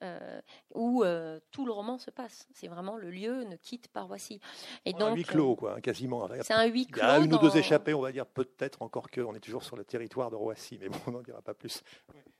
euh, 0.03 0.41
où 0.75 1.03
euh, 1.03 1.39
tout 1.51 1.65
le 1.65 1.71
roman 1.71 1.97
se 1.97 2.11
passe. 2.11 2.47
C'est 2.53 2.67
vraiment 2.67 2.95
le 2.95 3.09
lieu 3.09 3.43
ne 3.45 3.55
quitte 3.55 3.87
pas 3.87 4.05
Voici. 4.05 4.39
Et 4.85 4.93
donc, 4.93 5.01
un 5.01 5.15
huis 5.15 5.23
clos, 5.23 5.55
quoi, 5.55 5.81
quasiment. 5.81 6.27
C'est 6.41 6.53
un 6.53 6.65
huis 6.65 6.85
clos. 6.85 7.01
Il 7.03 7.07
y 7.07 7.09
a 7.09 7.17
une 7.19 7.33
ou 7.33 7.37
deux 7.37 7.57
échappées, 7.57 7.93
on 7.93 8.01
va 8.01 8.11
dire, 8.11 8.25
peut-être 8.25 8.81
encore 8.81 9.09
qu'on 9.09 9.33
est 9.33 9.39
toujours 9.39 9.63
sur 9.63 9.75
le 9.75 9.83
territoire 9.83 10.29
de 10.29 10.35
Roissy, 10.35 10.77
mais 10.79 10.89
bon, 10.89 10.99
on 11.07 11.11
n'en 11.11 11.21
dira 11.21 11.41
pas 11.41 11.53
plus. 11.53 11.83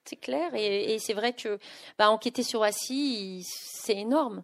C'est 0.05 0.17
clair, 0.17 0.53
et, 0.53 0.97
c'est 0.99 1.13
vrai 1.13 1.33
que 1.33 1.59
bah, 1.97 2.09
enquêter 2.11 2.43
sur 2.43 2.59
Roissy, 2.59 3.43
c'est 3.43 3.97
énorme. 3.97 4.43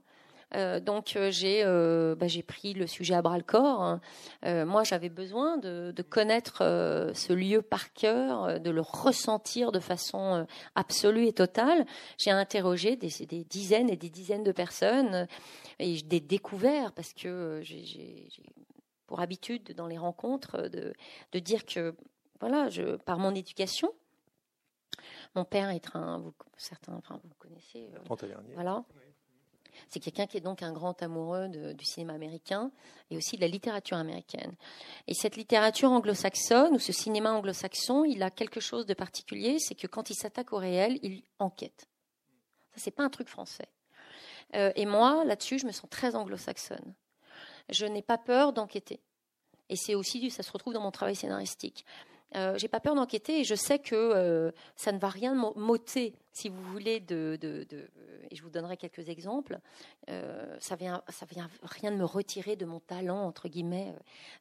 Euh, 0.55 0.79
donc 0.79 1.15
euh, 1.15 1.31
euh, 1.43 2.15
bah, 2.15 2.27
j'ai 2.27 2.43
pris 2.43 2.73
le 2.73 2.87
sujet 2.87 3.15
à 3.15 3.21
bras 3.21 3.37
le 3.37 3.43
corps. 3.43 3.81
Hein. 3.81 4.01
moi, 4.65 4.83
j'avais 4.83 5.09
besoin 5.09 5.57
de, 5.57 5.93
connaître 6.09 6.59
ce 7.13 7.33
lieu 7.33 7.61
par 7.61 7.93
cœur, 7.93 8.59
de 8.59 8.69
le 8.69 8.81
ressentir 8.81 9.71
de 9.71 9.79
façon 9.79 10.45
absolue 10.75 11.27
et 11.27 11.33
totale. 11.33 11.85
J'ai 12.17 12.31
interrogé 12.31 12.95
des, 12.95 13.09
dizaines 13.43 13.89
et 13.89 13.97
des 13.97 14.09
dizaines 14.09 14.43
de 14.43 14.51
personnes 14.51 15.27
et 15.79 16.01
des 16.01 16.19
découverts 16.19 16.91
parce 16.91 17.13
que 17.13 17.61
j'ai 17.63 18.29
pour 19.07 19.21
habitude 19.21 19.73
dans 19.75 19.87
les 19.87 19.97
rencontres 19.97 20.69
de, 20.69 21.39
dire 21.39 21.65
que 21.65 21.95
voilà, 22.39 22.69
je, 22.69 22.97
par 22.97 23.17
mon 23.19 23.33
éducation, 23.33 23.93
mon 25.35 25.45
père 25.45 25.69
est 25.69 25.95
un, 25.95 26.19
vous, 26.19 26.33
certains, 26.57 26.93
enfin 26.93 27.19
vous 27.23 27.35
connaissez, 27.39 27.89
voilà. 28.53 28.83
C'est 29.89 29.99
quelqu'un 29.99 30.27
qui 30.27 30.37
est 30.37 30.41
donc 30.41 30.63
un 30.63 30.71
grand 30.71 31.01
amoureux 31.01 31.47
du 31.47 31.85
cinéma 31.85 32.13
américain 32.13 32.71
et 33.09 33.17
aussi 33.17 33.35
de 33.35 33.41
la 33.41 33.47
littérature 33.47 33.97
américaine. 33.97 34.55
Et 35.07 35.13
cette 35.13 35.35
littérature 35.35 35.91
anglo-saxonne 35.91 36.73
ou 36.73 36.79
ce 36.79 36.91
cinéma 36.91 37.31
anglo-saxon, 37.31 38.05
il 38.05 38.23
a 38.23 38.31
quelque 38.31 38.59
chose 38.59 38.85
de 38.85 38.93
particulier, 38.93 39.57
c'est 39.59 39.75
que 39.75 39.87
quand 39.87 40.09
il 40.09 40.15
s'attaque 40.15 40.53
au 40.53 40.57
réel, 40.57 40.99
il 41.03 41.23
enquête. 41.39 41.87
Ça, 42.73 42.81
c'est 42.81 42.91
pas 42.91 43.03
un 43.03 43.09
truc 43.09 43.27
français. 43.27 43.67
Euh, 44.55 44.71
et 44.75 44.85
moi, 44.85 45.23
là-dessus, 45.25 45.59
je 45.59 45.65
me 45.65 45.71
sens 45.71 45.89
très 45.89 46.15
anglo-saxonne. 46.15 46.93
Je 47.69 47.85
n'ai 47.85 48.01
pas 48.01 48.17
peur 48.17 48.53
d'enquêter. 48.53 49.01
Et 49.69 49.75
c'est 49.75 49.95
aussi, 49.95 50.29
ça 50.29 50.43
se 50.43 50.51
retrouve 50.51 50.73
dans 50.73 50.81
mon 50.81 50.91
travail 50.91 51.15
scénaristique. 51.15 51.85
Euh, 52.35 52.57
j'ai 52.57 52.67
pas 52.67 52.79
peur 52.79 52.95
d'enquêter 52.95 53.39
et 53.39 53.43
je 53.43 53.55
sais 53.55 53.79
que 53.79 53.95
euh, 53.95 54.51
ça 54.75 54.91
ne 54.91 54.97
va 54.97 55.09
rien 55.09 55.35
m'ôter, 55.55 56.15
si 56.31 56.49
vous 56.49 56.61
voulez, 56.63 56.99
de, 56.99 57.37
et 58.31 58.35
je 58.35 58.41
vous 58.41 58.49
donnerai 58.49 58.77
quelques 58.77 59.09
exemples. 59.09 59.59
Euh, 60.09 60.55
ça 60.59 60.75
vient, 60.75 61.03
ça 61.09 61.25
vient 61.25 61.49
rien 61.63 61.91
de 61.91 61.97
me 61.97 62.05
retirer 62.05 62.55
de 62.55 62.65
mon 62.65 62.79
talent 62.79 63.23
entre 63.23 63.47
guillemets 63.47 63.93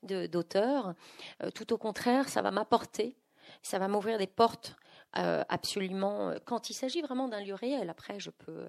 d'auteur. 0.03 0.95
tout 1.55 1.73
au 1.73 1.79
contraire, 1.79 2.29
ça 2.29 2.43
va 2.43 2.51
m'apporter, 2.51 3.17
ça 3.63 3.79
va 3.79 3.89
m'ouvrir 3.89 4.19
des 4.19 4.27
portes 4.27 4.77
absolument. 5.13 6.33
Quand 6.47 6.71
il 6.71 6.75
s'agit 6.75 7.03
vraiment 7.03 7.29
d'un 7.29 7.43
lieu 7.43 7.55
réel, 7.55 7.91
après 7.91 8.19
je 8.19 8.31
peux 8.31 8.67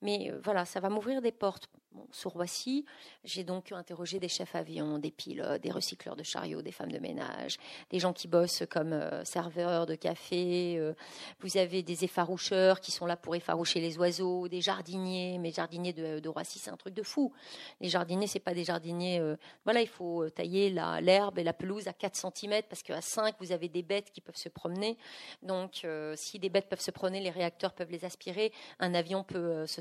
mais 0.00 0.32
voilà, 0.42 0.64
ça 0.64 0.80
va 0.80 0.88
m'ouvrir 0.88 1.22
des 1.22 1.32
portes. 1.32 1.68
Sur 2.10 2.32
Roissy, 2.32 2.84
j'ai 3.24 3.44
donc 3.44 3.72
interrogé 3.72 4.18
des 4.18 4.28
chefs 4.28 4.54
avions, 4.54 4.98
des 4.98 5.10
pilotes, 5.10 5.62
des 5.62 5.70
recycleurs 5.70 6.16
de 6.16 6.22
chariots, 6.22 6.60
des 6.60 6.72
femmes 6.72 6.90
de 6.90 6.98
ménage, 6.98 7.58
des 7.90 7.98
gens 7.98 8.12
qui 8.12 8.28
bossent 8.28 8.64
comme 8.70 8.92
euh, 8.92 9.24
serveurs 9.24 9.86
de 9.86 9.94
café. 9.94 10.76
Euh, 10.78 10.94
vous 11.40 11.56
avez 11.56 11.82
des 11.82 12.04
effaroucheurs 12.04 12.80
qui 12.80 12.90
sont 12.90 13.06
là 13.06 13.16
pour 13.16 13.36
effaroucher 13.36 13.80
les 13.80 13.96
oiseaux, 13.98 14.48
des 14.48 14.60
jardiniers. 14.60 15.38
Mais 15.38 15.52
jardiniers 15.52 15.92
de, 15.92 16.28
Roissy, 16.28 16.58
c'est 16.58 16.70
un 16.70 16.76
truc 16.76 16.94
de 16.94 17.02
fou. 17.02 17.32
Les 17.80 17.88
jardiniers, 17.88 18.26
c'est 18.26 18.40
pas 18.40 18.54
des 18.54 18.64
jardiniers. 18.64 19.20
voilà, 19.64 19.80
il 19.82 19.88
faut 19.88 20.28
tailler 20.30 20.70
l'herbe 20.70 21.38
et 21.38 21.44
la 21.44 21.52
pelouse 21.52 21.88
à 21.88 21.92
4 21.92 22.16
cm 22.16 22.62
parce 22.68 22.82
qu'à 22.82 23.00
5, 23.00 23.36
vous 23.38 23.52
avez 23.52 23.68
des 23.68 23.82
bêtes 23.82 24.10
qui 24.10 24.20
peuvent 24.20 24.36
se 24.36 24.48
promener. 24.48 24.96
Donc, 25.42 25.86
si 26.16 26.38
des 26.38 26.48
bêtes 26.48 26.68
peuvent 26.68 26.80
se 26.80 26.90
promener, 26.90 27.20
les 27.20 27.30
réacteurs 27.30 27.72
peuvent 27.72 27.90
les 27.90 28.04
aspirer. 28.04 28.52
Un 28.78 28.94
avion 28.94 29.24
peut 29.24 29.66
se 29.66 29.80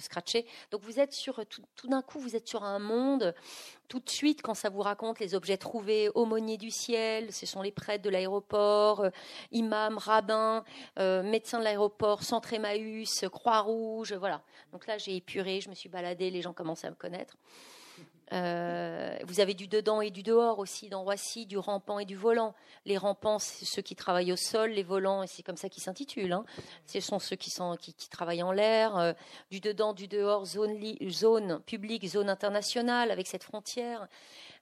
donc 0.71 0.81
vous 0.81 0.99
êtes 0.99 1.13
sur 1.13 1.45
tout, 1.45 1.87
d'un 1.87 2.00
coup, 2.01 2.19
vous 2.19 2.35
êtes 2.35 2.47
sur 2.47 2.63
un 2.63 2.79
monde. 2.79 3.33
Tout 3.87 3.99
de 3.99 4.09
suite, 4.09 4.41
quand 4.41 4.53
ça 4.53 4.69
vous 4.69 4.81
raconte 4.81 5.19
les 5.19 5.35
objets 5.35 5.57
trouvés, 5.57 6.09
aumôniers 6.15 6.57
du 6.57 6.71
ciel, 6.71 7.33
ce 7.33 7.45
sont 7.45 7.61
les 7.61 7.71
prêtres 7.71 8.03
de 8.03 8.09
l'aéroport, 8.09 9.01
euh, 9.01 9.09
imams, 9.51 9.97
rabbins, 9.97 10.63
euh, 10.97 11.23
médecins 11.23 11.59
de 11.59 11.63
l'aéroport, 11.63 12.23
centre 12.23 12.53
Emmaüs, 12.53 13.25
Croix-Rouge, 13.31 14.13
voilà. 14.13 14.41
Donc 14.71 14.87
là, 14.87 14.97
j'ai 14.97 15.15
épuré, 15.15 15.59
je 15.61 15.69
me 15.69 15.75
suis 15.75 15.89
baladée, 15.89 16.29
les 16.29 16.41
gens 16.41 16.53
commençaient 16.53 16.87
à 16.87 16.91
me 16.91 16.95
connaître. 16.95 17.35
Euh, 18.33 19.17
vous 19.25 19.39
avez 19.39 19.53
du 19.53 19.67
dedans 19.67 20.01
et 20.01 20.09
du 20.09 20.23
dehors 20.23 20.59
aussi 20.59 20.89
dans 20.89 21.03
Roissy, 21.03 21.45
du 21.45 21.57
rampant 21.57 21.99
et 21.99 22.05
du 22.05 22.15
volant. 22.15 22.55
Les 22.85 22.97
rampants, 22.97 23.39
c'est 23.39 23.65
ceux 23.65 23.81
qui 23.81 23.95
travaillent 23.95 24.31
au 24.31 24.37
sol, 24.37 24.71
les 24.71 24.83
volants, 24.83 25.23
et 25.23 25.27
c'est 25.27 25.43
comme 25.43 25.57
ça 25.57 25.69
qu'ils 25.69 25.83
s'intitulent. 25.83 26.31
Hein. 26.31 26.45
Ce 26.85 26.99
sont 27.01 27.19
ceux 27.19 27.35
qui, 27.35 27.51
travaillent 28.09 28.43
en 28.43 28.51
l'air. 28.51 28.97
Euh, 28.97 29.13
du 29.49 29.59
dedans, 29.59 29.93
du 29.93 30.07
dehors, 30.07 30.45
zone, 30.45 31.61
publique, 31.65 32.07
zone 32.07 32.29
internationale, 32.29 33.11
avec 33.11 33.27
cette 33.27 33.43
frontière. 33.43 34.07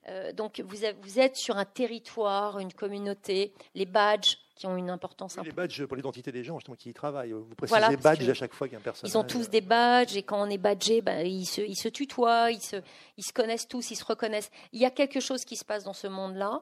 Euh, 0.07 0.31
donc 0.31 0.61
vous, 0.61 0.85
êtes 1.19 1.35
sur 1.35 1.57
un 1.57 1.65
territoire, 1.65 2.59
une 2.59 2.73
communauté, 2.73 3.53
les 3.75 3.85
badges 3.85 4.37
qui 4.59 4.67
ont 4.67 4.75
une 4.75 4.89
importance 4.89 5.37
importante. 5.37 5.45
Les 5.45 5.55
badges 5.55 5.85
pour 5.85 5.95
l'identité 5.95 6.33
des 6.33 6.43
gens 6.43 6.59
justement 6.59 6.75
qui 6.75 6.89
y 6.89 6.93
travaillent. 6.93 7.31
Vous 7.31 7.55
précisez 7.55 7.95
badges 7.95 8.27
à 8.27 8.33
chaque 8.33 8.53
fois 8.53 8.67
qu'il 8.67 8.73
y 8.73 8.75
a 8.75 8.79
un 8.79 8.83
personnage. 8.83 9.13
Ils 9.13 9.17
ont 9.17 9.23
tous 9.23 9.49
des 9.49 9.61
badges 9.61 10.17
et 10.17 10.23
quand 10.23 10.45
on 10.45 10.49
est 10.49 10.57
badgé, 10.57 11.01
ben, 11.01 11.25
ils, 11.25 11.45
se, 11.45 11.61
ils, 11.61 11.77
se, 11.77 11.87
tutoient, 11.87 12.51
ils 12.51 12.61
se, 12.61 12.75
ils 13.17 13.23
se 13.23 13.31
connaissent 13.31 13.69
tous, 13.69 13.89
ils 13.91 13.95
se 13.95 14.03
reconnaissent. 14.03 14.51
Il 14.73 14.81
y 14.81 14.85
a 14.85 14.91
quelque 14.91 15.21
chose 15.21 15.45
qui 15.45 15.55
se 15.55 15.63
passe 15.63 15.85
dans 15.85 15.93
ce 15.93 16.07
monde-là 16.07 16.61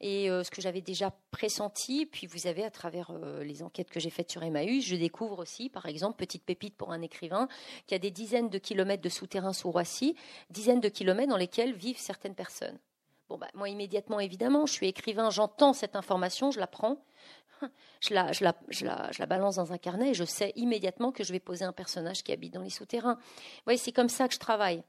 et 0.00 0.30
euh, 0.30 0.42
ce 0.42 0.50
que 0.50 0.62
j'avais 0.62 0.80
déjà 0.80 1.12
pressenti. 1.30 2.06
Puis 2.06 2.26
vous 2.26 2.46
avez, 2.46 2.64
à 2.64 2.70
travers 2.70 3.10
euh, 3.10 3.44
les 3.44 3.62
enquêtes 3.62 3.90
que 3.90 4.00
j'ai 4.00 4.10
faites 4.10 4.30
sur 4.30 4.42
Emmaüs, 4.42 4.82
je 4.82 4.96
découvre 4.96 5.38
aussi, 5.38 5.68
par 5.68 5.84
exemple, 5.84 6.16
petite 6.16 6.44
pépite 6.44 6.76
pour 6.76 6.92
un 6.92 7.02
écrivain, 7.02 7.46
qu'il 7.86 7.94
y 7.94 7.96
a 7.96 7.98
des 7.98 8.10
dizaines 8.10 8.48
de 8.48 8.58
kilomètres 8.58 9.02
de 9.02 9.10
souterrains 9.10 9.52
sous 9.52 9.70
Roissy, 9.70 10.16
dizaines 10.48 10.80
de 10.80 10.88
kilomètres 10.88 11.30
dans 11.30 11.36
lesquels 11.36 11.74
vivent 11.74 11.98
certaines 11.98 12.34
personnes. 12.34 12.78
Bah, 13.38 13.48
moi, 13.54 13.68
immédiatement, 13.68 14.20
évidemment, 14.20 14.66
je 14.66 14.72
suis 14.72 14.86
écrivain, 14.86 15.30
j'entends 15.30 15.72
cette 15.72 15.96
information, 15.96 16.50
je 16.50 16.60
la 16.60 16.66
prends, 16.66 17.04
je 18.00 18.14
la, 18.14 19.26
balance 19.26 19.56
dans 19.56 19.72
un 19.72 19.78
carnet 19.78 20.10
et 20.10 20.14
je 20.14 20.24
sais 20.24 20.52
immédiatement 20.56 21.12
que 21.12 21.24
je 21.24 21.32
vais 21.32 21.40
poser 21.40 21.64
un 21.64 21.72
personnage 21.72 22.22
qui 22.22 22.32
habite 22.32 22.54
dans 22.54 22.62
les 22.62 22.70
souterrains. 22.70 23.14
Vous 23.14 23.62
voyez, 23.64 23.78
c'est 23.78 23.92
comme 23.92 24.08
ça 24.08 24.28
que 24.28 24.34
je 24.34 24.38
travaille. 24.38 24.82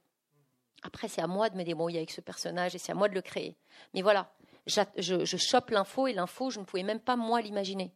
Après, 0.84 1.08
c'est 1.08 1.22
à 1.22 1.28
moi 1.28 1.50
de 1.50 1.58
me 1.58 1.64
débrouiller 1.64 1.98
avec 1.98 2.12
ce 2.12 2.22
personnage 2.22 2.76
et 2.76 2.78
c'est 2.78 2.92
à 2.92 2.96
moi 2.96 3.10
de 3.10 3.16
le 3.16 3.22
créer. 3.22 3.58
Mais 3.94 4.02
voilà, 4.02 4.32
je, 4.68 4.82
je 4.98 5.38
chope 5.38 5.72
l'info 5.72 6.08
et 6.08 6.14
l'info, 6.14 6.50
je 6.50 6.60
ne 6.60 6.66
pouvais 6.66 6.84
même 6.84 7.00
pas 7.00 7.16
moi 7.16 7.42
l'imaginer. 7.42 7.94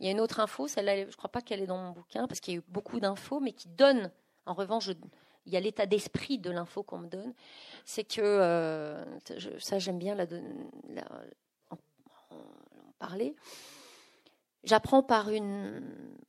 Il 0.00 0.06
y 0.06 0.08
a 0.08 0.12
une 0.12 0.20
autre 0.20 0.40
info, 0.40 0.68
celle-là, 0.68 1.02
je 1.02 1.06
ne 1.06 1.12
crois 1.12 1.30
pas 1.30 1.40
qu'elle 1.40 1.62
est 1.62 1.66
dans 1.66 1.78
mon 1.78 1.90
bouquin 1.90 2.26
parce 2.26 2.40
qu'il 2.40 2.54
y 2.54 2.56
a 2.56 2.60
eu 2.60 2.64
beaucoup 2.68 3.00
d'infos, 3.00 3.40
mais 3.40 3.52
qui 3.52 3.68
donne, 3.68 4.10
en 4.46 4.54
revanche, 4.54 4.90
il 5.46 5.52
y 5.52 5.56
a 5.56 5.60
l'état 5.60 5.86
d'esprit 5.86 6.38
de 6.38 6.50
l'info 6.50 6.82
qu'on 6.82 6.98
me 6.98 7.08
donne. 7.08 7.34
C'est 7.84 8.04
que, 8.04 8.20
euh, 8.20 9.04
ça 9.58 9.78
j'aime 9.78 9.98
bien 9.98 10.14
la, 10.14 10.26
en, 11.70 11.76
parler. 12.98 13.34
J'apprends 14.64 15.02
par 15.02 15.30
une. 15.30 15.82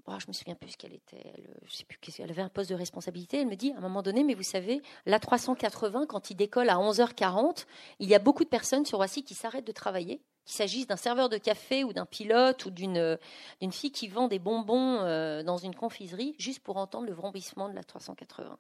Oh, 0.08 0.14
je 0.18 0.26
me 0.28 0.34
souviens 0.34 0.56
plus 0.56 0.72
ce 0.72 0.78
qu'elle 0.78 0.94
était. 0.94 1.22
Elle, 1.36 1.48
je 1.66 1.76
sais 1.76 1.86
plus 1.86 2.00
Elle 2.20 2.32
avait 2.32 2.42
un 2.42 2.50
poste 2.50 2.72
de 2.72 2.76
responsabilité. 2.76 3.40
Elle 3.40 3.48
me 3.48 3.56
dit 3.56 3.72
à 3.74 3.78
un 3.78 3.82
moment 3.82 4.02
donné, 4.02 4.24
mais 4.24 4.34
vous 4.34 4.42
savez, 4.42 4.82
l'A380, 5.06 6.08
quand 6.08 6.32
il 6.32 6.36
décolle 6.36 6.70
à 6.70 6.78
11h40, 6.78 7.68
il 8.00 8.10
y 8.10 8.16
a 8.16 8.20
beaucoup 8.20 8.44
de 8.44 8.50
personnes 8.50 8.86
sur 8.86 8.98
Roissy 8.98 9.24
qui 9.24 9.36
s'arrêtent 9.36 9.68
de 9.68 9.72
travailler, 9.72 10.20
qu'il 10.46 10.56
s'agisse 10.56 10.88
d'un 10.88 10.96
serveur 10.96 11.30
de 11.30 11.38
café 11.38 11.84
ou 11.84 11.94
d'un 11.94 12.08
pilote 12.08 12.66
ou 12.66 12.72
d'une 12.72 13.20
d'une 13.62 13.72
fille 13.72 13.92
qui 13.92 14.08
vend 14.08 14.28
des 14.28 14.40
bonbons 14.40 15.02
euh, 15.02 15.44
dans 15.44 15.58
une 15.58 15.76
confiserie 15.76 16.34
juste 16.40 16.62
pour 16.62 16.78
entendre 16.78 17.06
le 17.06 17.14
vrombissement 17.14 17.70
de 17.70 17.76
la 17.76 17.84
380. 17.84 18.58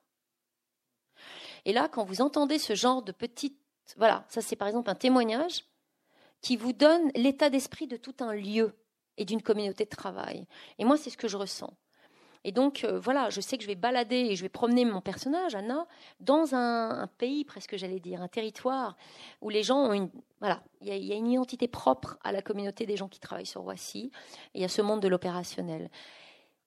Et 1.65 1.73
là, 1.73 1.87
quand 1.87 2.03
vous 2.03 2.21
entendez 2.21 2.59
ce 2.59 2.75
genre 2.75 3.01
de 3.01 3.11
petites. 3.11 3.57
Voilà, 3.97 4.25
ça 4.29 4.41
c'est 4.41 4.55
par 4.55 4.67
exemple 4.67 4.89
un 4.89 4.95
témoignage 4.95 5.65
qui 6.41 6.57
vous 6.57 6.73
donne 6.73 7.11
l'état 7.15 7.49
d'esprit 7.49 7.87
de 7.87 7.97
tout 7.97 8.15
un 8.19 8.33
lieu 8.33 8.75
et 9.17 9.25
d'une 9.25 9.41
communauté 9.41 9.85
de 9.85 9.89
travail. 9.89 10.45
Et 10.77 10.85
moi, 10.85 10.97
c'est 10.97 11.09
ce 11.09 11.17
que 11.17 11.27
je 11.27 11.37
ressens. 11.37 11.73
Et 12.45 12.51
donc, 12.51 12.83
euh, 12.83 12.99
voilà, 12.99 13.29
je 13.29 13.39
sais 13.39 13.57
que 13.57 13.63
je 13.63 13.67
vais 13.67 13.75
balader 13.75 14.17
et 14.17 14.35
je 14.35 14.41
vais 14.41 14.49
promener 14.49 14.83
mon 14.83 14.99
personnage, 14.99 15.55
Anna, 15.55 15.87
dans 16.19 16.53
un, 16.53 17.07
pays, 17.17 17.45
presque 17.45 17.77
j'allais 17.77 18.01
dire, 18.01 18.21
un 18.21 18.27
territoire 18.27 18.97
où 19.41 19.49
les 19.49 19.63
gens 19.63 19.77
ont 19.77 19.93
une. 19.93 20.09
Voilà, 20.41 20.61
il 20.81 20.87
y, 20.87 21.13
a 21.13 21.15
une 21.15 21.31
identité 21.31 21.69
propre 21.69 22.17
à 22.21 22.33
la 22.33 22.41
communauté 22.41 22.85
des 22.85 22.97
gens 22.97 23.07
qui 23.07 23.21
travaillent 23.21 23.45
sur 23.45 23.61
Roissy. 23.61 24.11
Et 24.53 24.65
a 24.65 24.67
ce 24.67 24.81
monde 24.81 24.99
de 24.99 25.07
l'opérationnel 25.07 25.89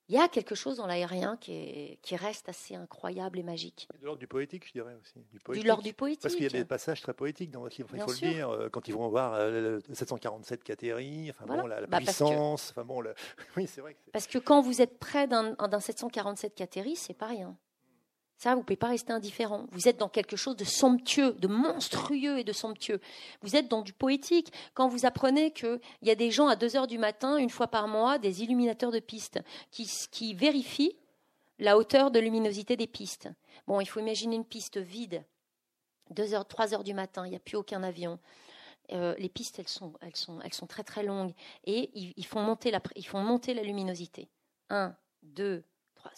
il 0.08 0.14
y 0.14 0.18
a 0.18 0.28
quelque 0.28 0.54
chose 0.54 0.76
dans 0.76 0.86
l'aérien 0.86 1.36
qui, 1.36 1.98
qui, 2.02 2.16
reste 2.16 2.48
assez 2.48 2.74
incroyable 2.74 3.38
et 3.38 3.42
magique. 3.42 3.88
De 4.00 4.04
l'ordre 4.06 4.20
du 4.20 4.26
poétique, 4.26 4.66
je 4.66 4.72
dirais 4.72 4.96
aussi. 5.00 5.14
Du, 5.30 5.60
de 5.60 5.66
l'ordre 5.66 5.82
du 5.82 5.92
poétique. 5.92 6.22
Parce 6.22 6.34
qu'il 6.34 6.44
y 6.44 6.46
a 6.46 6.50
des 6.50 6.64
passages 6.64 7.00
très 7.00 7.14
poétiques 7.14 7.50
dans 7.50 7.60
votre 7.60 7.76
livre, 7.76 7.90
il 7.92 8.00
faut 8.00 8.12
le 8.12 8.16
dire, 8.16 8.48
euh, 8.50 8.68
quand 8.68 8.86
ils 8.88 8.94
vont 8.94 9.08
voir 9.08 9.38
le 9.48 9.80
747 9.92 10.62
Cateri, 10.62 11.30
enfin 11.30 11.46
bon, 11.46 11.66
la, 11.66 11.86
bah, 11.86 11.98
puissance, 11.98 12.70
enfin 12.70 12.84
bon, 12.84 13.02
oui, 13.56 13.66
c'est 13.66 13.80
vrai. 13.80 13.96
parce 14.12 14.26
que 14.26 14.38
quand 14.38 14.62
vous 14.62 14.80
êtes 14.80 14.98
près 14.98 15.26
d'un 15.26 15.80
747 15.80 16.54
Cateri, 16.54 16.96
c'est 16.96 17.14
pas 17.14 17.26
rien. 17.26 17.56
Ça, 18.38 18.52
vous 18.52 18.60
ne 18.60 18.64
pouvez 18.64 18.76
pas 18.76 18.88
rester 18.88 19.12
indifférent. 19.12 19.66
Vous 19.72 19.88
êtes 19.88 19.96
dans 19.96 20.10
quelque 20.10 20.36
chose 20.36 20.56
de 20.56 20.64
somptueux, 20.64 21.32
de 21.32 21.48
monstrueux 21.48 22.38
et 22.38 22.44
de 22.44 22.52
somptueux. 22.52 23.00
Vous 23.40 23.56
êtes 23.56 23.68
dans 23.68 23.80
du 23.80 23.94
poétique. 23.94 24.52
Quand 24.74 24.88
vous 24.88 25.06
apprenez 25.06 25.52
qu'il 25.52 25.80
y 26.02 26.10
a 26.10 26.14
des 26.14 26.30
gens 26.30 26.46
à 26.46 26.56
2 26.56 26.76
heures 26.76 26.86
du 26.86 26.98
matin, 26.98 27.38
une 27.38 27.48
fois 27.48 27.68
par 27.68 27.88
mois, 27.88 28.18
des 28.18 28.42
illuminateurs 28.42 28.92
de 28.92 29.00
pistes, 29.00 29.40
qui, 29.70 30.34
vérifient 30.34 30.96
la 31.58 31.78
hauteur 31.78 32.10
de 32.10 32.20
luminosité 32.20 32.76
des 32.76 32.86
pistes. 32.86 33.30
Bon, 33.66 33.80
il 33.80 33.86
faut 33.86 34.00
imaginer 34.00 34.36
une 34.36 34.44
piste 34.44 34.76
vide, 34.76 35.24
2 36.10 36.34
heures, 36.34 36.46
3 36.46 36.74
heures 36.74 36.84
du 36.84 36.92
matin, 36.92 37.26
il 37.26 37.30
n'y 37.30 37.36
a 37.36 37.40
plus 37.40 37.56
aucun 37.56 37.82
avion. 37.82 38.18
Euh, 38.92 39.14
les 39.18 39.30
pistes, 39.30 39.58
elles 39.58 39.66
sont, 39.66 40.66
très 40.68 40.84
très 40.84 41.02
longues 41.02 41.32
et 41.64 41.90
ils, 41.94 42.26
font, 42.26 42.40
monter 42.40 42.70
la, 42.70 42.80
ils 42.94 43.06
font 43.06 43.20
monter 43.20 43.54
la 43.54 43.62
luminosité. 43.62 44.28
1, 44.68 44.94
2, 45.22 45.64
3, 45.94 46.12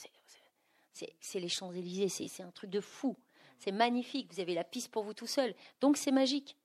c'est 1.20 1.40
les 1.40 1.48
Champs-Élysées, 1.48 2.08
c'est 2.28 2.42
un 2.42 2.50
truc 2.50 2.70
de 2.70 2.80
fou. 2.80 3.16
C'est 3.58 3.72
magnifique, 3.72 4.32
vous 4.32 4.40
avez 4.40 4.54
la 4.54 4.64
piste 4.64 4.90
pour 4.90 5.02
vous 5.02 5.14
tout 5.14 5.26
seul. 5.26 5.54
Donc 5.80 5.96
c'est 5.96 6.12
magique. 6.12 6.56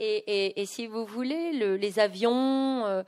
Et, 0.00 0.64
si 0.66 0.86
vous 0.86 1.04
voulez, 1.04 1.52
les 1.52 1.98
avions, 1.98 2.86
euh, 2.86 3.02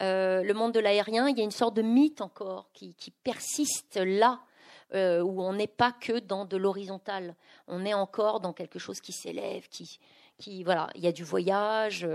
euh, 0.00 0.44
le 0.44 0.54
monde 0.54 0.72
de 0.72 0.78
l'aérien, 0.78 1.28
il 1.28 1.36
y 1.36 1.40
a 1.40 1.44
une 1.44 1.50
sorte 1.50 1.74
de 1.74 1.82
mythe 1.82 2.20
encore 2.20 2.70
qui, 2.72 2.94
persiste 3.24 3.96
là, 3.96 4.40
euh, 4.94 5.20
où 5.22 5.42
on 5.42 5.54
n'est 5.54 5.66
pas 5.66 5.90
que 5.90 6.20
dans 6.20 6.44
de 6.44 6.56
l'horizontal. 6.56 7.34
On 7.66 7.84
est 7.84 7.94
encore 7.94 8.38
dans 8.38 8.52
quelque 8.52 8.78
chose 8.78 9.00
qui 9.00 9.12
s'élève, 9.12 9.68
qui, 9.68 9.98
qui, 10.38 10.62
voilà, 10.62 10.88
il 10.94 11.02
y 11.02 11.08
a 11.08 11.12
du 11.12 11.24
voyage. 11.24 12.06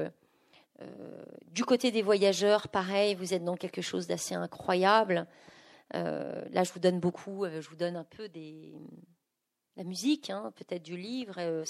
du 1.51 1.65
côté 1.65 1.91
des 1.91 2.01
voyageurs, 2.01 2.69
pareil, 2.69 3.15
vous 3.15 3.33
êtes 3.33 3.43
dans 3.43 3.57
quelque 3.57 3.81
chose 3.81 4.07
d'assez 4.07 4.35
incroyable. 4.35 5.27
Euh, 5.95 6.43
là, 6.51 6.63
je 6.63 6.71
vous 6.71 6.79
donne 6.79 6.99
beaucoup, 6.99 7.45
euh, 7.45 7.61
je 7.61 7.69
vous 7.69 7.75
donne 7.75 7.95
un 7.95 8.03
peu 8.03 8.29
des, 8.29 8.73
la 9.75 9.83
musique, 9.83 10.29
hein, 10.29 10.53
peut-être 10.55 10.83
du 10.83 10.97
livre, 10.97 11.35
euh, 11.37 11.65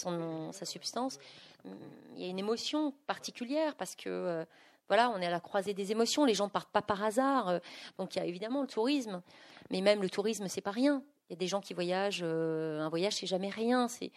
sa 0.52 0.66
substance. 0.66 1.18
Hum, 1.66 1.78
il 2.16 2.24
y 2.24 2.26
a 2.26 2.30
une 2.30 2.40
émotion 2.40 2.94
particulière 3.08 3.76
parce 3.76 3.96
que 3.96 4.46
voilà, 4.88 5.10
on 5.12 5.22
est 5.22 5.26
à 5.26 5.32
la 5.32 5.40
croisée 5.40 5.74
des 5.74 5.92
émotions. 5.92 6.26
Les 6.26 6.34
gens 6.34 6.46
ne 6.46 6.52
partent 6.52 6.72
pas 6.72 6.82
par 6.82 7.02
hasard. 7.04 7.62
donc 7.98 8.16
il 8.16 8.20
y 8.20 8.22
a 8.22 8.26
évidemment 8.26 8.62
le 8.62 8.68
tourisme, 8.68 9.22
mais 9.70 9.82
même 9.82 10.02
le 10.02 10.10
tourisme, 10.10 10.48
c'est 10.50 10.62
pas 10.62 10.72
rien. 10.72 11.04
Il 11.30 11.34
y 11.34 11.36
a 11.36 11.38
des 11.38 11.48
gens 11.48 11.62
qui 11.62 11.74
voyagent. 11.74 12.24
un 12.24 12.90
voyage, 12.90 13.14
c'est 13.14 13.28
jamais 13.28 13.50
rien. 13.50 13.88
C'est 13.88 14.12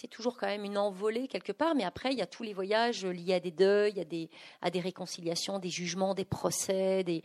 c'est 0.00 0.08
toujours 0.08 0.38
quand 0.38 0.46
même 0.46 0.64
une 0.64 0.78
envolée 0.78 1.28
quelque 1.28 1.52
part, 1.52 1.74
mais 1.74 1.84
après, 1.84 2.12
il 2.12 2.18
y 2.18 2.22
a 2.22 2.26
tous 2.26 2.42
les 2.42 2.54
voyages 2.54 3.04
liés 3.04 3.34
à 3.34 3.40
des 3.40 3.50
deuils, 3.50 4.00
à 4.00 4.04
des, 4.06 4.30
à 4.62 4.70
des 4.70 4.80
réconciliations, 4.80 5.58
des 5.58 5.68
jugements, 5.68 6.14
des 6.14 6.24
procès, 6.24 7.04
des, 7.04 7.22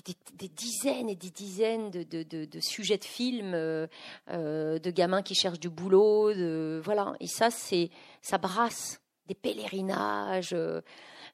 des, 0.00 0.48
dizaines 0.48 1.08
et 1.08 1.16
des 1.16 1.30
dizaines 1.30 1.90
de, 1.90 2.60
sujets 2.60 2.98
de 2.98 3.04
films, 3.04 3.52
euh, 3.54 3.86
euh, 4.30 4.78
de 4.78 4.90
gamins 4.90 5.22
qui 5.22 5.34
cherchent 5.34 5.60
du 5.60 5.68
boulot, 5.68 6.32
de, 6.32 6.80
voilà. 6.84 7.14
Et 7.20 7.26
ça, 7.26 7.50
c'est, 7.50 7.90
ça 8.22 8.38
brasse 8.38 9.00
des 9.26 9.34
pèlerinages, 9.34 10.54
euh, 10.54 10.80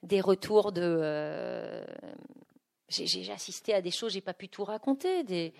des 0.02 0.20
retours 0.20 0.72
de. 0.72 1.84
j'ai, 2.88 3.30
assisté 3.30 3.74
à 3.74 3.80
des 3.80 3.90
choses, 3.90 4.12
j'ai 4.12 4.20
pas 4.20 4.34
pu 4.34 4.48
tout 4.48 4.64
raconter. 4.64 5.52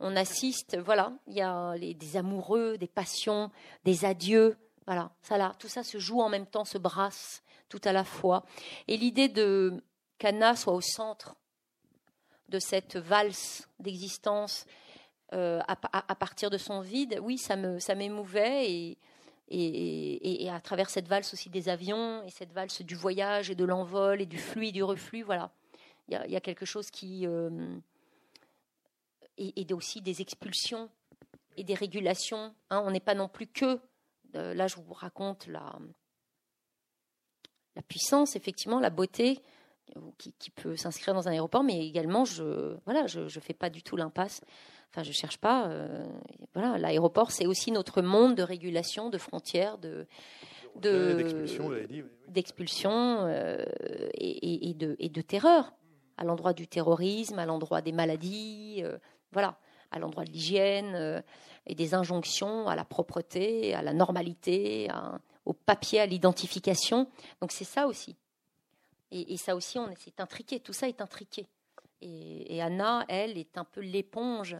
On 0.00 0.16
assiste, 0.16 0.76
voilà, 0.78 1.12
il 1.28 1.34
y 1.34 1.40
a 1.40 1.76
des 1.78 2.16
amoureux, 2.16 2.76
des 2.78 2.88
passions, 2.88 3.50
des 3.84 4.04
adieux, 4.04 4.56
voilà. 4.86 5.12
Ça 5.22 5.38
là, 5.38 5.54
tout 5.58 5.68
ça 5.68 5.84
se 5.84 5.98
joue 5.98 6.20
en 6.20 6.28
même 6.28 6.46
temps, 6.46 6.64
se 6.64 6.78
brasse 6.78 7.42
tout 7.68 7.80
à 7.84 7.92
la 7.92 8.04
fois. 8.04 8.44
Et 8.88 8.96
l'idée 8.96 9.28
de 9.28 9.82
qu'Anna 10.18 10.56
soit 10.56 10.74
au 10.74 10.80
centre 10.80 11.36
de 12.48 12.58
cette 12.58 12.96
valse 12.96 13.68
d'existence 13.78 14.66
euh, 15.32 15.60
à, 15.66 16.14
partir 16.14 16.50
de 16.50 16.58
son 16.58 16.80
vide, 16.80 17.18
oui, 17.22 17.38
ça 17.38 17.56
me 17.56 17.78
ça 17.80 17.94
m'émouvait 17.94 18.70
et, 18.70 18.98
et, 19.48 20.50
à 20.50 20.60
travers 20.60 20.90
cette 20.90 21.08
valse 21.08 21.32
aussi 21.32 21.50
des 21.50 21.68
avions 21.68 22.22
et 22.24 22.30
cette 22.30 22.52
valse 22.52 22.82
du 22.82 22.94
voyage 22.94 23.50
et 23.50 23.54
de 23.54 23.64
l'envol 23.64 24.20
et 24.20 24.26
du 24.26 24.38
flux 24.38 24.68
et 24.68 24.72
du 24.72 24.82
reflux, 24.82 25.22
voilà, 25.22 25.50
il 26.08 26.30
y 26.30 26.36
a, 26.36 26.40
quelque 26.40 26.66
chose 26.66 26.90
qui 26.90 27.26
euh, 27.26 27.50
et, 29.38 29.66
aussi 29.72 30.02
des 30.02 30.20
expulsions 30.20 30.90
et 31.56 31.64
des 31.64 31.74
régulations. 31.74 32.54
Hein. 32.70 32.82
on 32.84 32.90
n'est 32.90 33.00
pas 33.00 33.14
non 33.14 33.28
plus 33.28 33.46
que 33.46 33.80
euh, 34.36 34.54
là, 34.54 34.66
je 34.66 34.76
vous 34.76 34.94
raconte 34.94 35.46
la 35.46 35.78
la 37.76 37.82
puissance, 37.82 38.36
effectivement, 38.36 38.80
la 38.80 38.90
beauté 38.90 39.42
qui, 40.18 40.50
peut 40.50 40.76
s'inscrire 40.76 41.14
dans 41.14 41.28
un 41.28 41.32
aéroport, 41.32 41.62
mais 41.62 41.86
également, 41.86 42.24
je 42.24 42.76
voilà, 42.84 43.06
je, 43.06 43.28
je 43.28 43.40
fais 43.40 43.54
pas 43.54 43.70
du 43.70 43.82
tout 43.82 43.96
l'impasse. 43.96 44.40
Enfin, 44.90 45.02
je 45.02 45.12
cherche 45.12 45.38
pas. 45.38 45.66
Euh, 45.66 46.06
voilà, 46.54 46.78
l'aéroport, 46.78 47.32
c'est 47.32 47.46
aussi 47.46 47.72
notre 47.72 48.00
monde 48.00 48.36
de 48.36 48.44
régulation, 48.44 49.10
de 49.10 49.18
frontières, 49.18 49.78
de 49.78 50.06
d'expulsion, 52.28 53.26
euh, 53.26 53.64
et, 54.14 54.70
et, 54.70 54.74
de, 54.74 54.96
et 54.98 55.08
de 55.08 55.20
terreur 55.20 55.72
à 56.16 56.24
l'endroit 56.24 56.52
du 56.52 56.66
terrorisme, 56.66 57.38
à 57.38 57.46
l'endroit 57.46 57.80
des 57.80 57.92
maladies, 57.92 58.82
euh, 58.84 58.98
voilà, 59.32 59.58
à 59.90 59.98
l'endroit 59.98 60.24
de 60.24 60.30
l'hygiène 60.30 61.22
et 61.66 61.74
des 61.74 61.94
injonctions 61.94 62.68
à 62.68 62.76
la 62.76 62.84
propreté, 62.84 63.74
à 63.74 63.82
la 63.82 63.92
normalité, 63.92 64.88
au 65.44 65.52
papier, 65.52 66.00
à 66.00 66.06
l'identification. 66.06 67.08
Donc 67.40 67.52
c'est 67.52 67.64
ça 67.64 67.86
aussi. 67.86 68.16
Et, 69.16 69.36
ça 69.36 69.54
aussi, 69.54 69.78
c'est 69.96 70.18
intriqué, 70.18 70.58
tout 70.58 70.72
ça 70.72 70.88
est 70.88 71.00
intriqué. 71.00 71.46
Et, 72.00 72.60
Anna, 72.60 73.04
elle, 73.08 73.38
est 73.38 73.56
un 73.56 73.64
peu 73.64 73.80
l'éponge 73.80 74.56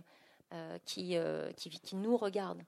euh, 0.52 0.78
euh, 0.98 1.52
qui, 1.52 1.96
nous 1.96 2.16
regarde. 2.16 2.62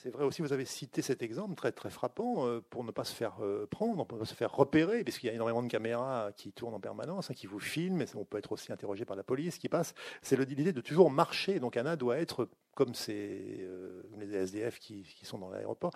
C'est 0.00 0.10
vrai 0.10 0.24
aussi, 0.24 0.42
vous 0.42 0.52
avez 0.52 0.64
cité 0.64 1.02
cet 1.02 1.22
exemple 1.22 1.56
très, 1.56 1.72
très 1.72 1.90
frappant 1.90 2.46
euh, 2.46 2.60
pour 2.70 2.84
ne 2.84 2.92
pas 2.92 3.04
se 3.04 3.12
faire 3.12 3.38
prendre, 3.70 4.06
pour 4.06 4.16
ne 4.16 4.22
pas 4.22 4.28
se 4.28 4.34
faire 4.34 4.52
repérer, 4.52 5.02
puisqu'il 5.02 5.26
y 5.26 5.30
a 5.30 5.32
énormément 5.32 5.62
de 5.62 5.68
caméras 5.68 6.30
qui 6.36 6.52
tournent 6.52 6.74
en 6.74 6.80
permanence, 6.80 7.30
hein, 7.30 7.34
qui 7.34 7.46
vous 7.46 7.58
filment, 7.58 8.02
et 8.02 8.06
on 8.14 8.24
peut 8.24 8.38
être 8.38 8.52
aussi 8.52 8.72
interrogé 8.72 9.04
par 9.04 9.16
la 9.16 9.24
police 9.24 9.58
qui 9.58 9.68
passe. 9.68 9.94
C'est 10.22 10.36
l'idée 10.36 10.72
de 10.72 10.80
toujours 10.80 11.10
marcher. 11.10 11.58
Donc 11.58 11.76
Anna 11.76 11.96
doit 11.96 12.18
être 12.18 12.48
comme 12.78 12.94
c'est 12.94 13.58
euh, 13.62 14.04
les 14.20 14.32
SDF 14.36 14.78
qui, 14.78 15.04
sont 15.24 15.38
dans 15.38 15.50
l'aéroport. 15.50 15.90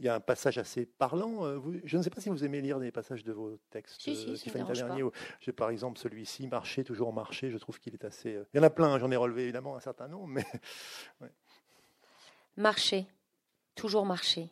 Il 0.00 0.06
y 0.06 0.08
a 0.08 0.16
un 0.16 0.20
passage 0.20 0.58
assez 0.58 0.84
parlant. 0.84 1.46
Euh, 1.46 1.60
je 1.84 1.96
ne 1.96 2.02
sais 2.02 2.10
pas 2.10 2.20
si 2.20 2.28
vous 2.28 2.44
aimez 2.44 2.60
lire 2.60 2.80
des 2.80 2.90
passages 2.90 3.22
de 3.22 3.32
vos 3.32 3.56
textes, 3.70 4.02
si, 4.02 4.16
si, 4.16 4.32
Tiffany 4.32 4.66
Tavernier. 4.66 5.04
J'ai 5.38 5.52
par 5.52 5.70
exemple 5.70 5.96
celui-ci, 5.96 6.48
Marcher, 6.48 6.82
toujours 6.82 7.12
marcher. 7.12 7.50
Je 7.50 7.58
trouve 7.58 7.78
qu'il 7.78 7.94
est 7.94 8.04
assez. 8.04 8.34
Euh, 8.34 8.44
il 8.52 8.56
y 8.56 8.60
en 8.60 8.64
a 8.64 8.70
plein, 8.70 8.98
j'en 8.98 9.12
ai 9.12 9.16
relevé 9.16 9.44
évidemment 9.44 9.76
un 9.76 9.80
certain 9.80 10.08
nombre, 10.08 10.26
mais. 10.26 10.44
Marcher, 12.56 13.06
toujours 13.74 14.06
marcher. 14.06 14.50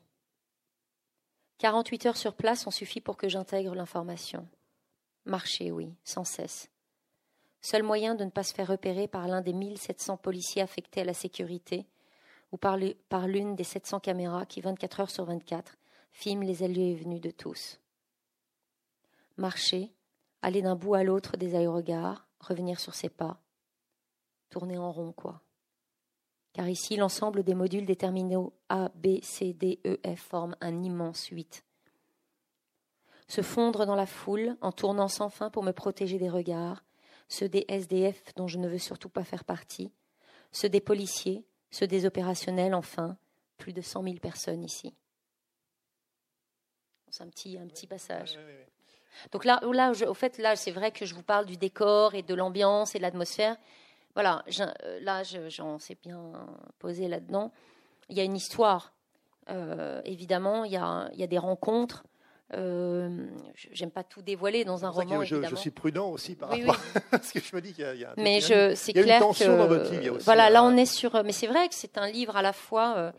48 1.58 2.06
heures 2.06 2.16
sur 2.16 2.34
place 2.34 2.66
ont 2.66 2.72
suffi 2.72 3.00
pour 3.00 3.16
que 3.16 3.28
j'intègre 3.28 3.74
l'information. 3.74 4.48
Marcher, 5.24 5.70
oui, 5.70 5.94
sans 6.02 6.24
cesse. 6.24 6.70
Seul 7.60 7.84
moyen 7.84 8.16
de 8.16 8.24
ne 8.24 8.30
pas 8.30 8.42
se 8.42 8.52
faire 8.52 8.66
repérer 8.66 9.06
par 9.06 9.28
l'un 9.28 9.40
des 9.40 9.52
1700 9.52 10.16
policiers 10.16 10.62
affectés 10.62 11.02
à 11.02 11.04
la 11.04 11.14
sécurité 11.14 11.86
ou 12.50 12.56
par 12.56 12.76
l'une 13.28 13.54
des 13.54 13.64
700 13.64 14.00
caméras 14.00 14.44
qui, 14.46 14.60
24 14.60 15.00
heures 15.00 15.10
sur 15.10 15.24
24, 15.24 15.78
filment 16.10 16.42
les 16.42 16.64
allées 16.64 16.90
et 16.90 16.94
venues 16.96 17.20
de 17.20 17.30
tous. 17.30 17.80
Marcher, 19.36 19.92
aller 20.42 20.60
d'un 20.60 20.74
bout 20.74 20.94
à 20.94 21.04
l'autre 21.04 21.36
des 21.36 21.54
aérogares, 21.54 22.26
revenir 22.40 22.80
sur 22.80 22.94
ses 22.94 23.08
pas, 23.08 23.40
tourner 24.50 24.76
en 24.76 24.92
rond, 24.92 25.12
quoi. 25.12 25.40
Car 26.52 26.68
ici, 26.68 26.96
l'ensemble 26.96 27.42
des 27.42 27.54
modules 27.54 27.86
déterminés 27.86 28.36
A, 28.68 28.90
B, 28.94 29.22
C, 29.22 29.54
D, 29.54 29.80
E, 29.86 29.98
F 30.06 30.20
forment 30.20 30.56
un 30.60 30.82
immense 30.82 31.26
8. 31.28 31.64
Se 33.26 33.40
fondre 33.40 33.86
dans 33.86 33.94
la 33.94 34.06
foule 34.06 34.56
en 34.60 34.72
tournant 34.72 35.08
sans 35.08 35.30
fin 35.30 35.48
pour 35.48 35.62
me 35.62 35.72
protéger 35.72 36.18
des 36.18 36.28
regards, 36.28 36.84
ceux 37.28 37.48
des 37.48 37.64
SDF 37.68 38.34
dont 38.34 38.46
je 38.46 38.58
ne 38.58 38.68
veux 38.68 38.78
surtout 38.78 39.08
pas 39.08 39.24
faire 39.24 39.44
partie, 39.44 39.90
ceux 40.50 40.68
des 40.68 40.80
policiers, 40.80 41.46
ceux 41.70 41.86
des 41.86 42.04
opérationnels, 42.04 42.74
enfin, 42.74 43.16
plus 43.56 43.72
de 43.72 43.80
100 43.80 44.02
000 44.02 44.16
personnes 44.16 44.62
ici. 44.62 44.94
C'est 47.08 47.22
un 47.22 47.28
petit, 47.28 47.58
un 47.58 47.66
petit 47.66 47.86
passage. 47.86 48.38
Donc 49.30 49.44
là, 49.44 49.60
là 49.72 49.92
au 50.08 50.14
fait, 50.14 50.38
là, 50.38 50.56
c'est 50.56 50.70
vrai 50.70 50.92
que 50.92 51.06
je 51.06 51.14
vous 51.14 51.22
parle 51.22 51.46
du 51.46 51.56
décor 51.56 52.14
et 52.14 52.22
de 52.22 52.34
l'ambiance 52.34 52.94
et 52.94 52.98
de 52.98 53.02
l'atmosphère. 53.02 53.56
Voilà, 54.14 54.44
euh, 54.60 55.00
là, 55.00 55.22
j'en 55.48 55.78
sais 55.78 55.96
bien 56.02 56.32
posé 56.78 57.08
là-dedans. 57.08 57.52
Il 58.08 58.16
y 58.16 58.20
a 58.20 58.24
une 58.24 58.36
histoire, 58.36 58.92
euh, 59.50 60.00
évidemment, 60.04 60.64
il 60.64 60.72
y, 60.72 60.76
a, 60.76 61.08
il 61.12 61.20
y 61.20 61.22
a 61.22 61.26
des 61.26 61.38
rencontres. 61.38 62.04
Euh, 62.54 63.26
J'aime 63.54 63.90
pas 63.90 64.04
tout 64.04 64.20
dévoiler 64.20 64.64
dans 64.64 64.84
un 64.84 64.90
roman. 64.90 65.24
Je, 65.24 65.42
je, 65.42 65.56
suis 65.56 65.70
prudent 65.70 66.10
aussi 66.10 66.34
par 66.34 66.50
rapport 66.50 66.78
à 67.10 67.18
ce 67.22 67.32
que 67.32 67.40
je 67.40 67.56
me 67.56 67.62
dis 67.62 67.72
qu'il 67.72 67.84
y 67.84 68.04
a, 68.04 68.12
mais 68.18 68.42
c'est 68.42 68.92
clair 68.92 69.22
une 69.22 69.28
tension 69.28 69.46
que, 69.46 69.58
dans 69.58 69.68
votre 69.68 69.90
livre. 69.94 70.18
voilà, 70.20 70.50
là 70.50 70.62
on 70.62 70.76
est 70.76 70.86
sur. 70.86 71.24
Mais 71.24 71.32
c'est 71.32 71.46
vrai 71.46 71.68
que 71.68 71.74
c'est 71.74 71.96
un 71.96 72.10
livre 72.10 72.36
à 72.36 72.42
la 72.42 72.52
fois, 72.52 72.94
euh, 72.98 73.12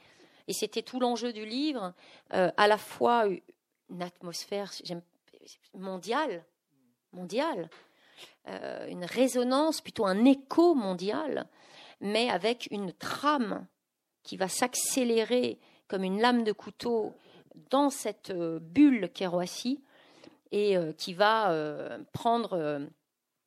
et 0.48 0.54
c'était 0.54 0.84
tout 0.84 1.00
l'enjeu 1.00 1.34
du 1.34 1.46
livre, 1.46 1.94
à 2.30 2.68
la 2.68 2.78
fois 2.78 3.26
une 3.90 4.04
atmosphère 4.04 4.72
mondiale, 5.74 6.44
mondiale, 7.12 7.70
une 8.46 9.06
résonance, 9.06 9.82
plutôt 9.82 10.06
un 10.06 10.26
écho 10.26 10.76
mondial, 10.76 11.48
mais 12.02 12.30
avec 12.30 12.68
une 12.72 12.92
trame 12.92 13.66
qui 14.24 14.38
va 14.38 14.48
s'accélérer 14.48 15.60
comme 15.88 16.04
une 16.04 16.20
lame 16.20 16.44
de 16.44 16.52
couteau 16.52 17.14
dans 17.70 17.90
cette 17.90 18.32
euh, 18.32 18.60
bulle 18.60 19.10
qu'est 19.14 19.28
Roissy 19.28 19.84
et 20.52 20.78
euh, 20.78 20.92
qui 20.94 21.14
va 21.14 21.56
prendre, 22.14 22.90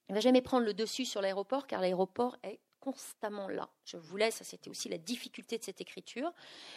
il 0.09 0.15
va 0.15 0.21
jamais 0.21 0.43
prendre 0.43 0.65
le 0.65 0.75
dessus 0.75 1.05
sur 1.05 1.21
l'aéroport 1.21 1.67
car 1.67 1.81
l'aéroport 1.81 2.37
est 2.43 2.61
constamment 2.81 3.49
là. 3.49 3.69
Je 3.85 3.97
vous 3.97 4.17
laisse, 4.17 4.43
c'était 4.45 4.71
aussi 4.71 4.89
la 4.89 4.99
difficulté 4.99 5.59
de 5.59 5.65
cette 5.65 5.81
écriture. 5.81 6.33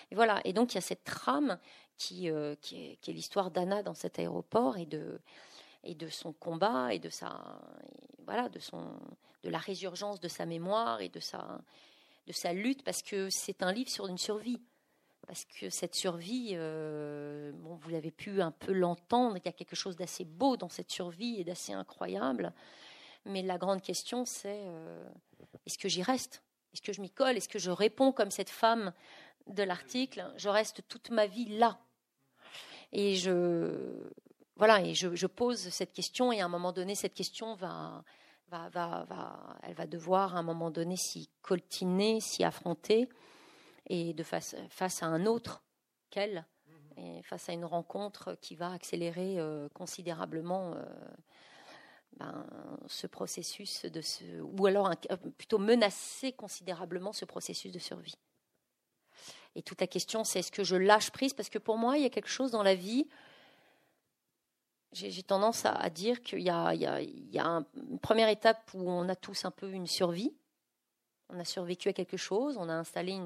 Et 0.10 0.16
voilà, 0.16 0.42
et 0.44 0.54
donc 0.54 0.74
il 0.74 0.76
y 0.76 0.78
a 0.80 0.82
cette 0.82 1.04
trame 1.04 1.60
qui, 1.98 2.30
qui 2.62 2.84
est, 2.84 2.96
qui 2.98 3.12
est 3.12 3.14
l'histoire 3.14 3.52
d'Anna 3.52 3.84
dans 3.84 3.94
cet 3.94 4.18
aéroport 4.18 4.78
et 4.78 4.88
de, 4.88 5.20
et 5.90 5.96
de 5.96 6.08
son 6.08 6.34
combat 6.34 6.94
et 6.94 7.00
de 7.00 7.10
sa 7.10 7.60
voilà 8.26 8.48
de 8.48 8.60
son 8.60 8.86
de 9.44 9.50
la 9.50 9.58
résurgence 9.58 10.20
de 10.20 10.28
sa 10.28 10.46
mémoire 10.46 11.02
et 11.02 11.10
de 11.10 11.20
sa 11.20 11.62
de 12.28 12.32
sa 12.32 12.54
lutte 12.54 12.84
parce 12.84 13.02
que 13.02 13.30
c'est 13.32 13.64
un 13.64 13.72
livre 13.74 13.90
sur 13.90 14.08
une 14.08 14.20
survie. 14.20 14.62
Parce 15.26 15.46
que 15.46 15.70
cette 15.70 15.96
survie 15.96 16.52
euh, 16.54 17.52
bon 17.54 17.76
vous 17.76 17.90
l'avez 17.90 18.12
pu 18.12 18.42
un 18.42 18.52
peu 18.52 18.72
l'entendre 18.72 19.38
il 19.38 19.46
y 19.46 19.48
a 19.48 19.52
quelque 19.52 19.76
chose 19.76 19.96
d'assez 19.96 20.26
beau 20.26 20.58
dans 20.58 20.70
cette 20.70 20.92
survie 20.92 21.40
et 21.40 21.44
d'assez 21.44 21.74
incroyable. 21.74 22.54
Mais 23.26 23.42
la 23.42 23.58
grande 23.58 23.82
question 23.82 24.26
c'est 24.26 24.62
euh, 24.66 25.10
est-ce 25.66 25.78
que 25.78 25.90
j'y 25.90 26.04
reste? 26.04 26.44
Est-ce 26.74 26.84
que 26.84 26.94
je 26.94 27.02
m'y 27.02 27.10
colle? 27.10 27.36
Est-ce 27.36 27.50
que 27.50 27.60
je 27.60 27.72
réponds 27.72 28.12
comme 28.12 28.32
cette 28.32 28.50
femme 28.52 28.94
de 29.48 29.64
l'article? 29.64 30.32
Je 30.38 30.50
reste 30.50 30.84
toute 30.88 31.10
ma 31.10 31.26
vie 31.26 31.58
là. 31.58 31.80
Et 32.92 33.16
je 33.16 34.12
voilà, 34.60 34.82
et 34.82 34.94
je, 34.94 35.26
pose 35.26 35.70
cette 35.70 35.94
question, 35.94 36.34
et 36.34 36.42
à 36.42 36.46
un 36.46 36.50
moment 36.50 36.74
donné, 36.74 36.94
cette 36.94 37.14
question 37.14 37.56
va, 37.56 38.04
va, 38.50 38.68
va, 38.68 39.06
va 39.06 39.58
elle 39.64 39.74
va 39.74 39.88
devoir 39.88 40.36
à 40.36 40.40
un 40.40 40.44
moment 40.44 40.70
donné 40.70 40.98
s'y 40.98 41.30
coltiner, 41.42 42.20
s'y 42.20 42.44
affronter, 42.44 43.08
et 43.88 44.14
de 44.14 44.22
face, 44.22 44.58
face 44.70 45.02
à 45.02 45.06
un 45.06 45.26
autre 45.26 45.64
qu'elle, 46.10 46.46
et 46.98 47.24
face 47.24 47.48
à 47.48 47.54
une 47.54 47.64
rencontre 47.64 48.38
qui 48.42 48.58
va 48.58 48.74
accélérer 48.74 49.40
euh, 49.40 49.70
considérablement 49.70 50.74
euh, 50.74 50.84
ben, 52.18 52.46
ce 52.88 53.08
processus 53.08 53.86
de 53.86 54.02
ce, 54.02 54.42
ou 54.42 54.66
alors 54.66 54.92
euh, 55.10 55.16
plutôt 55.38 55.58
menacer 55.58 56.34
considérablement 56.34 57.14
ce 57.14 57.24
processus 57.24 57.72
de 57.72 57.80
survie. 57.80 58.18
Et 59.56 59.62
toute 59.62 59.80
la 59.80 59.88
question, 59.88 60.26
c'est 60.26 60.40
est-ce 60.40 60.52
que 60.52 60.66
je 60.66 60.76
lâche 60.76 61.12
prise? 61.12 61.34
Parce 61.34 61.50
que 61.50 61.60
pour 61.60 61.78
moi, 61.78 61.98
il 61.98 62.04
y 62.04 62.06
a 62.06 62.10
quelque 62.10 62.28
chose 62.28 62.52
dans 62.52 62.64
la 62.64 62.76
vie 62.76 63.08
j'ai 64.92 65.24
tendance 65.24 65.66
à, 65.66 65.90
dire 65.90 66.22
qu'il 66.22 66.42
y 66.42 66.50
a, 66.50 66.74
une 66.74 68.00
première 68.00 68.30
étape 68.30 68.72
où 68.74 68.90
on 68.90 69.08
a 69.10 69.16
tous 69.16 69.46
un 69.46 69.52
peu 69.52 69.72
une 69.72 69.88
survie. 69.88 70.34
On 71.30 71.40
a 71.40 71.46
survécu 71.46 71.90
à 71.90 71.94
quelque 71.94 72.18
chose, 72.18 72.58
on 72.58 72.70
a 72.70 72.74
installé 72.74 73.20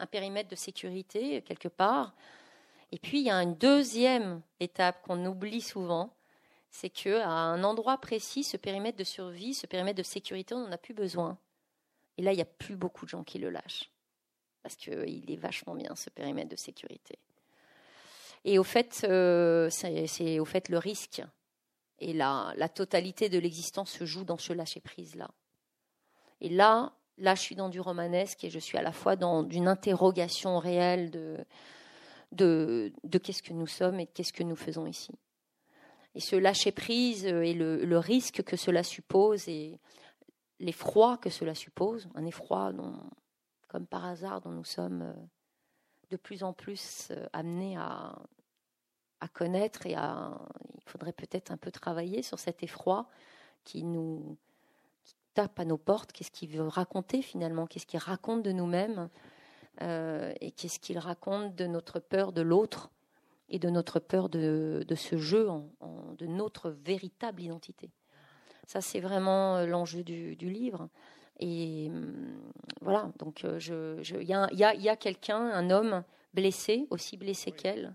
un 0.00 0.06
périmètre 0.06 0.48
de 0.48 0.56
sécurité 0.56 1.40
quelque 1.42 1.68
part. 1.68 2.14
Et 2.90 2.98
puis 2.98 3.20
il 3.20 3.26
y 3.26 3.30
a 3.30 3.40
une 3.42 3.54
deuxième 3.54 4.42
étape 4.58 5.02
qu'on 5.02 5.24
oublie 5.24 5.60
souvent, 5.60 6.12
c'est 6.70 6.90
qu'à 6.90 7.28
un 7.28 7.62
endroit 7.62 7.98
précis, 7.98 8.42
ce 8.42 8.56
périmètre 8.56 8.98
de 8.98 9.04
survie, 9.04 9.54
ce 9.54 9.68
périmètre 9.68 9.98
de 9.98 10.02
sécurité, 10.02 10.54
on 10.54 10.64
n'en 10.64 10.72
a 10.72 10.78
plus 10.78 10.94
besoin. 10.94 11.38
Et 12.18 12.22
là, 12.22 12.32
il 12.32 12.36
n'y 12.36 12.42
a 12.42 12.46
plus 12.46 12.74
beaucoup 12.74 13.04
de 13.04 13.10
gens 13.10 13.22
qui 13.22 13.38
le 13.38 13.50
lâchent. 13.50 13.90
Parce 14.62 14.74
qu'il 14.74 15.30
est 15.30 15.36
vachement 15.36 15.76
bien, 15.76 15.94
ce 15.94 16.10
périmètre 16.10 16.48
de 16.48 16.56
sécurité. 16.56 17.18
Et 18.44 18.58
au 18.58 18.64
fait, 18.64 19.06
euh, 19.08 19.68
c'est 19.70 20.38
au 20.38 20.44
fait 20.44 20.68
le 20.68 20.78
risque 20.78 21.22
et 21.98 22.12
la, 22.12 22.54
totalité 22.74 23.28
de 23.28 23.38
l'existence 23.38 23.90
se 23.90 24.04
joue 24.04 24.24
dans 24.24 24.36
ce 24.36 24.52
lâcher 24.52 24.80
prise 24.80 25.14
là. 25.14 25.30
Et 26.40 26.48
là, 26.48 26.92
là, 27.16 27.34
je 27.34 27.40
suis 27.40 27.54
dans 27.54 27.68
du 27.68 27.80
romanesque 27.80 28.44
et 28.44 28.50
je 28.50 28.58
suis 28.58 28.76
à 28.76 28.82
la 28.82 28.92
fois 28.92 29.16
dans 29.16 29.48
une 29.48 29.68
interrogation 29.68 30.58
réelle 30.58 31.10
de 31.10 31.44
de, 32.32 32.92
qu'est-ce 33.22 33.44
que 33.44 33.52
nous 33.52 33.68
sommes 33.68 34.00
et 34.00 34.06
qu'est-ce 34.06 34.32
que 34.32 34.42
nous 34.42 34.56
faisons 34.56 34.86
ici. 34.86 35.12
Et 36.16 36.20
ce 36.20 36.34
lâcher 36.34 36.72
prise 36.72 37.24
et 37.26 37.54
le, 37.54 37.84
le 37.84 37.98
risque 37.98 38.42
que 38.42 38.56
cela 38.56 38.82
suppose 38.82 39.48
et 39.48 39.78
l'effroi 40.58 41.16
que 41.18 41.30
cela 41.30 41.54
suppose, 41.54 42.08
un 42.14 42.24
effroi 42.24 42.72
dont, 42.72 42.94
comme 43.68 43.86
par 43.86 44.04
hasard, 44.04 44.40
dont 44.40 44.50
nous 44.50 44.64
sommes 44.64 45.02
euh, 45.02 45.14
de 46.14 46.16
plus 46.16 46.44
en 46.44 46.52
plus 46.52 47.08
euh, 47.10 47.26
amenés 47.32 47.76
à, 47.76 48.14
connaître 49.32 49.86
et 49.86 49.94
à, 49.94 50.38
il 50.74 50.82
faudrait 50.84 51.14
peut-être 51.14 51.50
un 51.50 51.56
peu 51.56 51.70
travailler 51.70 52.20
sur 52.20 52.38
cet 52.38 52.62
effroi 52.62 53.08
qui 53.64 53.82
nous 53.82 54.36
tape 55.32 55.58
à 55.58 55.64
nos 55.64 55.78
portes. 55.78 56.12
Qu'est-ce 56.12 56.30
qu'il 56.30 56.50
veut 56.50 56.68
raconter 56.68 57.22
finalement 57.22 57.66
Qu'est-ce 57.66 57.86
qu'il 57.86 57.98
raconte 57.98 58.42
de 58.42 58.52
nous-mêmes 58.52 59.08
euh, 59.80 60.30
Et 60.42 60.50
qu'est-ce 60.50 60.78
qu'il 60.78 60.98
raconte 60.98 61.56
de 61.56 61.66
notre 61.66 62.00
peur 62.00 62.32
de 62.32 62.42
l'autre 62.42 62.90
et 63.48 63.58
de 63.58 63.70
notre 63.70 63.98
peur 63.98 64.28
de, 64.28 64.84
ce 64.94 65.16
jeu, 65.16 65.48
de 66.18 66.26
notre 66.26 66.68
véritable 66.68 67.40
identité 67.40 67.90
Ça, 68.66 68.82
c'est 68.82 69.00
vraiment 69.00 69.56
euh, 69.56 69.66
l'enjeu 69.66 70.04
du, 70.04 70.34
livre. 70.36 70.90
Et 71.40 71.88
hum, 71.90 72.36
voilà, 72.80 73.10
donc 73.18 73.42
il 73.42 73.58
je, 73.58 73.98
je, 74.02 74.16
y 74.16 74.32
a, 74.32 74.48
y 74.52 74.64
a, 74.64 74.74
y 74.74 74.88
a 74.88 74.96
quelqu'un, 74.96 75.38
un 75.38 75.70
homme 75.70 76.04
blessé, 76.32 76.86
aussi 76.90 77.16
blessé 77.16 77.52
qu'elle, 77.52 77.94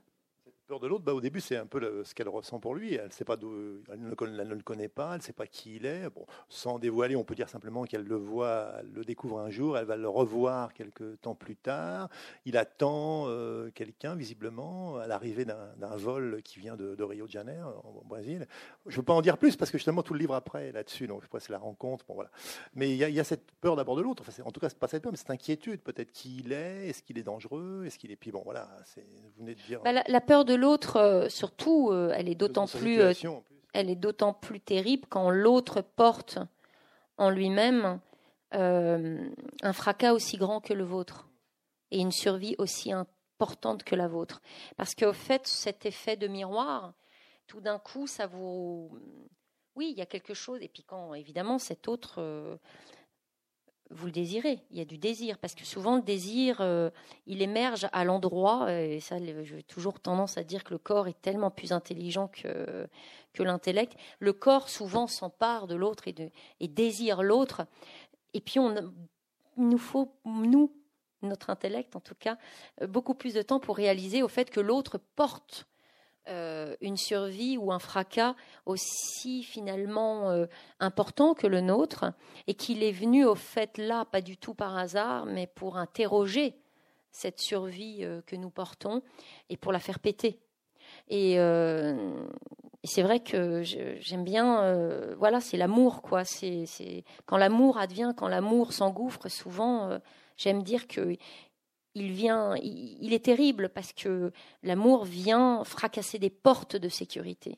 peur 0.70 0.80
de 0.80 0.88
l'autre, 0.88 1.04
bah, 1.04 1.16
au 1.16 1.20
début, 1.20 1.42
c'est 1.42 1.58
un 1.58 1.66
peu 1.66 2.04
ce 2.06 2.14
qu'elle 2.14 2.30
ressent 2.30 2.60
pour 2.60 2.76
lui. 2.76 2.94
Elle, 2.94 3.10
ne, 3.10 4.10
le 4.10 4.62
connaît 4.62 4.88
pas, 4.88 5.14
elle 5.14 5.18
ne 5.18 5.24
sait 5.24 5.34
pas 5.34 5.48
qui 5.48 5.78
il 5.78 5.86
est. 5.88 6.08
Bon, 6.12 6.28
sans 6.48 6.78
dévoiler, 6.78 7.16
on 7.16 7.24
peut 7.24 7.34
dire 7.34 7.50
simplement 7.50 7.86
qu'elle 7.86 8.04
le 8.04 8.16
voit, 8.16 8.76
le 8.94 9.04
découvre 9.04 9.40
un 9.40 9.50
jour, 9.50 9.80
elle 9.80 9.86
va 9.86 9.98
le 9.98 10.08
revoir 10.08 10.74
quelques 10.74 11.20
temps 11.22 11.34
plus 11.34 11.56
tard. 11.56 12.10
Il 12.46 12.56
attend 12.56 13.26
euh, 13.28 13.72
quelqu'un, 13.72 14.16
visiblement, 14.16 14.98
à 14.98 15.08
l'arrivée 15.08 15.44
d'un 15.44 15.96
vol 15.98 16.42
qui 16.44 16.60
vient 16.60 16.76
de, 16.76 17.02
Rio 17.02 17.26
de 17.26 17.32
Janeiro, 17.32 18.02
au 18.04 18.08
Brésil. 18.08 18.46
Je 18.86 18.92
ne 18.92 18.98
veux 18.98 19.04
pas 19.04 19.14
en 19.14 19.24
dire 19.24 19.40
plus, 19.40 19.56
parce 19.56 19.72
que 19.72 19.80
justement, 19.80 20.04
tout 20.04 20.14
le 20.14 20.20
livre 20.20 20.36
après 20.36 20.72
là-dessus, 20.72 21.08
donc 21.08 21.24
je 21.24 21.40
c'est 21.40 21.52
la 21.52 21.58
rencontre. 21.58 22.06
Bon, 22.08 22.14
voilà. 22.14 22.30
Mais 22.76 22.92
il 22.92 22.98
y, 22.98 23.20
a 23.20 23.24
cette 23.24 23.52
peur 23.60 23.76
d'abord 23.76 23.96
de 23.96 24.04
l'autre. 24.04 24.24
Enfin, 24.28 24.44
en 24.46 24.52
tout 24.52 24.60
cas, 24.60 24.70
c'est 24.70 24.78
pas 24.78 24.88
cette 24.88 25.02
peur, 25.02 25.12
mais 25.12 25.18
cette 25.18 25.32
inquiétude. 25.32 25.82
Peut-être 25.82 26.12
qui 26.12 26.42
il 26.46 26.52
est, 26.52 26.90
est-ce 26.90 27.02
qu'il 27.02 27.18
est 27.18 27.24
dangereux, 27.24 27.86
est-ce 27.88 27.98
qu'il 27.98 28.12
est. 28.12 28.16
Puis 28.16 28.32
bon, 28.32 28.44
voilà, 28.44 28.68
vous 28.98 29.04
venez 29.40 29.56
de 29.56 29.62
dire. 29.62 29.82
Bah, 29.82 29.94
la, 29.94 30.04
la 30.08 30.22
peur 30.22 30.46
de 30.46 30.59
l'autre, 30.60 30.98
euh, 30.98 31.30
surtout, 31.30 31.90
euh, 31.92 32.14
elle 32.16 32.30
est 32.30 32.36
d'autant 32.36 32.68
plus, 32.68 33.02
euh, 33.02 33.14
elle 33.74 33.90
est 33.90 33.96
d'autant 33.96 34.34
plus 34.34 34.60
terrible 34.60 35.06
quand 35.10 35.30
l'autre 35.30 35.82
porte 35.82 36.40
en 37.18 37.30
lui-même 37.30 38.00
un 38.52 39.74
fracas 39.74 40.14
aussi 40.14 40.38
grand 40.38 40.60
que 40.60 40.74
le 40.74 40.84
vôtre 40.84 41.28
et 41.92 42.00
une 42.00 42.12
survie 42.12 42.56
aussi 42.58 42.92
importante 42.92 43.84
que 43.84 43.96
la 43.96 44.08
vôtre. 44.08 44.42
Parce 44.76 44.96
qu'au 44.96 45.14
fait, 45.14 45.46
cet 45.46 45.86
effet 45.86 46.16
de 46.16 46.28
miroir, 46.28 46.94
tout 47.46 47.62
d'un 47.62 47.78
coup, 47.78 48.08
ça 48.08 48.26
vous, 48.26 48.90
oui, 49.76 49.90
il 49.92 50.00
y 50.00 50.02
a 50.02 50.08
quelque 50.08 50.34
chose. 50.34 50.64
Et 50.64 50.68
puis 50.68 50.84
quand, 50.84 51.14
évidemment, 51.14 51.60
cet 51.60 51.88
autre 51.88 52.60
vous 53.92 54.06
le 54.06 54.12
désirez. 54.12 54.60
Il 54.72 54.78
y 54.78 54.82
a 54.82 54.86
du 54.86 54.98
désir 54.98 55.38
parce 55.38 55.56
que 55.56 55.66
souvent 55.66 55.96
le 55.96 56.02
désir, 56.02 56.58
euh, 56.62 56.90
il 57.26 57.42
émerge 57.42 57.88
à 57.92 58.04
l'endroit. 58.04 58.72
Et 58.72 59.00
ça, 59.00 59.18
j'ai 59.44 59.64
toujours 59.64 60.00
tendance 60.00 60.38
à 60.38 60.44
dire 60.44 60.64
que 60.64 60.72
le 60.72 60.78
corps 60.78 61.08
est 61.08 61.22
tellement 61.22 61.52
plus 61.52 61.72
intelligent 61.72 62.28
que 62.28 62.88
que 63.34 63.44
l'intellect. 63.44 63.96
Le 64.20 64.34
corps 64.34 64.70
souvent 64.70 65.08
s'empare 65.08 65.68
de 65.68 65.76
l'autre 65.76 66.08
et, 66.08 66.16
et 66.60 66.68
désire 66.68 67.22
l'autre. 67.22 67.68
Et 68.34 68.42
puis 68.42 68.60
on, 68.60 68.92
il 69.58 69.68
nous 69.68 69.78
faut 69.78 70.12
nous, 70.26 70.74
notre 71.22 71.50
intellect 71.50 71.96
en 71.96 72.00
tout 72.00 72.16
cas, 72.16 72.38
beaucoup 72.88 73.14
plus 73.14 73.34
de 73.34 73.42
temps 73.42 73.60
pour 73.60 73.76
réaliser 73.76 74.24
au 74.24 74.28
fait 74.28 74.50
que 74.50 74.60
l'autre 74.60 75.00
porte 75.16 75.68
euh, 76.30 76.76
une 76.82 76.98
survie 76.98 77.58
ou 77.58 77.72
un 77.72 77.80
fracas 77.80 78.36
aussi 78.68 79.42
finalement 79.42 80.30
euh, 80.30 80.46
important 80.80 81.34
que 81.34 81.48
le 81.48 81.60
nôtre 81.60 82.06
et 82.46 82.54
qu'il 82.54 82.84
est 82.84 82.92
venu 82.92 83.26
au 83.26 83.34
fait 83.34 83.80
là, 83.80 84.06
pas 84.06 84.22
du 84.22 84.38
tout 84.38 84.54
par 84.54 84.78
hasard, 84.78 85.26
mais 85.26 85.48
pour 85.48 85.78
interroger 85.78 86.56
cette 87.12 87.40
survie 87.40 88.00
euh, 88.02 88.22
que 88.28 88.36
nous 88.36 88.52
portons 88.52 89.02
et 89.50 89.58
pour 89.58 89.72
la 89.72 89.80
faire 89.80 89.98
péter. 90.00 90.40
Et 91.08 91.38
c'est 92.84 93.04
vrai 93.04 93.20
que 93.20 93.62
j'aime 93.64 94.24
bien, 94.24 95.14
voilà, 95.18 95.40
c'est 95.40 95.58
l'amour, 95.58 96.02
quoi. 96.02 96.24
C'est 96.24 97.04
quand 97.28 97.38
l'amour 97.38 97.78
advient, 97.78 98.14
quand 98.18 98.28
l'amour 98.28 98.74
s'engouffre. 98.74 99.30
Souvent, 99.30 100.00
j'aime 100.36 100.64
dire 100.64 100.88
que 100.88 101.16
il 102.00 102.12
vient, 102.12 102.56
il, 102.58 103.14
est 103.14 103.26
terrible 103.26 103.70
parce 103.70 103.94
que 103.94 104.32
l'amour 104.64 105.06
vient 105.06 105.64
fracasser 105.64 106.20
des 106.20 106.30
portes 106.30 106.76
de 106.76 106.90
sécurité. 106.90 107.58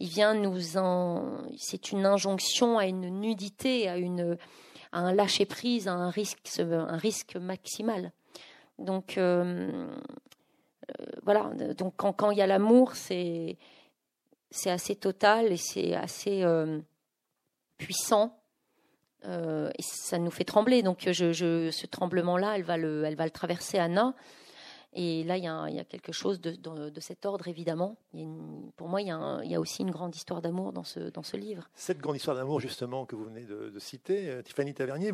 Il 0.00 0.08
vient 0.08 0.34
nous 0.34 0.76
en, 0.76 1.42
c'est 1.56 1.92
une 1.92 2.06
injonction 2.06 2.78
à 2.78 2.86
une 2.86 3.20
nudité, 3.20 3.88
à 3.88 3.96
une, 3.96 4.36
à 4.92 5.00
un 5.00 5.14
lâcher 5.14 5.46
prise, 5.46 5.88
à 5.88 5.92
un 5.92 6.10
risque, 6.10 6.48
un 6.58 6.96
risque 6.96 7.36
maximal. 7.36 8.12
Donc 8.78 9.16
euh, 9.18 9.86
voilà. 11.22 11.50
Donc 11.76 11.94
quand, 11.96 12.12
quand 12.12 12.30
il 12.30 12.38
y 12.38 12.42
a 12.42 12.46
l'amour, 12.46 12.96
c'est 12.96 13.58
c'est 14.50 14.70
assez 14.70 14.96
total 14.96 15.50
et 15.50 15.56
c'est 15.56 15.94
assez 15.94 16.42
euh, 16.42 16.78
puissant. 17.78 18.41
Euh, 19.24 19.70
et 19.78 19.82
ça 19.82 20.18
nous 20.18 20.30
fait 20.30 20.44
trembler. 20.44 20.82
Donc, 20.82 21.00
ce 21.02 21.86
tremblement-là, 21.86 22.56
elle 22.56 22.64
va 22.64 22.76
le, 22.76 23.04
elle 23.04 23.16
va 23.16 23.24
le 23.24 23.30
traverser 23.30 23.78
Anna. 23.78 24.14
Et 24.94 25.24
là, 25.24 25.38
il 25.38 25.44
y 25.44 25.48
a, 25.48 25.84
quelque 25.84 26.12
chose 26.12 26.38
de, 26.42 27.00
cet 27.00 27.24
ordre, 27.24 27.48
évidemment. 27.48 27.96
pour 28.76 28.88
moi, 28.88 29.00
il 29.00 29.06
y, 29.06 29.54
a 29.54 29.60
aussi 29.60 29.82
une 29.82 29.90
grande 29.90 30.14
histoire 30.14 30.42
d'amour 30.42 30.74
dans 30.74 30.84
ce, 30.84 31.36
livre. 31.36 31.70
Cette 31.74 31.98
grande 31.98 32.16
histoire 32.16 32.36
d'amour, 32.36 32.60
justement, 32.60 33.06
que 33.06 33.16
vous 33.16 33.24
venez 33.24 33.46
de, 33.46 33.78
citer, 33.78 34.28
euh, 34.28 34.42
Tiffany 34.42 34.74
Tavernier, 34.74 35.12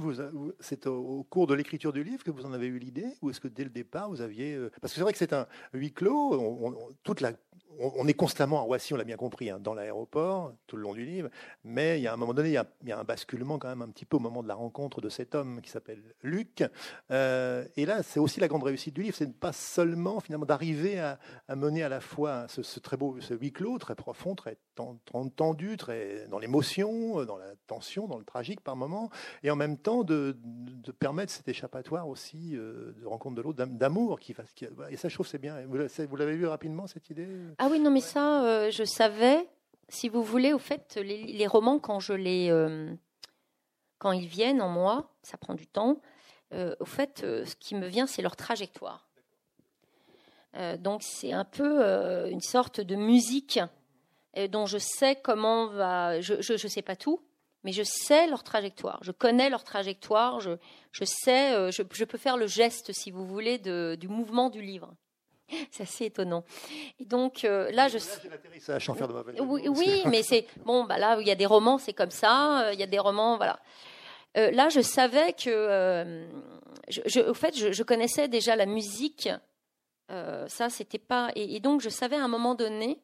c'est 0.59 0.89
au, 0.89 1.25
cours 1.31 1.47
de 1.47 1.55
l'écriture 1.55 1.93
du 1.93 2.03
livre 2.03 2.25
que 2.25 2.33
vous 2.33 2.45
en 2.45 2.53
avez 2.53 2.67
eu 2.67 2.81
l'idée 2.81 3.07
Ou 3.23 3.31
est-ce 3.31 3.41
que 3.41 3.47
dès 3.47 3.63
le 3.63 3.71
départ, 3.71 4.09
vous 4.09 4.21
aviez... 4.21 4.59
Parce 4.81 4.93
que 4.93 4.97
c'est 4.97 5.03
vrai 5.03 5.13
que 5.13 5.19
c'est 5.19 5.33
un 5.33 5.47
huis 5.73 5.93
clos, 5.93 6.75
toute 7.05 7.21
la 7.21 7.33
on, 7.79 8.07
est 8.09 8.15
constamment 8.15 8.59
à 8.59 8.63
Roissy, 8.63 8.93
on 8.95 8.97
l'a 8.97 9.05
bien 9.05 9.17
compris, 9.17 9.51
hein, 9.51 9.59
dans 9.61 9.75
l'aéroport, 9.75 10.53
tout 10.67 10.77
le 10.77 10.83
long 10.83 10.95
du 10.95 11.05
livre, 11.05 11.29
mais 11.65 11.99
il 11.99 12.03
y 12.03 12.07
a 12.07 12.13
un 12.13 12.17
moment 12.17 12.35
donné, 12.35 12.49
il 12.49 12.53
y, 12.89 12.93
a, 12.93 12.99
un 12.99 13.05
basculement 13.05 13.59
quand 13.59 13.69
même 13.69 13.83
un 13.83 13.89
petit 13.89 14.05
peu 14.05 14.17
au 14.17 14.21
moment 14.21 14.43
de 14.43 14.49
la 14.49 14.55
rencontre 14.55 15.01
de 15.01 15.09
cet 15.09 15.35
homme 15.35 15.61
qui 15.61 15.71
s'appelle 15.71 16.03
Luc. 16.23 16.65
Euh, 17.11 17.67
et 17.77 17.87
là, 17.87 18.03
c'est 18.03 18.21
aussi 18.21 18.41
la 18.41 18.49
grande 18.49 18.65
réussite 18.65 18.95
du 18.95 19.03
livre, 19.03 19.17
c'est 19.17 19.33
pas 19.33 19.53
seulement 19.53 20.21
finalement 20.21 20.47
d'arriver 20.47 20.99
à, 20.99 21.19
mener 21.55 21.83
à 21.83 21.89
la 21.89 22.01
fois 22.01 22.47
ce, 22.49 22.81
très 22.81 22.97
beau, 22.97 23.21
ce 23.21 23.35
huis 23.35 23.53
clos, 23.53 23.79
très 23.79 23.95
profond, 23.95 24.35
très 24.35 24.57
tendu, 25.37 25.77
très 25.77 26.27
dans 26.29 26.39
l'émotion, 26.39 27.25
dans 27.25 27.37
la 27.37 27.55
tension, 27.67 28.07
dans 28.07 28.19
le 28.19 28.25
tragique 28.25 28.61
par 28.61 28.77
moment, 28.77 29.11
et 29.43 29.51
en 29.51 29.57
même 29.57 29.77
temps 29.77 30.05
de, 30.05 30.37
permettre 30.99 31.33
cet 31.33 31.49
échappatoire 31.49 32.09
aussi 32.09 32.57
euh, 32.57 32.93
de 33.01 33.07
rencontre 33.07 33.37
de 33.37 33.43
l'autre, 33.43 33.65
d'amour 33.65 34.19
qui, 34.21 34.35
qui, 34.55 34.67
et 34.91 34.97
ça 34.97 35.09
je 35.09 35.15
trouve 35.15 35.27
c'est 35.27 35.39
bien. 35.39 35.57
Vous 35.67 36.17
l'avez 36.17 36.37
vu 36.37 36.47
rapidement 36.47 36.87
cette 36.87 37.11
idée 37.11 37.29
ah 37.59 37.69
oui, 37.71 37.81
non, 37.81 37.91
mais 37.91 38.01
ça, 38.01 38.45
euh, 38.45 38.71
je 38.71 38.85
savais, 38.85 39.49
si 39.89 40.09
vous 40.09 40.23
voulez, 40.23 40.53
au 40.53 40.59
fait, 40.59 40.97
les, 40.97 41.47
romans, 41.47 41.79
quand 41.79 42.01
je 42.01 42.13
les. 42.13 42.51
Euh, 42.51 42.93
quand 43.99 44.13
ils 44.13 44.29
viennent 44.29 44.63
en 44.63 44.69
moi, 44.69 45.11
ça 45.23 45.37
prend 45.39 45.55
du 45.55 45.67
temps, 45.67 46.01
euh, 46.55 46.77
au 46.79 46.85
fait, 46.85 47.21
ce 47.21 47.57
qui 47.57 47.75
me 47.75 47.87
vient, 47.89 48.07
c'est 48.07 48.23
leur 48.23 48.37
trajectoire. 48.37 49.09
donc, 50.79 51.03
c'est 51.03 51.33
un 51.33 51.45
peu 51.45 52.31
une 52.31 52.41
sorte 52.41 52.81
de 52.81 52.95
musique 52.95 53.59
dont 54.49 54.67
je 54.67 54.79
sais 54.79 55.17
comment 55.17 55.69
va. 55.69 56.21
Je 56.21 56.35
ne 56.53 56.69
sais 56.69 56.83
pas 56.83 56.97
tout, 56.97 57.23
mais 57.65 57.73
je 57.73 57.83
sais 57.83 58.27
leur 58.27 58.43
trajectoire. 58.43 58.99
Je 59.03 59.13
connais 59.13 59.51
leur 59.51 59.65
trajectoire. 59.65 60.41
Je, 60.41 60.53
je 60.93 61.05
sais, 61.05 61.71
je, 61.73 61.83
je, 61.91 62.05
peux 62.05 62.19
faire 62.19 62.37
le 62.37 62.47
geste, 62.47 62.93
si 62.93 63.11
vous 63.11 63.27
voulez, 63.27 63.59
de, 63.59 63.97
du 63.99 64.09
mouvement 64.09 64.51
du 64.51 64.63
livre. 64.63 64.95
C'est 65.71 65.83
assez 65.83 66.07
étonnant. 66.07 66.45
Et 66.99 67.05
donc 67.05 67.45
euh, 67.45 67.71
là, 67.73 67.89
je. 67.89 67.99
oui, 69.41 69.69
oui 69.69 70.03
mais 70.07 70.23
c'est 70.23 70.47
bon. 70.65 70.85
Bah 70.85 70.99
là, 70.99 71.19
il 71.21 71.27
y 71.27 71.31
a 71.31 71.35
des 71.35 71.47
romans, 71.47 71.79
c'est 71.79 71.93
comme 71.93 72.11
ça. 72.11 72.67
Euh, 72.67 72.73
il 72.73 72.81
y 72.81 72.83
a 72.83 72.87
des 72.87 72.99
romans, 72.99 73.37
voilà. 73.37 73.59
Euh, 74.37 74.51
là, 74.51 74.69
je 74.69 74.81
savais 74.81 75.33
que, 75.33 76.29
je, 76.89 77.21
au 77.21 77.35
fait, 77.35 77.57
je, 77.57 77.83
connaissais 77.83 78.29
déjà 78.29 78.57
la 78.57 78.67
musique. 78.67 79.29
ça, 80.09 80.69
c'était 80.69 80.99
pas. 80.99 81.31
Et, 81.35 81.61
donc, 81.61 81.81
je 81.81 81.89
savais 81.89 82.17
à 82.17 82.25
un 82.25 82.29
moment 82.29 82.55
donné 82.55 83.01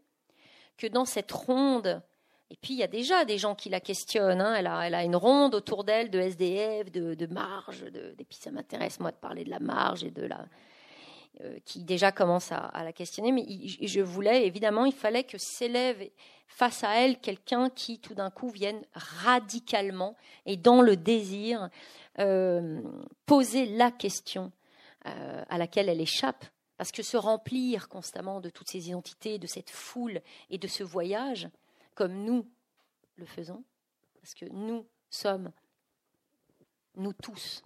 que 0.76 0.86
dans 0.86 1.04
cette 1.04 1.32
ronde, 1.32 2.02
et 2.50 2.56
puis 2.56 2.74
il 2.74 2.78
y 2.78 2.82
a 2.82 2.88
déjà 2.88 3.24
des 3.24 3.38
gens 3.38 3.54
qui 3.54 3.68
la 3.68 3.80
questionnent. 3.80 4.40
Hein, 4.40 4.54
elle, 4.54 4.94
a, 4.94 5.04
une 5.04 5.16
ronde 5.16 5.54
autour 5.54 5.84
d'elle 5.84 6.10
de 6.10 6.20
SDF, 6.20 6.90
de, 6.90 7.14
de 7.14 7.26
marge. 7.26 7.82
De, 7.82 8.14
et 8.18 8.24
puis 8.24 8.38
ça 8.38 8.50
m'intéresse 8.50 9.00
moi 9.00 9.10
de 9.10 9.16
parler 9.16 9.44
de 9.44 9.50
la 9.50 9.60
marge 9.60 10.04
et 10.04 10.10
de 10.10 10.26
la 10.26 10.46
euh, 11.40 11.58
qui 11.64 11.82
déjà 11.82 12.12
commence 12.12 12.52
à, 12.52 12.70
la 12.84 12.92
questionner, 12.92 13.32
mais 13.32 13.44
je 13.44 14.00
voulais, 14.00 14.46
évidemment, 14.46 14.84
il 14.84 14.92
fallait 14.92 15.24
que 15.24 15.36
s'élève 15.36 16.08
face 16.46 16.84
à 16.84 16.94
elle 17.00 17.18
quelqu'un 17.18 17.70
qui, 17.70 17.98
tout 17.98 18.14
d'un 18.14 18.30
coup, 18.30 18.50
vienne 18.50 18.80
radicalement 18.94 20.14
et 20.46 20.56
dans 20.56 20.80
le 20.80 20.96
désir 20.96 21.70
euh, 22.20 22.80
poser 23.26 23.66
la 23.66 23.90
question 23.90 24.52
euh, 25.08 25.42
à 25.48 25.58
laquelle 25.58 25.88
elle 25.88 26.00
échappe. 26.00 26.44
Parce 26.76 26.90
que 26.92 27.02
se 27.02 27.16
remplir 27.16 27.88
constamment 27.88 28.40
de 28.40 28.50
toutes 28.50 28.68
ces 28.68 28.88
identités, 28.88 29.38
de 29.38 29.46
cette 29.46 29.70
foule 29.70 30.20
et 30.50 30.58
de 30.58 30.66
ce 30.66 30.82
voyage, 30.82 31.48
comme 31.94 32.24
nous 32.24 32.50
le 33.16 33.26
faisons, 33.26 33.62
parce 34.20 34.34
que 34.34 34.46
nous 34.46 34.86
sommes, 35.10 35.52
nous 36.96 37.12
tous, 37.12 37.62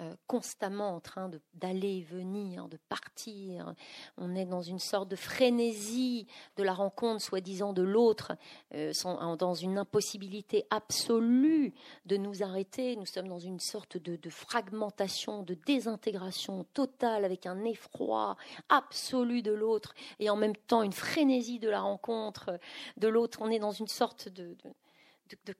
euh, 0.00 0.14
constamment 0.26 0.94
en 0.94 1.00
train 1.00 1.30
d'aller 1.54 1.98
et 1.98 2.02
venir, 2.02 2.68
de 2.68 2.76
partir. 2.88 3.74
On 4.18 4.34
est 4.34 4.44
dans 4.44 4.60
une 4.60 4.78
sorte 4.78 5.08
de 5.08 5.16
frénésie 5.16 6.26
de 6.56 6.62
la 6.62 6.74
rencontre, 6.74 7.22
soi-disant, 7.22 7.72
de 7.72 7.82
l'autre, 7.82 8.32
euh, 8.74 8.92
dans 9.38 9.54
une 9.54 9.78
impossibilité 9.78 10.66
absolue 10.68 11.72
de 12.04 12.18
nous 12.18 12.42
arrêter. 12.42 12.96
Nous 12.96 13.06
sommes 13.06 13.28
dans 13.28 13.38
une 13.38 13.58
sorte 13.58 13.96
de, 13.96 14.16
de, 14.16 14.30
fragmentation, 14.30 15.42
de 15.42 15.54
désintégration 15.54 16.64
totale, 16.74 17.24
avec 17.24 17.46
un 17.46 17.64
effroi 17.64 18.36
absolu 18.68 19.40
de 19.40 19.52
l'autre, 19.52 19.94
et 20.18 20.28
en 20.28 20.36
même 20.36 20.56
temps 20.56 20.82
une 20.82 20.92
frénésie 20.92 21.58
de 21.58 21.70
la 21.70 21.80
rencontre 21.80 22.58
de 22.98 23.08
l'autre. 23.08 23.38
On 23.40 23.50
est 23.50 23.58
dans 23.58 23.72
une 23.72 23.88
sorte 23.88 24.28
de, 24.28 24.56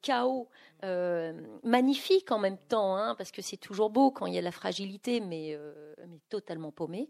chaos 0.03 0.49
euh, 0.85 1.33
magnifique 1.63 2.31
en 2.31 2.39
même 2.39 2.59
temps, 2.59 2.97
hein, 2.97 3.15
parce 3.17 3.33
que 3.33 3.43
c'est 3.43 3.57
toujours 3.57 3.91
beau 3.91 4.11
quand 4.11 4.27
il 4.27 4.35
y 4.35 4.39
a 4.39 4.43
la 4.43 4.53
fragilité, 4.53 5.21
mais, 5.21 5.55
euh, 5.55 5.95
totalement 6.29 6.71
paumé. 6.71 7.09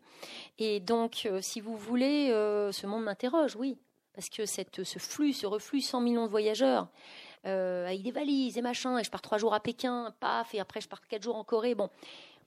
Et 0.59 0.81
donc, 0.81 1.27
euh, 1.27 1.41
si 1.41 1.61
vous 1.61 1.77
voulez, 1.77 2.29
ce 2.29 2.87
monde 2.87 3.05
m'interroge, 3.05 3.57
oui, 3.57 3.79
parce 4.15 4.29
que 4.29 4.47
ce 4.47 4.99
flux, 4.99 5.33
ce 5.33 5.47
reflux, 5.47 5.81
100 5.81 6.01
millions 6.01 6.25
de 6.25 6.31
voyageurs, 6.31 6.89
avec 7.45 8.03
des 8.03 8.11
valises 8.11 8.59
et 8.59 8.63
machin, 8.63 8.99
et 8.99 9.05
je 9.05 9.11
pars 9.11 9.23
trois 9.23 9.39
jours 9.39 9.55
à 9.55 9.61
Pékin, 9.61 10.13
paf, 10.19 10.55
et 10.55 10.61
après 10.61 10.81
je 10.81 10.89
pars 10.89 11.07
quatre 11.07 11.23
jours 11.23 11.37
en 11.37 11.45
Corée, 11.45 11.77
bon, 11.77 11.91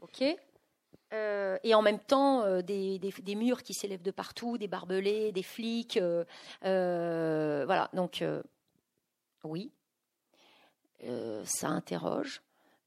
ok. 0.02 0.22
et 0.22 1.74
en 1.74 1.82
même 1.82 2.00
temps, 2.00 2.62
des, 2.62 3.00
murs 3.36 3.64
qui 3.64 3.74
s'élèvent 3.74 4.02
de 4.02 4.12
partout, 4.12 4.58
des 4.58 4.68
barbelés, 4.68 5.32
des 5.32 5.44
flics, 5.44 6.00
voilà. 6.62 7.90
Donc, 7.94 8.24
oui, 9.44 9.72
euh, 11.04 11.44
ça 11.46 11.70
interroge. 11.70 12.42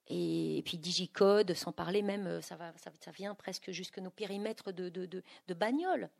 Et, 0.08 0.62
puis 0.64 0.76
Digicode, 0.76 1.54
sans 1.54 1.72
parler 1.72 2.02
même, 2.02 2.26
euh, 2.26 2.40
ça, 2.40 2.56
va, 2.56 2.72
ça, 2.76 3.10
vient 3.12 3.34
presque 3.34 3.70
jusque 3.70 3.98
nos 3.98 4.10
périmètres 4.10 4.72
de, 4.72 4.88
de, 4.88 5.06
de, 5.06 5.54
bagnoles. 5.54 6.10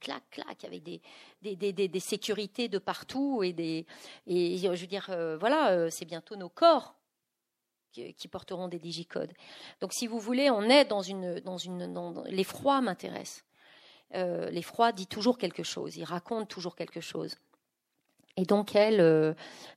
Clac, 0.00 0.22
clac, 0.30 0.64
avec 0.64 0.82
des, 0.82 1.00
des, 1.40 1.56
des, 1.56 1.72
des, 1.72 2.00
sécurités 2.00 2.68
de 2.68 2.78
partout. 2.78 3.42
Et, 3.42 3.52
des, 3.52 3.86
et 4.26 4.58
je 4.58 4.68
veux 4.68 4.86
dire, 4.86 5.06
euh, 5.08 5.38
voilà, 5.38 5.90
c'est 5.90 6.04
bientôt 6.04 6.36
nos 6.36 6.50
corps 6.50 6.94
qui, 7.92 8.28
porteront 8.28 8.68
des 8.68 8.80
digicodes. 8.80 9.32
Donc, 9.80 9.94
si 9.94 10.06
vous 10.06 10.18
voulez, 10.18 10.50
on 10.50 10.62
est 10.62 10.84
dans 10.84 11.00
une. 11.00 11.40
Dans 11.40 11.56
une 11.56 11.94
l'effroi 12.26 12.82
m'intéresse. 12.82 13.44
l'effroi 14.12 14.92
dit 14.92 15.06
toujours 15.06 15.38
quelque 15.38 15.62
chose, 15.62 15.96
il 15.96 16.04
raconte 16.04 16.48
toujours 16.48 16.76
quelque 16.76 17.00
chose. 17.00 17.36
Et 18.36 18.44
donc 18.44 18.74
elle, 18.74 19.00
euh, 19.00 19.32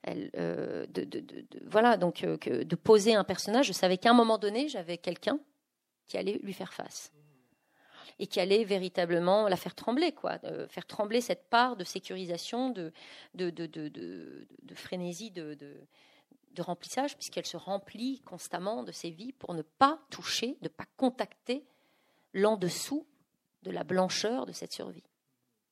euh, 0.08 0.86
de, 0.88 1.26
voilà, 1.66 1.98
donc 1.98 2.24
euh, 2.24 2.38
que 2.38 2.64
de 2.64 2.76
poser 2.76 3.14
un 3.14 3.24
personnage, 3.24 3.68
je 3.68 3.74
savais 3.74 3.98
qu'à 3.98 4.12
un 4.12 4.16
moment 4.16 4.38
donné, 4.38 4.68
j'avais 4.68 4.98
quelqu'un 4.98 5.40
qui 6.08 6.18
allait 6.18 6.40
lui 6.42 6.54
faire 6.54 6.74
face. 6.74 7.12
Et 8.20 8.26
qui 8.26 8.40
allait 8.40 8.64
véritablement 8.64 9.48
la 9.48 9.58
faire 9.58 9.76
trembler, 9.76 10.12
quoi, 10.12 10.40
faire 10.70 10.88
trembler 10.88 11.22
cette 11.22 11.52
part 11.52 11.76
de 11.76 11.84
sécurisation, 11.84 12.72
de, 12.72 12.92
de, 13.36 13.52
de, 13.52 13.68
de 13.68 14.76
frénésie, 14.76 15.30
de, 15.30 15.56
remplissage, 16.58 17.16
puisqu'elle 17.16 17.46
se 17.46 17.58
remplit 17.58 18.22
constamment 18.22 18.82
de 18.82 18.92
ses 18.92 19.12
vies 19.12 19.34
pour 19.34 19.54
ne 19.54 19.62
pas 19.62 20.00
toucher, 20.10 20.58
ne 20.64 20.68
pas 20.68 20.88
contacter 20.98 21.64
l'en 22.34 22.58
dessous 22.58 23.06
de 23.62 23.70
la 23.70 23.84
blancheur 23.84 24.48
de 24.48 24.52
cette 24.52 24.74
survie 24.74 25.04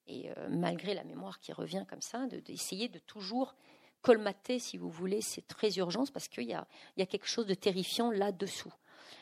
et 0.07 0.29
euh, 0.29 0.47
malgré 0.49 0.93
la 0.93 1.03
mémoire 1.03 1.39
qui 1.39 1.51
revient 1.51 1.85
comme 1.87 2.01
ça, 2.01 2.27
d'essayer 2.27 2.89
de, 2.89 2.99
toujours 2.99 3.55
colmater, 4.01 4.59
si 4.59 4.77
vous 4.77 4.89
voulez, 4.89 5.21
ces 5.21 5.41
très 5.41 5.77
urgences, 5.77 6.11
parce 6.11 6.27
qu'il 6.27 6.43
y 6.43 6.53
a, 6.53 6.67
quelque 7.05 7.27
chose 7.27 7.47
de 7.47 7.55
terrifiant 7.55 8.11
là-dessous. 8.11 8.73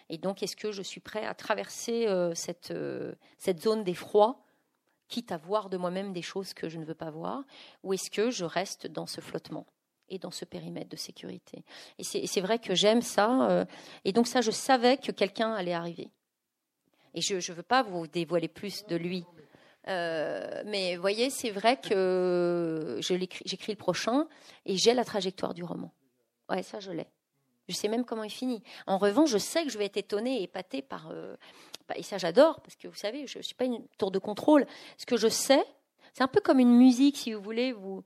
Et 0.09 0.17
donc, 0.17 0.43
est-ce 0.43 0.57
que 0.57 0.71
je 0.71 0.81
suis 0.81 0.99
prêt 0.99 1.25
à 1.25 1.33
traverser 1.33 2.07
euh, 2.07 2.35
cette, 2.35 2.71
euh, 2.71 3.15
cette 3.37 3.61
zone 3.61 3.83
d'effroi 3.83 4.43
quitte 5.07 5.31
à 5.31 5.37
voir 5.37 5.69
de 5.69 5.77
moi-même 5.77 6.11
des 6.11 6.21
choses 6.21 6.53
que 6.53 6.67
je 6.67 6.77
ne 6.77 6.85
veux 6.85 6.95
pas 6.95 7.11
voir, 7.11 7.43
ou 7.83 7.93
est-ce 7.93 8.09
que 8.09 8.29
je 8.29 8.45
reste 8.45 8.87
dans 8.87 9.05
ce 9.05 9.21
flottement 9.21 9.65
et 10.09 10.17
dans 10.17 10.31
ce 10.31 10.43
périmètre 10.43 10.89
de 10.89 10.97
sécurité? 10.97 11.63
Et 11.97 12.03
c'est 12.03 12.41
vrai 12.41 12.57
que 12.57 12.73
j'aime 12.73 13.01
ça, 13.01 13.67
et 14.05 14.11
donc 14.11 14.27
ça, 14.27 14.41
je 14.41 14.49
savais 14.49 14.97
que 14.97 15.11
quelqu'un 15.11 15.53
allait 15.53 15.73
arriver. 15.73 16.09
Et 17.13 17.21
je 17.21 17.35
ne 17.35 17.55
veux 17.55 17.63
pas 17.63 17.83
vous 17.83 18.07
dévoiler 18.07 18.47
plus 18.47 18.85
de 18.85 18.95
lui. 18.95 19.23
Euh, 19.87 20.63
mais 20.65 20.95
vous 20.95 21.01
voyez, 21.01 21.29
c'est 21.29 21.49
vrai 21.49 21.77
que 21.77 22.99
j'écris 23.01 23.71
le 23.71 23.77
prochain 23.77 24.27
et 24.65 24.77
j'ai 24.77 24.93
la 24.93 25.03
trajectoire 25.03 25.53
du 25.53 25.63
roman. 25.63 25.91
Ouais, 26.49 26.63
ça, 26.63 26.79
je 26.79 26.91
l'ai. 26.91 27.07
Je 27.69 27.75
sais 27.75 27.87
même 27.87 28.05
comment 28.05 28.23
il 28.23 28.29
finit. 28.29 28.61
En 28.87 28.97
revanche, 28.97 29.29
je 29.29 29.37
sais 29.37 29.63
que 29.63 29.69
je 29.69 29.77
vais 29.77 29.85
être 29.85 29.97
étonnée 29.97 30.39
et 30.39 30.43
épatée 30.43 30.81
par. 30.81 31.09
Euh, 31.11 31.35
et 31.95 32.03
ça, 32.03 32.17
j'adore, 32.17 32.61
parce 32.61 32.75
que 32.75 32.87
vous 32.87 32.95
savez, 32.95 33.27
je 33.27 33.37
ne 33.37 33.43
suis 33.43 33.55
pas 33.55 33.65
une 33.65 33.85
tour 33.97 34.11
de 34.11 34.19
contrôle. 34.19 34.65
Ce 34.97 35.05
que 35.05 35.17
je 35.17 35.27
sais, 35.27 35.63
c'est 36.13 36.23
un 36.23 36.27
peu 36.27 36.41
comme 36.41 36.59
une 36.59 36.75
musique, 36.75 37.17
si 37.17 37.33
vous 37.33 37.41
voulez. 37.41 37.71
Vous... 37.71 38.03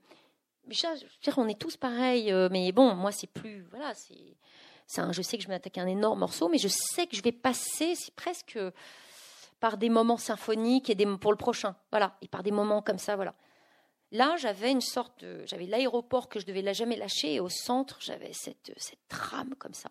on 1.36 1.48
est 1.48 1.58
tous 1.58 1.76
pareils, 1.76 2.32
euh, 2.32 2.48
mais 2.50 2.70
bon, 2.72 2.94
moi, 2.94 3.12
c'est 3.12 3.26
plus. 3.26 3.66
Voilà, 3.70 3.94
c'est. 3.94 4.36
Je 5.12 5.22
sais 5.22 5.36
que 5.36 5.42
je 5.42 5.48
vais 5.48 5.54
m'attaquer 5.54 5.80
un 5.80 5.86
énorme 5.86 6.20
morceau, 6.20 6.48
mais 6.48 6.56
je 6.56 6.68
sais 6.68 7.06
que 7.06 7.14
je 7.14 7.22
vais 7.22 7.32
passer, 7.32 7.94
c'est 7.94 8.14
presque 8.14 8.58
par 9.60 9.76
des 9.76 9.88
moments 9.88 10.16
symphoniques 10.16 10.90
et 10.90 10.94
des, 10.94 11.06
pour 11.16 11.32
le 11.32 11.38
prochain. 11.38 11.76
Voilà, 11.90 12.16
et 12.22 12.28
par 12.28 12.42
des 12.42 12.52
moments 12.52 12.82
comme 12.82 12.98
ça, 12.98 13.16
voilà. 13.16 13.34
Là, 14.10 14.36
j'avais 14.38 14.70
une 14.70 14.80
sorte 14.80 15.22
de, 15.22 15.44
j'avais 15.46 15.66
l'aéroport 15.66 16.28
que 16.28 16.40
je 16.40 16.46
devais 16.46 16.72
jamais 16.72 16.96
lâcher, 16.96 17.34
et 17.34 17.40
au 17.40 17.50
centre, 17.50 17.98
j'avais 18.00 18.32
cette, 18.32 18.72
cette 18.76 19.06
trame 19.08 19.54
comme 19.56 19.74
ça, 19.74 19.90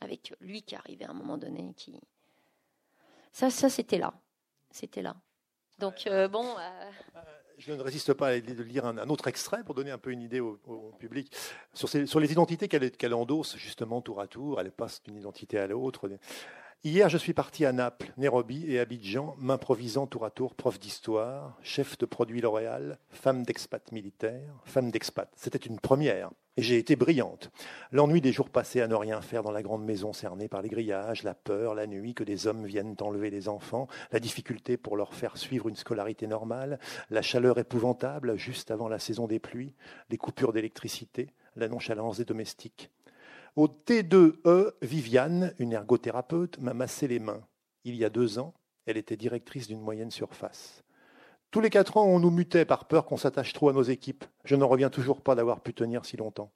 avec 0.00 0.32
lui 0.40 0.62
qui 0.62 0.76
arrivait 0.76 1.04
à 1.04 1.10
un 1.10 1.14
moment 1.14 1.36
donné, 1.36 1.72
qui, 1.76 1.98
ça, 3.36 3.50
ça, 3.50 3.68
c'était 3.68 3.98
là, 3.98 4.14
c'était 4.70 5.02
là. 5.02 5.14
Donc 5.78 6.06
euh, 6.06 6.26
bon. 6.26 6.56
Euh, 6.58 6.90
je 7.58 7.72
ne 7.72 7.82
résiste 7.82 8.14
pas 8.14 8.28
à 8.28 8.34
l'idée 8.34 8.54
de 8.54 8.62
lire 8.62 8.86
un, 8.86 8.96
autre 9.10 9.28
extrait 9.28 9.62
pour 9.62 9.74
donner 9.74 9.90
un 9.90 9.98
peu 9.98 10.10
une 10.10 10.22
idée 10.22 10.40
au, 10.40 10.58
public 10.98 11.30
sur, 11.74 11.88
sur, 11.88 12.18
les 12.20 12.32
identités 12.32 12.68
qu'elle 12.68 13.14
endosse 13.14 13.56
justement 13.56 14.00
tour 14.00 14.20
à 14.20 14.26
tour. 14.26 14.58
Elle 14.58 14.72
passe 14.72 15.02
d'une 15.02 15.16
identité 15.16 15.58
à 15.58 15.66
l'autre. 15.66 16.08
Hier, 16.84 17.08
je 17.08 17.18
suis 17.18 17.32
parti 17.32 17.64
à 17.64 17.72
Naples, 17.72 18.12
Nairobi 18.16 18.70
et 18.70 18.78
Abidjan, 18.78 19.34
m'improvisant 19.38 20.06
tour 20.06 20.24
à 20.24 20.30
tour 20.30 20.54
prof 20.54 20.78
d'histoire, 20.78 21.58
chef 21.62 21.98
de 21.98 22.06
produit 22.06 22.40
L'Oréal, 22.40 22.98
femme 23.10 23.42
d'expat 23.42 23.90
militaire, 23.90 24.54
femme 24.64 24.92
d'expat. 24.92 25.28
C'était 25.34 25.58
une 25.58 25.80
première. 25.80 26.30
Et 26.56 26.62
j'ai 26.62 26.78
été 26.78 26.94
brillante. 26.94 27.50
L'ennui 27.90 28.20
des 28.20 28.30
jours 28.30 28.50
passés 28.50 28.80
à 28.80 28.86
ne 28.86 28.94
rien 28.94 29.20
faire 29.20 29.42
dans 29.42 29.50
la 29.50 29.62
grande 29.62 29.84
maison 29.84 30.12
cernée 30.12 30.48
par 30.48 30.62
les 30.62 30.68
grillages, 30.68 31.24
la 31.24 31.34
peur, 31.34 31.74
la 31.74 31.88
nuit 31.88 32.14
que 32.14 32.24
des 32.24 32.46
hommes 32.46 32.64
viennent 32.64 32.96
enlever 33.00 33.30
les 33.30 33.48
enfants, 33.48 33.88
la 34.12 34.20
difficulté 34.20 34.76
pour 34.76 34.96
leur 34.96 35.12
faire 35.12 35.36
suivre 35.38 35.68
une 35.68 35.76
scolarité 35.76 36.28
normale, 36.28 36.78
la 37.10 37.20
chaleur 37.20 37.58
épouvantable 37.58 38.36
juste 38.36 38.70
avant 38.70 38.88
la 38.88 39.00
saison 39.00 39.26
des 39.26 39.40
pluies, 39.40 39.74
les 40.08 40.18
coupures 40.18 40.52
d'électricité, 40.52 41.30
la 41.56 41.68
nonchalance 41.68 42.18
des 42.18 42.24
domestiques. 42.24 42.90
Au 43.56 43.68
T2E, 43.68 44.72
Viviane, 44.82 45.54
une 45.58 45.72
ergothérapeute, 45.72 46.58
m'a 46.58 46.74
massé 46.74 47.08
les 47.08 47.18
mains. 47.18 47.42
Il 47.84 47.94
y 47.94 48.04
a 48.04 48.10
deux 48.10 48.38
ans, 48.38 48.52
elle 48.84 48.98
était 48.98 49.16
directrice 49.16 49.66
d'une 49.66 49.80
moyenne 49.80 50.10
surface. 50.10 50.84
Tous 51.50 51.62
les 51.62 51.70
quatre 51.70 51.96
ans, 51.96 52.04
on 52.04 52.20
nous 52.20 52.30
mutait 52.30 52.66
par 52.66 52.84
peur 52.84 53.06
qu'on 53.06 53.16
s'attache 53.16 53.54
trop 53.54 53.70
à 53.70 53.72
nos 53.72 53.82
équipes. 53.82 54.26
Je 54.44 54.56
ne 54.56 54.64
reviens 54.64 54.90
toujours 54.90 55.22
pas 55.22 55.34
d'avoir 55.34 55.62
pu 55.62 55.72
tenir 55.72 56.04
si 56.04 56.18
longtemps. 56.18 56.52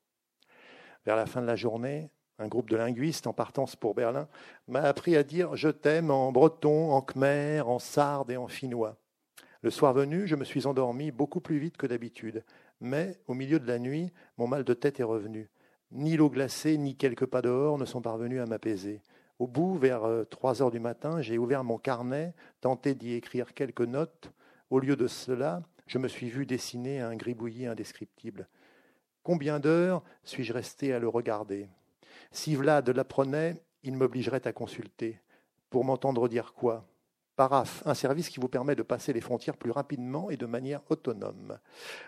Vers 1.07 1.17
la 1.17 1.25
fin 1.25 1.41
de 1.41 1.47
la 1.47 1.57
journée, 1.57 2.11
un 2.39 2.49
groupe 2.49 2.69
de 2.69 2.77
linguistes 2.77 3.27
en 3.27 3.33
partance 3.33 3.77
pour 3.77 3.95
Berlin 3.95 4.29
m'a 4.69 4.83
appris 4.83 5.17
à 5.17 5.23
dire 5.23 5.57
je 5.57 5.71
t'aime 5.71 6.11
en 6.11 6.33
breton, 6.33 6.91
en 6.91 7.01
khmer, 7.01 7.63
en 7.67 7.79
sarde 7.79 8.31
et 8.31 8.37
en 8.37 8.49
finnois. 8.49 8.99
Le 9.63 9.71
soir 9.71 9.95
venu, 9.95 10.27
je 10.27 10.37
me 10.37 10.45
suis 10.45 10.67
endormi 10.67 11.13
beaucoup 11.13 11.41
plus 11.41 11.61
vite 11.61 11.79
que 11.79 11.87
d'habitude, 11.87 12.45
mais 12.79 13.19
au 13.27 13.33
milieu 13.33 13.59
de 13.59 13.67
la 13.67 13.79
nuit, 13.79 14.13
mon 14.37 14.47
mal 14.47 14.65
de 14.65 14.75
tête 14.75 15.01
est 15.01 15.05
revenu. 15.05 15.49
Ni 15.93 16.17
l'eau 16.17 16.31
glacée, 16.31 16.79
ni 16.79 16.95
quelques 16.95 17.27
pas 17.27 17.43
dehors 17.43 17.77
ne 17.77 17.85
sont 17.85 18.01
parvenus 18.01 18.41
à 18.41 18.47
m'apaiser. 18.47 19.03
Au 19.41 19.47
bout, 19.47 19.77
vers 19.77 20.05
euh, 20.05 20.25
trois 20.25 20.63
heures 20.63 20.71
du 20.71 20.79
matin, 20.79 21.21
j'ai 21.21 21.39
ouvert 21.39 21.65
mon 21.65 21.79
carnet, 21.79 22.35
tenté 22.61 22.95
d'y 22.95 23.15
écrire 23.15 23.55
quelques 23.55 23.81
notes. 23.81 24.33
Au 24.71 24.79
lieu 24.79 24.95
de 24.95 25.07
cela, 25.07 25.63
je 25.87 25.99
me 25.99 26.07
suis 26.07 26.29
vu 26.29 26.47
dessiner 26.47 27.01
un 27.01 27.17
gribouillis 27.17 27.67
indescriptible. 27.67 28.49
Combien 29.23 29.59
d'heures 29.59 30.03
suis-je 30.23 30.53
resté 30.53 30.93
à 30.93 30.99
le 30.99 31.09
regarder? 31.09 31.69
Si 32.31 32.55
Vlad 32.55 32.89
l'apprenait, 32.91 33.57
il 33.83 33.97
m'obligerait 33.97 34.47
à 34.47 34.53
consulter. 34.53 35.19
Pour 35.71 35.85
m'entendre 35.85 36.29
dire 36.29 36.53
quoi? 36.53 36.87
Paraf, 37.37 37.83
un 37.87 37.95
service 37.95 38.29
qui 38.29 38.39
vous 38.39 38.49
permet 38.49 38.75
de 38.75 38.83
passer 38.83 39.13
les 39.13 39.21
frontières 39.21 39.57
plus 39.57 39.71
rapidement 39.71 40.31
et 40.31 40.37
de 40.37 40.47
manière 40.47 40.83
autonome. 40.91 41.59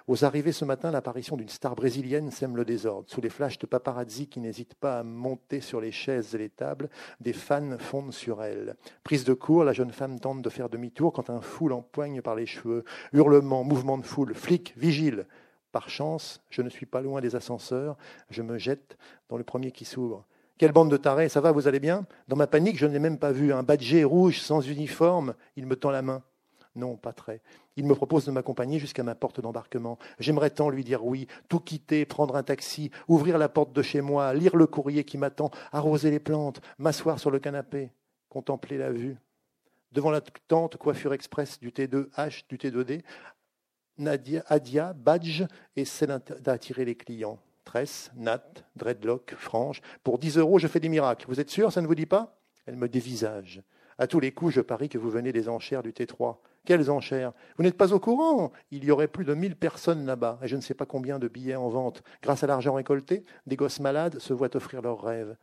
Aux 0.06 0.24
arrivées 0.24 0.52
ce 0.52 0.64
matin, 0.64 0.90
l'apparition 0.90 1.36
d'une 1.36 1.48
star 1.48 1.74
brésilienne 1.74 2.30
sème 2.30 2.56
le 2.56 2.64
désordre. 2.64 3.08
Sous 3.08 3.20
les 3.20 3.30
flashs 3.30 3.58
de 3.58 3.66
paparazzi 3.66 4.26
qui 4.26 4.40
n'hésitent 4.40 4.74
pas 4.74 4.98
à 4.98 5.02
monter 5.02 5.60
sur 5.60 5.80
les 5.80 5.92
chaises 5.92 6.34
et 6.34 6.38
les 6.38 6.50
tables, 6.50 6.90
des 7.20 7.32
fans 7.32 7.78
fondent 7.78 8.12
sur 8.12 8.42
elle. 8.42 8.76
Prise 9.04 9.24
de 9.24 9.32
court, 9.32 9.64
la 9.64 9.72
jeune 9.72 9.92
femme 9.92 10.20
tente 10.20 10.42
de 10.42 10.50
faire 10.50 10.68
demi-tour 10.68 11.12
quand 11.12 11.30
un 11.30 11.40
fou 11.40 11.68
l'empoigne 11.68 12.20
par 12.20 12.34
les 12.34 12.46
cheveux. 12.46 12.84
Hurlements, 13.12 13.64
mouvement 13.64 13.98
de 13.98 14.04
foule, 14.04 14.34
flic, 14.34 14.74
vigile. 14.76 15.26
Par 15.72 15.88
chance, 15.88 16.42
je 16.50 16.60
ne 16.60 16.68
suis 16.68 16.84
pas 16.84 17.00
loin 17.00 17.22
des 17.22 17.34
ascenseurs, 17.34 17.96
je 18.28 18.42
me 18.42 18.58
jette 18.58 18.98
dans 19.30 19.38
le 19.38 19.44
premier 19.44 19.72
qui 19.72 19.86
s'ouvre. 19.86 20.26
Quelle 20.62 20.70
bande 20.70 20.92
de 20.92 20.96
tarés, 20.96 21.28
ça 21.28 21.40
va, 21.40 21.50
vous 21.50 21.66
allez 21.66 21.80
bien? 21.80 22.06
Dans 22.28 22.36
ma 22.36 22.46
panique, 22.46 22.78
je 22.78 22.86
ne 22.86 22.92
l'ai 22.92 23.00
même 23.00 23.18
pas 23.18 23.32
vu. 23.32 23.52
Un 23.52 23.64
badgé 23.64 24.04
rouge, 24.04 24.38
sans 24.38 24.60
uniforme, 24.60 25.34
il 25.56 25.66
me 25.66 25.74
tend 25.74 25.90
la 25.90 26.02
main. 26.02 26.22
Non, 26.76 26.94
pas 26.94 27.12
très. 27.12 27.40
Il 27.74 27.84
me 27.84 27.96
propose 27.96 28.26
de 28.26 28.30
m'accompagner 28.30 28.78
jusqu'à 28.78 29.02
ma 29.02 29.16
porte 29.16 29.40
d'embarquement. 29.40 29.98
J'aimerais 30.20 30.50
tant 30.50 30.70
lui 30.70 30.84
dire 30.84 31.04
oui, 31.04 31.26
tout 31.48 31.58
quitter, 31.58 32.04
prendre 32.04 32.36
un 32.36 32.44
taxi, 32.44 32.92
ouvrir 33.08 33.38
la 33.38 33.48
porte 33.48 33.72
de 33.72 33.82
chez 33.82 34.02
moi, 34.02 34.32
lire 34.34 34.54
le 34.54 34.68
courrier 34.68 35.02
qui 35.02 35.18
m'attend, 35.18 35.50
arroser 35.72 36.12
les 36.12 36.20
plantes, 36.20 36.60
m'asseoir 36.78 37.18
sur 37.18 37.32
le 37.32 37.40
canapé, 37.40 37.90
contempler 38.28 38.78
la 38.78 38.92
vue. 38.92 39.16
Devant 39.90 40.12
la 40.12 40.20
tente 40.20 40.76
coiffure 40.76 41.12
express 41.12 41.58
du 41.58 41.70
T2H, 41.70 42.44
du 42.48 42.56
T2D, 42.56 43.02
Nadia, 43.98 44.44
Adia, 44.46 44.92
badge, 44.92 45.42
essaie 45.74 46.06
d'attirer 46.06 46.84
les 46.84 46.94
clients 46.94 47.40
tresse, 47.64 48.10
natte, 48.16 48.64
dreadlock, 48.76 49.34
frange. 49.36 49.80
Pour 50.04 50.18
10 50.18 50.38
euros, 50.38 50.58
je 50.58 50.68
fais 50.68 50.80
des 50.80 50.88
miracles. 50.88 51.26
Vous 51.28 51.40
êtes 51.40 51.50
sûr, 51.50 51.72
ça 51.72 51.80
ne 51.80 51.86
vous 51.86 51.94
dit 51.94 52.06
pas? 52.06 52.36
Elle 52.66 52.76
me 52.76 52.88
dévisage. 52.88 53.62
À 53.98 54.06
tous 54.06 54.20
les 54.20 54.32
coups, 54.32 54.54
je 54.54 54.60
parie 54.60 54.88
que 54.88 54.98
vous 54.98 55.10
venez 55.10 55.32
des 55.32 55.48
enchères 55.48 55.82
du 55.82 55.92
T3. 55.92 56.36
Quelles 56.64 56.90
enchères? 56.90 57.32
Vous 57.56 57.64
n'êtes 57.64 57.76
pas 57.76 57.92
au 57.92 57.98
courant? 57.98 58.52
Il 58.70 58.84
y 58.84 58.90
aurait 58.90 59.08
plus 59.08 59.24
de 59.24 59.34
1000 59.34 59.56
personnes 59.56 60.06
là-bas, 60.06 60.38
et 60.42 60.48
je 60.48 60.56
ne 60.56 60.60
sais 60.60 60.74
pas 60.74 60.86
combien 60.86 61.18
de 61.18 61.28
billets 61.28 61.56
en 61.56 61.68
vente. 61.68 62.02
Grâce 62.22 62.44
à 62.44 62.46
l'argent 62.46 62.74
récolté, 62.74 63.24
des 63.46 63.56
gosses 63.56 63.80
malades 63.80 64.18
se 64.18 64.32
voient 64.32 64.56
offrir 64.56 64.80
leurs 64.80 65.02
rêves. 65.02 65.36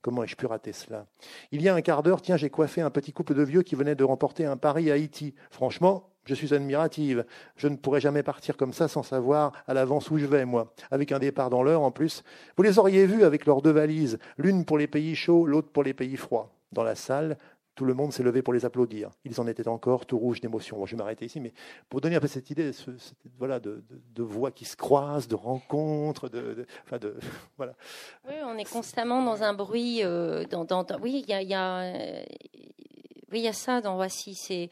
Comment 0.00 0.24
ai-je 0.24 0.34
pu 0.34 0.46
rater 0.46 0.72
cela? 0.72 1.06
Il 1.52 1.62
y 1.62 1.68
a 1.68 1.74
un 1.74 1.80
quart 1.80 2.02
d'heure, 2.02 2.22
tiens, 2.22 2.36
j'ai 2.36 2.50
coiffé 2.50 2.80
un 2.80 2.90
petit 2.90 3.12
couple 3.12 3.34
de 3.34 3.42
vieux 3.42 3.62
qui 3.62 3.76
venait 3.76 3.94
de 3.94 4.02
remporter 4.02 4.44
un 4.44 4.56
pari 4.56 4.90
à 4.90 4.94
Haïti. 4.94 5.34
Franchement, 5.50 6.11
je 6.24 6.34
suis 6.34 6.54
admirative. 6.54 7.24
Je 7.56 7.68
ne 7.68 7.76
pourrais 7.76 8.00
jamais 8.00 8.22
partir 8.22 8.56
comme 8.56 8.72
ça 8.72 8.88
sans 8.88 9.02
savoir 9.02 9.52
à 9.66 9.74
l'avance 9.74 10.10
où 10.10 10.18
je 10.18 10.26
vais, 10.26 10.44
moi. 10.44 10.72
Avec 10.90 11.12
un 11.12 11.18
départ 11.18 11.50
dans 11.50 11.62
l'heure 11.62 11.82
en 11.82 11.90
plus. 11.90 12.22
Vous 12.56 12.62
les 12.62 12.78
auriez 12.78 13.06
vus 13.06 13.24
avec 13.24 13.46
leurs 13.46 13.62
deux 13.62 13.72
valises, 13.72 14.18
l'une 14.38 14.64
pour 14.64 14.78
les 14.78 14.86
pays 14.86 15.14
chauds, 15.14 15.46
l'autre 15.46 15.68
pour 15.68 15.82
les 15.82 15.94
pays 15.94 16.16
froids. 16.16 16.50
Dans 16.72 16.84
la 16.84 16.94
salle, 16.94 17.36
tout 17.74 17.84
le 17.84 17.94
monde 17.94 18.12
s'est 18.12 18.22
levé 18.22 18.42
pour 18.42 18.52
les 18.52 18.64
applaudir. 18.64 19.10
Ils 19.24 19.40
en 19.40 19.46
étaient 19.46 19.68
encore 19.68 20.04
tout 20.04 20.18
rouges 20.18 20.40
d'émotion. 20.40 20.84
je 20.84 20.92
vais 20.94 20.98
m'arrêter 20.98 21.24
ici, 21.24 21.40
mais 21.40 21.52
pour 21.88 22.00
donner 22.00 22.16
un 22.16 22.20
peu 22.20 22.26
cette 22.26 22.50
idée 22.50 22.70
voilà, 23.38 23.60
de, 23.60 23.82
voix 24.18 24.50
qui 24.50 24.64
se 24.64 24.76
croisent, 24.76 25.28
de 25.28 25.34
rencontres, 25.34 26.28
de, 26.28 26.66
enfin 26.84 26.98
de 26.98 27.16
voilà. 27.56 27.74
Oui, 28.28 28.34
on 28.44 28.56
est 28.58 28.70
constamment 28.70 29.24
dans 29.24 29.42
un 29.42 29.54
bruit. 29.54 30.04
Euh, 30.04 30.44
dans, 30.44 30.86
oui, 31.00 31.24
il 31.26 31.48
y 31.48 31.54
a, 31.54 31.92
oui, 33.32 33.40
il 33.40 33.44
y 33.44 33.48
a 33.48 33.52
ça 33.52 33.80
dans 33.80 33.96
Voici. 33.96 34.34
C'est, 34.34 34.70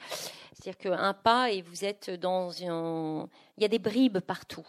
c'est-à-dire 0.53 0.79
qu'un 0.79 1.15
pas 1.15 1.51
et 1.51 1.63
vous 1.63 1.85
êtes 1.85 2.11
dans 2.11 2.51
un. 2.63 3.29
Il 3.57 3.63
y 3.63 3.65
a 3.65 3.69
des 3.69 3.79
bribes 3.79 4.21
partout, 4.21 4.67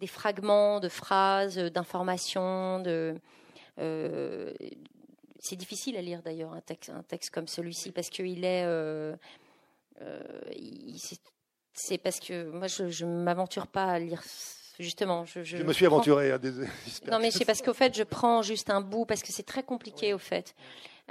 des 0.00 0.06
fragments 0.06 0.80
de 0.80 0.88
phrases, 0.88 1.56
d'informations, 1.56 2.80
de. 2.80 3.14
Euh, 3.78 4.52
c'est 5.38 5.56
difficile 5.56 5.96
à 5.96 6.02
lire 6.02 6.22
d'ailleurs 6.22 6.52
un 6.52 6.60
texte, 6.60 6.90
un 6.90 7.02
texte 7.02 7.30
comme 7.30 7.48
celui-ci 7.48 7.92
parce 7.92 8.08
qu'il 8.08 8.44
est. 8.44 8.64
Euh, 8.64 9.14
euh, 10.00 10.22
c'est 11.74 11.98
parce 11.98 12.20
que 12.20 12.50
moi 12.50 12.66
je 12.66 13.04
ne 13.04 13.22
m'aventure 13.22 13.66
pas 13.66 13.84
à 13.84 13.98
lire 13.98 14.22
justement. 14.78 15.24
Je, 15.24 15.42
je, 15.42 15.58
me 15.58 15.72
suis 15.72 15.86
aventuré 15.86 16.32
à 16.32 16.38
des. 16.38 16.50
Non, 17.10 17.18
mais 17.18 17.30
c'est 17.30 17.44
parce 17.44 17.62
qu'au 17.62 17.74
fait, 17.74 17.96
je 17.96 18.02
prends 18.02 18.42
juste 18.42 18.70
un 18.70 18.80
bout 18.80 19.04
parce 19.04 19.22
que 19.22 19.32
c'est 19.32 19.42
très 19.44 19.62
compliqué 19.62 20.14
au 20.14 20.18
fait. 20.18 20.54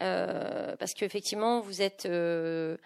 Euh, 0.02 0.76
parce 0.78 0.94
qu'effectivement, 0.94 1.62
vous 1.62 1.82
êtes 1.82 2.06
euh, 2.06 2.78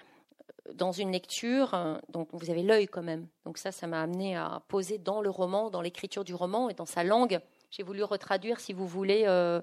dans 0.73 0.91
une 0.91 1.11
lecture, 1.11 1.99
donc 2.09 2.29
vous 2.33 2.49
avez 2.49 2.63
l'œil 2.63 2.87
quand 2.87 3.03
même. 3.03 3.27
Donc 3.45 3.57
ça, 3.57 3.71
ça 3.71 3.87
m'a 3.87 4.01
amené 4.01 4.35
à 4.35 4.61
poser 4.67 4.97
dans 4.97 5.21
le 5.21 5.29
roman, 5.29 5.69
dans 5.69 5.81
l'écriture 5.81 6.23
du 6.23 6.35
roman 6.35 6.69
et 6.69 6.73
dans 6.73 6.85
sa 6.85 7.03
langue. 7.03 7.39
J'ai 7.71 7.83
voulu 7.83 8.03
retraduire, 8.03 8.59
si 8.59 8.73
vous 8.73 8.87
voulez, 8.87 9.23
euh, 9.25 9.61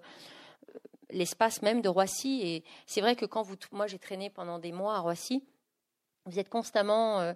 l'espace 1.10 1.62
même 1.62 1.82
de 1.82 1.88
Roissy. 1.88 2.40
Et 2.42 2.64
c'est 2.86 3.00
vrai 3.00 3.16
que 3.16 3.26
quand 3.26 3.42
vous, 3.42 3.56
moi, 3.72 3.86
j'ai 3.86 3.98
traîné 3.98 4.30
pendant 4.30 4.58
des 4.58 4.72
mois 4.72 4.96
à 4.96 5.00
Roissy. 5.00 5.44
Vous 6.26 6.38
êtes 6.38 6.48
constamment, 6.48 7.34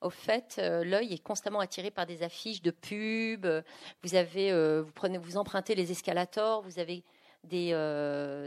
au 0.00 0.08
fait, 0.08 0.56
l'œil 0.56 1.12
est 1.12 1.22
constamment 1.22 1.60
attiré 1.60 1.90
par 1.90 2.06
des 2.06 2.22
affiches 2.22 2.62
de 2.62 2.70
pubs. 2.70 3.62
Vous 4.02 4.14
avez, 4.14 4.80
vous 4.80 4.92
prenez, 4.92 5.18
vous 5.18 5.36
empruntez 5.36 5.74
les 5.74 5.92
escalators. 5.92 6.62
Vous 6.62 6.78
avez 6.78 7.04
des, 7.44 7.72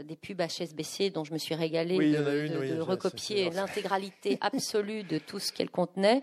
des 0.06 0.16
pubs 0.16 0.40
HSBC 0.40 1.10
dont 1.10 1.24
je 1.24 1.32
me 1.32 1.38
suis 1.38 1.54
régalée 1.54 1.98
de, 1.98 2.80
recopier 2.80 3.50
l'intégralité 3.50 4.38
absolue 4.40 5.02
de 5.02 5.18
tout 5.18 5.38
ce 5.38 5.52
qu'elle 5.52 5.70
contenait. 5.70 6.22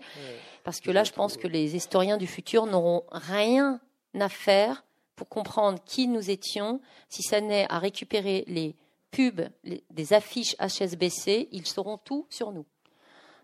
Parce 0.64 0.80
que 0.80 0.90
là, 0.90 1.04
je 1.04 1.12
pense 1.12 1.36
que 1.36 1.48
les 1.48 1.76
historiens 1.76 2.16
du 2.16 2.26
futur 2.26 2.66
n'auront 2.66 3.04
rien 3.10 3.80
à 4.18 4.28
faire 4.28 4.84
pour 5.16 5.28
comprendre 5.28 5.78
qui 5.84 6.08
nous 6.08 6.30
étions, 6.30 6.80
si 7.08 7.22
ça 7.22 7.40
n'est 7.40 7.66
à 7.68 7.78
récupérer 7.78 8.44
les 8.46 8.74
pubs, 9.10 9.42
des 9.90 10.12
affiches 10.12 10.56
HSBC, 10.58 11.48
ils 11.52 11.66
sauront 11.66 11.98
tout 11.98 12.26
sur 12.30 12.50
nous. 12.52 12.66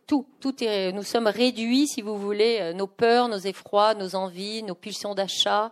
Tout, 0.09 0.27
tout 0.41 0.65
est, 0.65 0.91
nous 0.91 1.05
sommes 1.05 1.29
réduits, 1.29 1.87
si 1.87 2.03
vous 2.03 2.17
voulez, 2.17 2.59
euh, 2.61 2.73
nos 2.73 2.89
peurs, 2.89 3.29
nos 3.29 3.39
effrois, 3.39 3.95
nos 3.95 4.17
envies, 4.17 4.65
nos 4.65 4.75
pulsions 4.75 5.15
d'achat, 5.15 5.71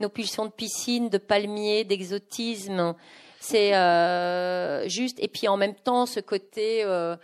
nos 0.00 0.10
pulsions 0.10 0.44
de 0.44 0.50
piscine, 0.50 1.08
de 1.08 1.16
palmiers, 1.16 1.84
d'exotisme. 1.84 2.94
C'est 3.40 3.74
euh, 3.74 4.86
juste, 4.88 5.18
et 5.22 5.28
puis 5.28 5.48
en 5.48 5.56
même 5.56 5.74
temps, 5.74 6.04
ce 6.04 6.20
côté, 6.20 6.84
euh, 6.84 7.16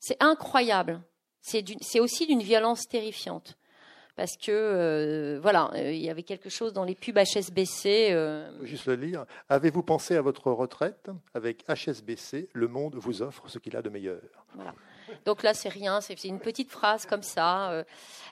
c'est 0.00 0.16
incroyable. 0.20 1.00
C'est 1.42 2.00
aussi 2.00 2.26
d'une 2.26 2.42
violence 2.42 2.88
terrifiante 2.88 3.56
parce 4.20 4.36
que 4.36 4.50
euh, 4.52 5.40
voilà, 5.40 5.70
euh, 5.76 5.92
il 5.92 6.02
y 6.02 6.10
avait 6.10 6.22
quelque 6.22 6.50
chose 6.50 6.74
dans 6.74 6.84
les 6.84 6.94
pubs 6.94 7.16
HSBC. 7.16 8.10
Euh... 8.10 8.50
Juste 8.66 8.84
le 8.84 8.96
lire. 8.96 9.24
Avez-vous 9.48 9.82
pensé 9.82 10.14
à 10.14 10.20
votre 10.20 10.50
retraite? 10.52 11.08
Avec 11.32 11.64
HSBC, 11.66 12.50
le 12.52 12.68
monde 12.68 12.96
vous 12.96 13.22
offre 13.22 13.48
ce 13.48 13.58
qu'il 13.58 13.74
a 13.76 13.80
de 13.80 13.88
meilleur. 13.88 14.20
Voilà. 14.54 14.74
Donc 15.24 15.42
là, 15.42 15.54
c'est 15.54 15.68
rien, 15.68 16.00
c'est 16.00 16.24
une 16.24 16.40
petite 16.40 16.70
phrase 16.70 17.06
comme 17.06 17.22
ça, 17.22 17.70
euh, 17.70 17.84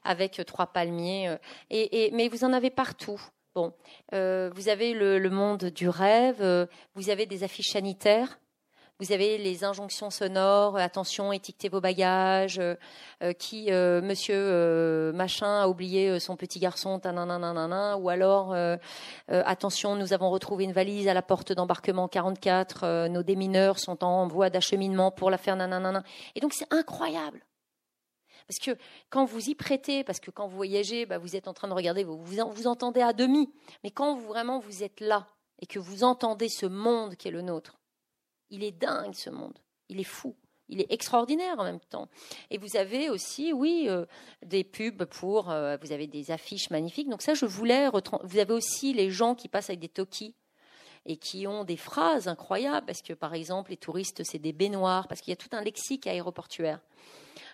avec 0.05 0.41
trois 0.47 0.66
palmiers. 0.66 1.37
Et, 1.70 2.07
et, 2.07 2.11
mais 2.12 2.29
vous 2.29 2.45
en 2.45 2.53
avez 2.53 2.70
partout. 2.70 3.20
Bon, 3.55 3.72
vous 4.12 4.68
avez 4.68 4.93
le, 4.93 5.18
le, 5.18 5.31
monde 5.31 5.64
du 5.64 5.89
rêve, 5.89 6.68
vous 6.95 7.11
avez 7.11 7.26
des 7.26 7.43
affiches 7.43 7.72
sanitaires 7.72 8.39
vous 9.01 9.13
avez 9.13 9.39
les 9.39 9.65
injonctions 9.65 10.11
sonores, 10.11 10.77
euh, 10.77 10.81
attention, 10.81 11.33
étiquetez 11.33 11.69
vos 11.69 11.81
bagages, 11.81 12.59
euh, 12.59 12.75
euh, 13.23 13.33
qui 13.33 13.71
monsieur 13.71 15.13
machin 15.13 15.63
a 15.63 15.69
oublié 15.69 16.19
son 16.21 16.37
petit 16.37 16.59
garçon, 16.59 17.01
ou 17.01 18.09
alors 18.09 18.55
attention, 19.29 19.97
nous 19.97 20.13
avons 20.13 20.31
retrouvé 20.31 20.65
une 20.65 20.73
valise 20.73 21.09
à 21.09 21.15
la 21.15 21.23
porte 21.23 21.53
d'embarquement 21.53 22.09
44, 22.09 23.09
nos 23.09 23.23
démineurs 23.23 23.79
sont 23.79 24.05
en 24.05 24.27
voie 24.27 24.51
d'acheminement 24.51 25.11
pour 25.11 25.31
la 25.31 25.39
faire 25.39 25.57
nanana. 25.57 26.03
Et 26.35 26.41
donc 26.41 26.53
c'est 26.53 26.73
incroyable. 26.73 27.45
Parce 28.47 28.59
que 28.59 28.77
quand 29.11 29.25
vous 29.25 29.51
y 29.51 29.55
prêtez, 29.55 30.05
parce 30.05 30.21
que 30.21 30.31
quand 30.31 30.49
vous 30.49 30.57
voyagez, 30.57 31.05
bah, 31.05 31.19
vous 31.19 31.37
êtes 31.37 31.49
en 31.49 31.55
train 31.55 31.69
de 31.69 31.75
regarder, 31.75 32.05
vous, 32.05 32.19
vous, 32.23 32.51
vous 32.51 32.67
entendez 32.67 33.03
à 33.03 33.13
demi. 33.13 33.53
Mais 33.85 33.91
quand 33.91 34.15
vous, 34.15 34.27
vraiment 34.27 34.59
vous 34.59 34.83
êtes 34.83 35.01
là 35.01 35.27
et 35.61 35.67
que 35.67 35.79
vous 35.79 36.03
entendez 36.03 36.49
ce 36.49 36.67
monde 36.67 37.17
qui 37.17 37.29
est 37.29 37.33
le 37.33 37.43
nôtre, 37.43 37.79
il 38.51 38.65
est 38.65 38.73
dingue 38.73 39.15
ce 39.15 39.31
monde. 39.31 39.59
Il 39.89 40.01
est 40.01 40.05
fou. 40.05 40.37
Il 40.69 40.81
est 40.81 40.93
extraordinaire 40.93 41.59
en 41.59 41.65
même 41.65 41.81
temps. 41.81 42.09
Et 42.51 42.59
vous 42.59 42.77
avez 42.77 43.09
aussi, 43.09 43.53
oui, 43.53 43.87
euh, 43.89 44.05
des 44.45 44.65
pubs 44.65 45.05
pour. 45.05 45.51
Euh, 45.51 45.79
vous 45.81 45.93
avez 45.93 46.07
des 46.07 46.31
affiches 46.31 46.69
magnifiques. 46.71 47.09
Donc 47.09 47.23
ça, 47.23 47.35
je 47.35 47.47
voulais. 47.47 47.89
Vous 48.23 48.39
avez 48.39 48.53
aussi 48.53 48.93
les 48.93 49.11
gens 49.11 49.35
qui 49.35 49.49
passent 49.49 49.71
avec 49.71 49.81
des 49.81 49.89
tokis 49.89 50.35
et 51.07 51.17
qui 51.17 51.47
ont 51.47 51.65
des 51.65 51.79
phrases 51.79 52.29
incroyables 52.29 52.87
parce 52.87 53.01
que, 53.01 53.15
par 53.15 53.33
exemple, 53.33 53.71
les 53.71 53.79
touristes, 53.79 54.25
c'est 54.25 54.39
des 54.39 54.53
baignoires 54.53 55.09
parce 55.09 55.23
qu'il 55.23 55.31
y 55.31 55.33
a 55.33 55.37
tout 55.37 55.49
un 55.53 55.63
lexique 55.63 56.07
aéroportuaire. 56.07 56.81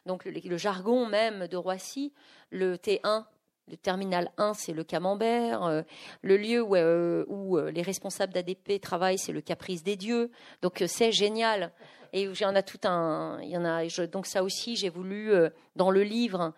Donc 0.07 0.25
le 0.25 0.57
jargon 0.57 1.07
même 1.07 1.47
de 1.47 1.57
Roissy, 1.57 2.13
le 2.51 2.77
T1, 2.77 3.25
le 3.69 3.77
terminal 3.77 4.31
1, 4.37 4.55
c'est 4.55 4.73
le 4.73 4.85
camembert. 4.85 5.65
Euh, 5.65 5.83
le 6.23 6.37
lieu 6.37 6.63
où, 6.63 6.77
euh, 6.77 7.25
euh, 7.29 7.71
les 7.71 7.83
responsables 7.83 8.33
d'ADP 8.33 8.81
travaillent, 8.81 9.19
c'est 9.19 9.33
le 9.33 9.41
caprice 9.41 9.83
des 9.83 9.97
dieux. 9.97 10.31
Donc 10.63 10.83
c'est 10.87 11.13
génial. 11.13 11.73
Et 12.13 12.23
il 12.23 12.41
y 12.41 12.45
en 12.45 12.55
a 12.55 12.63
tout 12.63 12.81
un. 12.85 13.41
Y 13.43 13.57
en 13.57 13.65
a. 13.65 13.87
donc 14.07 14.27
ça 14.27 14.45
aussi, 14.45 14.77
j'ai 14.77 14.89
voulu 14.89 15.33
dans 15.75 15.91
le 15.91 16.05
livre, 16.05 16.53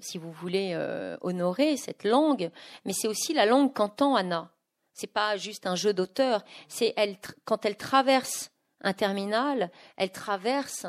si 0.00 0.18
vous 0.18 0.32
voulez, 0.32 0.76
honorer 1.20 1.76
cette 1.76 2.02
langue. 2.02 2.50
Mais 2.84 2.92
c'est 2.92 3.06
aussi 3.06 3.32
la 3.32 3.46
langue 3.46 3.72
qu'entend 3.72 4.16
Anna. 4.16 4.50
C'est 4.92 5.06
pas 5.06 5.36
juste 5.36 5.68
un 5.68 5.76
jeu 5.76 5.94
d'auteur. 5.94 6.44
C'est 6.66 6.92
elle 6.96 7.16
quand 7.44 7.64
elle 7.64 7.76
traverse 7.76 8.50
un 8.80 8.92
terminal, 8.92 9.70
elle 9.96 10.10
traverse 10.10 10.86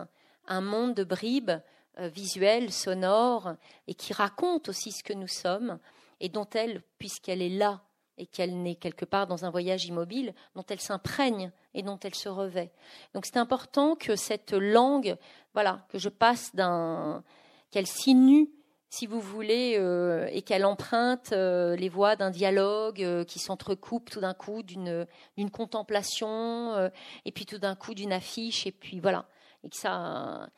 un 0.47 0.61
monde 0.61 0.95
de 0.95 1.03
bribes 1.03 1.51
visuelle, 1.97 2.71
sonore, 2.71 3.55
et 3.87 3.93
qui 3.93 4.13
raconte 4.13 4.69
aussi 4.69 4.91
ce 4.91 5.03
que 5.03 5.13
nous 5.13 5.27
sommes, 5.27 5.79
et 6.19 6.29
dont 6.29 6.47
elle, 6.53 6.83
puisqu'elle 6.97 7.41
est 7.41 7.49
là, 7.49 7.81
et 8.17 8.27
qu'elle 8.27 8.61
n'est 8.61 8.75
quelque 8.75 9.05
part 9.05 9.27
dans 9.27 9.45
un 9.45 9.49
voyage 9.49 9.85
immobile, 9.85 10.33
dont 10.55 10.65
elle 10.69 10.79
s'imprègne 10.79 11.51
et 11.73 11.81
dont 11.81 11.97
elle 12.03 12.13
se 12.13 12.29
revêt. 12.29 12.71
Donc 13.13 13.25
c'est 13.25 13.37
important 13.37 13.95
que 13.95 14.15
cette 14.15 14.53
langue, 14.53 15.17
voilà, 15.53 15.85
que 15.89 15.97
je 15.97 16.09
passe 16.09 16.53
d'un, 16.53 17.23
qu'elle 17.71 17.87
sinue, 17.87 18.49
si 18.89 19.07
vous 19.07 19.21
voulez, 19.21 19.75
euh, 19.79 20.27
et 20.31 20.41
qu'elle 20.43 20.65
emprunte 20.65 21.31
euh, 21.31 21.75
les 21.75 21.89
voies 21.89 22.15
d'un 22.15 22.29
dialogue 22.29 23.25
qui 23.25 23.39
s'entrecoupe 23.39 24.09
tout 24.09 24.19
d'un 24.19 24.33
coup 24.33 24.61
d'une, 24.61 25.07
d'une 25.37 25.49
contemplation, 25.49 26.91
et 27.25 27.31
puis 27.31 27.45
tout 27.45 27.57
d'un 27.57 27.75
coup 27.75 27.95
d'une 27.95 28.13
affiche, 28.13 28.67
et 28.67 28.71
puis 28.71 28.99
voilà, 28.99 29.25
et 29.63 29.69
que 29.69 29.77
ça, 29.77 30.49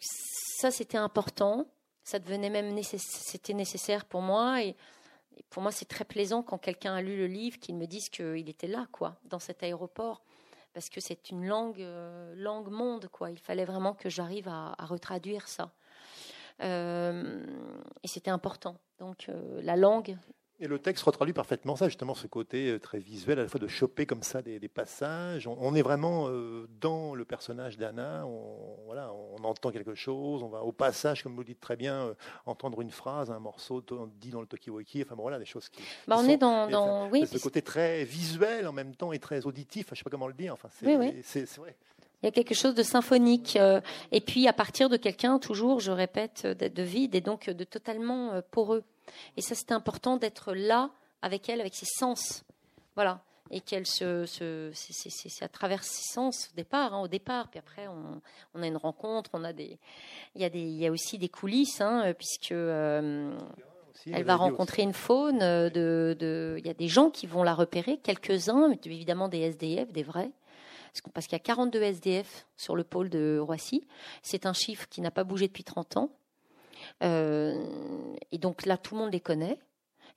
ça, 0.00 0.70
c'était 0.70 0.98
important. 0.98 1.66
Ça 2.04 2.18
devenait 2.18 2.50
même 2.50 2.78
c'était 2.82 3.54
nécessaire 3.54 4.04
pour 4.04 4.22
moi. 4.22 4.62
Et, 4.62 4.76
pour 5.50 5.62
moi, 5.62 5.70
c'est 5.70 5.84
très 5.86 6.04
plaisant 6.04 6.42
quand 6.42 6.58
quelqu'un 6.58 6.94
a 6.94 7.02
lu 7.02 7.16
le 7.16 7.26
livre 7.26 7.58
qu'il 7.58 7.76
me 7.76 7.86
dise 7.86 8.08
qu'il 8.08 8.48
était 8.48 8.66
là, 8.66 8.88
quoi, 8.90 9.16
dans 9.24 9.38
cet 9.38 9.62
aéroport. 9.62 10.22
Parce 10.72 10.90
que 10.90 11.00
c'est 11.00 11.30
une 11.30 11.46
langue, 11.46 11.80
euh, 11.80 12.34
langue 12.36 12.70
monde, 12.70 13.08
quoi. 13.08 13.30
Il 13.30 13.38
fallait 13.38 13.64
vraiment 13.64 13.94
que 13.94 14.08
j'arrive 14.08 14.48
à, 14.48 14.74
retraduire 14.80 15.48
ça. 15.48 15.72
Euh, 16.62 17.46
et 18.02 18.08
c'était 18.08 18.30
important. 18.30 18.76
Donc, 18.98 19.28
euh, 19.28 19.60
la 19.62 19.76
langue, 19.76 20.16
et 20.60 20.66
le 20.66 20.78
texte 20.78 21.04
retraduit 21.04 21.32
parfaitement 21.32 21.76
ça, 21.76 21.86
justement, 21.86 22.14
ce 22.14 22.26
côté 22.26 22.70
euh, 22.70 22.78
très 22.80 22.98
visuel, 22.98 23.38
à 23.38 23.42
la 23.42 23.48
fois 23.48 23.60
de 23.60 23.68
choper 23.68 24.06
comme 24.06 24.22
ça 24.22 24.42
des, 24.42 24.58
passages. 24.68 25.46
On, 25.46 25.74
est 25.74 25.82
vraiment 25.82 26.28
euh, 26.28 26.68
dans 26.80 27.14
le 27.14 27.24
personnage 27.24 27.78
d'Anna, 27.78 28.26
on, 28.26 28.76
voilà, 28.86 29.12
on 29.12 29.44
entend 29.44 29.70
quelque 29.70 29.94
chose, 29.94 30.42
on 30.42 30.48
va 30.48 30.62
au 30.62 30.72
passage, 30.72 31.22
comme 31.22 31.34
vous 31.34 31.40
le 31.40 31.46
dites 31.46 31.60
très 31.60 31.76
bien, 31.76 32.06
euh, 32.06 32.14
entendre 32.44 32.80
une 32.80 32.90
phrase, 32.90 33.30
un 33.30 33.38
morceau 33.38 33.82
dit 34.20 34.30
dans 34.30 34.40
le 34.40 34.46
Tokiwoki, 34.46 35.02
enfin 35.02 35.14
voilà, 35.14 35.38
des 35.38 35.44
choses 35.44 35.68
qui. 35.68 35.82
Bah, 36.06 36.16
on 36.18 36.28
est 36.28 36.36
dans. 36.36 37.08
oui, 37.08 37.26
ce 37.26 37.38
côté 37.38 37.62
très 37.62 38.04
visuel 38.04 38.66
en 38.66 38.72
même 38.72 38.94
temps 38.94 39.12
et 39.12 39.18
très 39.18 39.46
auditif, 39.46 39.86
je 39.88 39.92
ne 39.92 39.96
sais 39.96 40.04
pas 40.04 40.10
comment 40.10 40.28
le 40.28 40.34
dire, 40.34 40.52
enfin, 40.52 40.68
c'est 40.72 40.86
oui, 40.86 40.96
vrai. 40.96 41.76
Il 42.22 42.26
y 42.26 42.28
a 42.28 42.32
quelque 42.32 42.54
chose 42.54 42.74
de 42.74 42.82
symphonique. 42.82 43.56
et 44.10 44.20
puis, 44.20 44.48
à 44.48 44.52
partir 44.52 44.88
de 44.88 44.96
quelqu'un, 44.96 45.38
toujours, 45.38 45.80
je 45.80 45.92
répète, 45.92 46.46
de 46.46 46.82
vide 46.82 47.14
et 47.14 47.20
donc 47.20 47.48
de 47.48 47.64
totalement 47.64 48.42
poreux. 48.50 48.82
Et 49.36 49.40
ça, 49.40 49.54
c'est 49.54 49.72
important 49.72 50.16
d'être 50.16 50.52
là 50.52 50.90
avec 51.22 51.48
elle, 51.48 51.60
avec 51.60 51.74
ses 51.74 51.86
sens. 51.86 52.44
Voilà. 52.94 53.22
Et 53.50 53.60
qu'elle 53.60 53.86
se. 53.86 54.26
se 54.26 54.70
c'est 54.74 55.44
à 55.44 55.48
travers 55.48 55.82
ses 55.82 56.12
sens 56.12 56.50
au 56.52 56.56
départ, 56.56 56.94
hein, 56.94 57.00
au 57.00 57.08
départ. 57.08 57.48
Puis 57.48 57.58
après, 57.58 57.88
on, 57.88 58.20
on, 58.54 58.62
a 58.62 58.66
une 58.66 58.76
rencontre, 58.76 59.30
on 59.32 59.44
a 59.44 59.52
des. 59.52 59.78
Il 60.34 60.42
y 60.42 60.44
a, 60.44 60.50
des, 60.50 60.60
il 60.60 60.76
y 60.76 60.86
a 60.86 60.90
aussi 60.90 61.16
des 61.16 61.28
coulisses, 61.28 61.80
hein, 61.80 62.12
puisque. 62.18 62.52
Euh, 62.52 63.32
elle 64.12 64.24
va 64.24 64.36
rencontrer 64.36 64.82
une 64.82 64.92
faune. 64.92 65.42
Euh, 65.42 65.70
de, 65.70 66.16
de, 66.18 66.56
il 66.58 66.66
y 66.66 66.70
a 66.70 66.74
des 66.74 66.88
gens 66.88 67.10
qui 67.10 67.26
vont 67.26 67.42
la 67.42 67.54
repérer, 67.54 67.98
quelques-uns, 67.98 68.70
évidemment 68.84 69.28
des 69.28 69.40
SDF, 69.40 69.92
des 69.92 70.02
vrais 70.02 70.30
parce 71.14 71.26
qu'il 71.26 71.34
y 71.34 71.40
a 71.40 71.44
42 71.44 71.82
SDF 71.82 72.46
sur 72.56 72.76
le 72.76 72.84
pôle 72.84 73.08
de 73.08 73.38
Roissy. 73.38 73.86
C'est 74.22 74.46
un 74.46 74.52
chiffre 74.52 74.88
qui 74.88 75.00
n'a 75.00 75.10
pas 75.10 75.24
bougé 75.24 75.48
depuis 75.48 75.64
30 75.64 75.96
ans. 75.96 76.10
Euh, 77.02 77.64
et 78.32 78.38
donc 78.38 78.66
là, 78.66 78.76
tout 78.76 78.94
le 78.94 79.00
monde 79.00 79.12
les 79.12 79.20
connaît. 79.20 79.58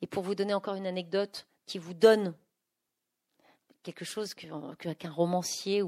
Et 0.02 0.08
pour 0.08 0.24
vous 0.24 0.36
donner 0.36 0.54
encore 0.54 0.76
une 0.76 0.88
anecdote 0.88 1.48
qui 1.66 1.78
vous 1.78 1.94
donne 1.94 2.34
quelque 3.84 4.06
chose 4.06 4.34
qu'un 4.34 5.12
romancier 5.12 5.84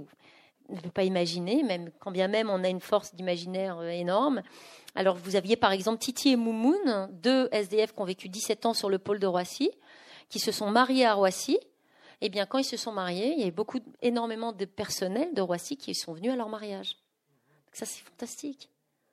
ne 0.69 0.79
peut 0.79 0.89
pas 0.89 1.03
imaginer, 1.03 1.63
même 1.63 1.91
quand 1.99 2.11
bien 2.11 2.27
même 2.27 2.49
on 2.49 2.63
a 2.63 2.69
une 2.69 2.79
force 2.79 3.13
d'imaginaire 3.13 3.79
euh, 3.79 3.89
énorme. 3.89 4.41
Alors 4.95 5.15
vous 5.15 5.35
aviez 5.35 5.55
par 5.55 5.71
exemple 5.71 5.99
Titi 5.99 6.29
et 6.29 6.35
Moumoun, 6.35 7.09
deux 7.11 7.49
SDF 7.51 7.93
qui 7.93 8.01
ont 8.01 8.05
vécu 8.05 8.29
17 8.29 8.65
ans 8.65 8.73
sur 8.73 8.89
le 8.89 8.99
pôle 8.99 9.19
de 9.19 9.27
Roissy, 9.27 9.71
qui 10.29 10.39
se 10.39 10.51
sont 10.51 10.69
mariés 10.69 11.05
à 11.05 11.13
Roissy. 11.13 11.59
Eh 12.26 12.30
bien 12.30 12.45
quand 12.45 12.57
ils 12.57 12.63
se 12.63 12.78
sont 12.78 12.93
mariés, 12.93 13.34
il 13.34 13.39
y 13.39 13.41
avait 13.41 13.51
beaucoup, 13.51 13.80
énormément 14.01 14.53
de 14.53 14.63
personnel 14.63 15.34
de 15.34 15.41
Roissy 15.41 15.76
qui 15.76 15.93
sont 15.93 16.13
venus 16.13 16.32
à 16.32 16.38
leur 16.38 16.47
mariage. 16.47 16.95
ça 17.74 17.86
c'est 17.86 18.01
fantastique. 18.01 18.69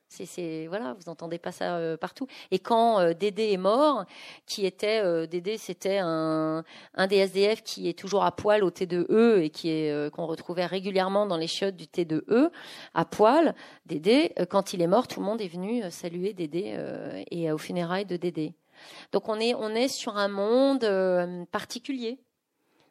C'est 0.06 0.66
voilà, 0.68 0.94
vous 0.94 1.08
entendez 1.08 1.38
pas 1.38 1.50
ça 1.50 1.76
euh, 1.76 1.96
partout. 1.96 2.28
Et 2.52 2.60
quand 2.60 3.00
euh, 3.00 3.12
Dédé 3.12 3.50
est 3.52 3.56
mort, 3.56 4.04
qui 4.46 4.64
était 4.64 5.00
euh, 5.04 5.26
Dédé, 5.26 5.56
c'était 5.56 5.98
un, 5.98 6.64
un 6.94 7.06
des 7.08 7.16
SDF 7.16 7.62
qui 7.64 7.88
est 7.88 7.98
toujours 7.98 8.24
à 8.24 8.30
poil 8.30 8.62
au 8.62 8.70
T2E 8.70 9.40
et 9.40 9.50
qui 9.50 9.70
est 9.70 10.12
qu'on 10.12 10.26
retrouvait 10.26 10.66
régulièrement 10.66 11.26
dans 11.26 11.36
les 11.36 11.48
chiottes 11.48 11.76
du 11.76 11.86
T2E 11.86 12.50
à 12.94 13.04
poil. 13.04 13.56
Dédé, 13.86 14.34
quand 14.50 14.72
il 14.72 14.82
est 14.82 14.88
mort, 14.88 15.08
tout 15.08 15.18
le 15.18 15.26
monde 15.26 15.40
est 15.40 15.48
venu 15.48 15.82
saluer 15.90 16.32
Dédé 16.32 16.76
et 17.30 17.50
au 17.50 17.58
funérailles 17.58 18.06
de 18.06 18.16
Dédé. 18.16 18.54
Donc 19.10 19.28
on 19.28 19.40
est 19.40 19.54
on 19.54 19.70
est 19.70 19.88
sur 19.88 20.16
un 20.16 20.28
monde 20.28 20.86
particulier. 21.50 22.20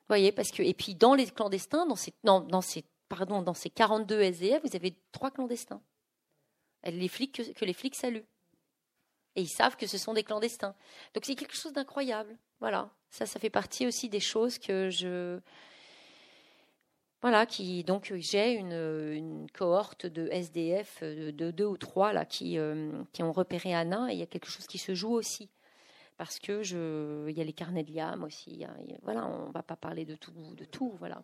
Voyez, 0.10 0.32
parce 0.32 0.52
que 0.52 0.62
et 0.62 0.74
puis 0.74 0.96
dans 0.96 1.16
les 1.16 1.28
clandestins, 1.28 1.86
dans 1.86 1.96
ces 1.96 2.14
dans, 2.24 2.42
dans 2.42 2.62
ces 2.62 2.84
pardon, 3.08 3.42
dans 3.42 3.54
ces 3.54 3.70
42 3.70 4.22
SDF, 4.22 4.62
vous 4.64 4.76
avez 4.76 4.96
trois 5.12 5.32
clandestins 5.32 5.82
les 6.86 7.08
flics 7.08 7.42
que, 7.56 7.66
les 7.66 7.74
flics 7.74 7.96
saluent. 7.96 8.26
Et 9.36 9.42
ils 9.42 9.50
savent 9.50 9.76
que 9.76 9.88
ce 9.88 9.98
sont 9.98 10.14
des 10.14 10.24
clandestins. 10.24 10.76
Donc 11.14 11.26
c'est 11.26 11.36
quelque 11.36 11.56
chose 11.56 11.74
d'incroyable. 11.74 12.38
Voilà. 12.60 12.90
Ça, 13.10 13.26
ça 13.26 13.40
fait 13.40 13.50
partie 13.50 13.88
aussi 13.88 14.10
des 14.10 14.20
choses 14.20 14.58
que 14.58 14.90
je. 14.90 15.40
Voilà, 17.22 17.46
qui 17.46 17.84
donc 17.84 18.14
j'ai 18.16 18.54
une, 18.54 19.48
cohorte 19.54 20.06
de 20.06 20.30
SDF 20.32 21.04
de 21.04 21.52
deux 21.52 21.66
ou 21.66 21.76
trois 21.76 22.14
là 22.14 22.24
qui, 22.24 22.58
euh, 22.58 23.04
qui 23.12 23.24
ont 23.24 23.34
repéré 23.34 23.74
Anna 23.74 24.10
et 24.10 24.14
il 24.14 24.20
y 24.20 24.24
a 24.24 24.26
quelque 24.26 24.50
chose 24.50 24.68
qui 24.68 24.78
se 24.78 24.96
joue 24.96 25.12
aussi 25.12 25.50
parce 26.20 26.38
que 26.38 26.64
je 26.64 27.28
il 27.30 27.38
y 27.38 27.42
a 27.42 27.46
les 27.46 27.54
carnets 27.54 27.84
de 27.84 27.94
Liam 27.94 28.24
aussi. 28.24 28.66
voilà, 29.04 29.26
on 29.26 29.52
va 29.52 29.64
pas 29.64 29.78
parler 29.78 30.06
de 30.06 30.16
tout 30.16 30.34
de 30.56 30.66
tout 30.66 30.94
voilà. 31.00 31.24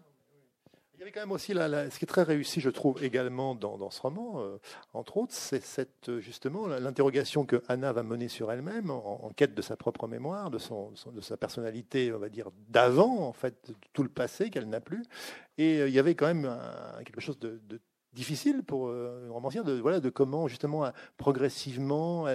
Il 0.94 1.00
y 1.00 1.02
avait 1.02 1.12
quand 1.12 1.20
même 1.20 1.34
aussi, 1.34 1.52
ce 1.52 2.00
qui 2.00 2.06
est 2.06 2.08
très 2.08 2.24
réussi, 2.24 2.62
je 2.62 2.70
trouve, 2.70 3.04
également 3.04 3.54
dans, 3.54 3.90
ce 3.90 4.00
roman, 4.00 4.36
euh, 4.40 4.58
entre 4.94 5.18
autres, 5.18 5.34
c'est 5.34 5.62
cette, 5.62 6.08
euh, 6.08 6.22
justement 6.22 6.68
l'interrogation 6.68 7.46
que 7.46 7.62
Anna 7.68 7.92
va 7.92 8.02
mener 8.02 8.30
sur 8.30 8.50
elle-même 8.50 8.90
en, 8.90 9.30
quête 9.36 9.54
de 9.54 9.62
sa 9.62 9.76
propre 9.76 10.08
mémoire, 10.08 10.52
de, 10.52 10.58
son, 10.58 10.94
de 11.12 11.20
sa 11.20 11.36
personnalité, 11.36 12.14
on 12.14 12.18
va 12.20 12.30
dire, 12.30 12.50
d'avant, 12.70 13.28
en 13.28 13.34
fait, 13.34 13.56
de 13.68 13.76
tout 13.92 14.04
le 14.04 14.10
passé 14.10 14.50
qu'elle 14.50 14.70
n'a 14.70 14.80
plus. 14.80 15.04
Et 15.58 15.82
euh, 15.82 15.90
il 15.90 15.94
y 15.94 16.00
avait 16.00 16.16
quand 16.16 16.28
même 16.28 16.50
quelque 17.04 17.20
chose 17.20 17.40
de, 17.40 17.60
difficile 18.14 18.64
pour 18.64 18.90
une 18.90 19.32
romancière, 19.32 19.66
de, 19.66 19.74
voilà, 19.74 20.00
de 20.00 20.10
comment, 20.10 20.48
justement, 20.48 20.90
progressivement, 21.18 22.26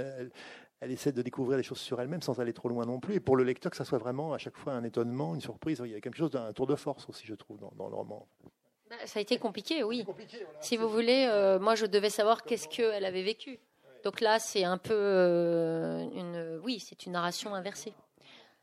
elle 0.80 0.90
essaie 0.90 1.12
de 1.12 1.22
découvrir 1.22 1.58
des 1.58 1.62
choses 1.62 1.80
sur 1.80 2.00
elle-même 2.00 2.22
sans 2.22 2.40
aller 2.40 2.52
trop 2.52 2.68
loin 2.68 2.86
non 2.86 3.00
plus. 3.00 3.14
Et 3.14 3.20
pour 3.20 3.36
le 3.36 3.44
lecteur, 3.44 3.70
que 3.70 3.76
ça 3.76 3.84
soit 3.84 3.98
vraiment 3.98 4.32
à 4.32 4.38
chaque 4.38 4.56
fois 4.56 4.72
un 4.72 4.84
étonnement, 4.84 5.34
une 5.34 5.40
surprise. 5.40 5.82
Il 5.84 5.90
y 5.90 5.94
a 5.94 6.00
quelque 6.00 6.16
chose 6.16 6.30
d'un 6.30 6.52
tour 6.52 6.66
de 6.66 6.74
force 6.74 7.08
aussi, 7.08 7.26
je 7.26 7.34
trouve, 7.34 7.58
dans 7.58 7.88
le 7.88 7.94
roman. 7.94 8.26
Bah, 8.90 8.96
ça 9.04 9.20
a 9.20 9.22
été 9.22 9.38
compliqué, 9.38 9.84
oui. 9.84 10.04
Si 10.60 10.76
vous 10.76 10.88
voulez, 10.88 11.28
euh, 11.30 11.60
moi 11.60 11.76
je 11.76 11.86
devais 11.86 12.10
savoir 12.10 12.42
qu'est-ce 12.42 12.66
qu'elle 12.66 13.04
avait 13.04 13.22
vécu. 13.22 13.60
Donc 14.02 14.20
là, 14.20 14.40
c'est 14.40 14.64
un 14.64 14.78
peu 14.78 14.94
euh, 14.94 16.08
une, 16.12 16.60
oui, 16.64 16.80
c'est 16.80 17.06
une 17.06 17.12
narration 17.12 17.54
inversée. 17.54 17.94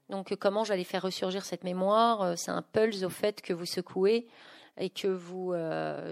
Donc 0.10 0.36
comment 0.36 0.66
j'allais 0.66 0.84
faire 0.84 1.04
ressurgir 1.04 1.46
cette 1.46 1.64
mémoire 1.64 2.24
euh, 2.24 2.36
C'est 2.36 2.52
un 2.52 2.62
pulse 2.62 3.04
au 3.04 3.10
fait 3.10 3.42
que 3.42 3.54
vous 3.54 3.66
secouez 3.66 4.28
et 4.80 4.90
que 4.90 5.08
vous 5.08 5.54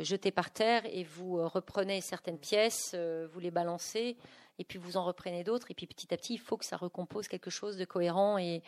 jetez 0.01 0.31
par 0.31 0.49
terre 0.49 0.81
et 0.85 1.03
vous 1.03 1.47
reprenez 1.47 2.01
certaines 2.01 2.39
pièces, 2.39 2.95
vous 3.31 3.39
les 3.39 3.51
balancez 3.51 4.17
et 4.59 4.63
puis 4.63 4.79
vous 4.79 4.97
en 4.97 5.03
reprenez 5.03 5.43
d'autres, 5.43 5.71
et 5.71 5.73
puis 5.73 5.87
petit 5.87 6.13
à 6.13 6.17
petit, 6.17 6.33
il 6.33 6.39
faut 6.39 6.57
que 6.57 6.65
ça 6.65 6.77
recompose 6.77 7.27
quelque 7.27 7.49
chose 7.49 7.77
de 7.77 7.85
cohérent, 7.85 8.37
et, 8.37 8.61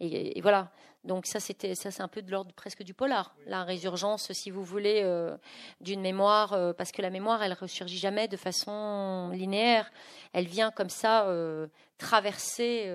et, 0.00 0.40
voilà. 0.40 0.70
Donc 1.04 1.26
ça, 1.26 1.40
c'était 1.40 1.74
ça, 1.74 1.90
c'est 1.90 2.02
un 2.02 2.08
peu 2.08 2.22
de 2.22 2.30
l'ordre 2.30 2.52
presque 2.52 2.82
du 2.82 2.92
polar, 2.92 3.34
la 3.46 3.64
résurgence, 3.64 4.32
si 4.32 4.50
vous 4.50 4.64
voulez, 4.64 5.02
euh, 5.04 5.36
d'une 5.80 6.00
mémoire, 6.00 6.52
euh, 6.52 6.72
parce 6.72 6.92
que 6.92 7.02
la 7.02 7.10
mémoire, 7.10 7.42
elle 7.42 7.52
ressurgit 7.52 7.98
jamais 7.98 8.28
de 8.28 8.36
façon 8.36 9.30
linéaire, 9.32 9.90
elle 10.32 10.46
vient 10.46 10.70
comme 10.70 10.90
ça 10.90 11.26
euh, 11.26 11.68
traverser 11.98 12.92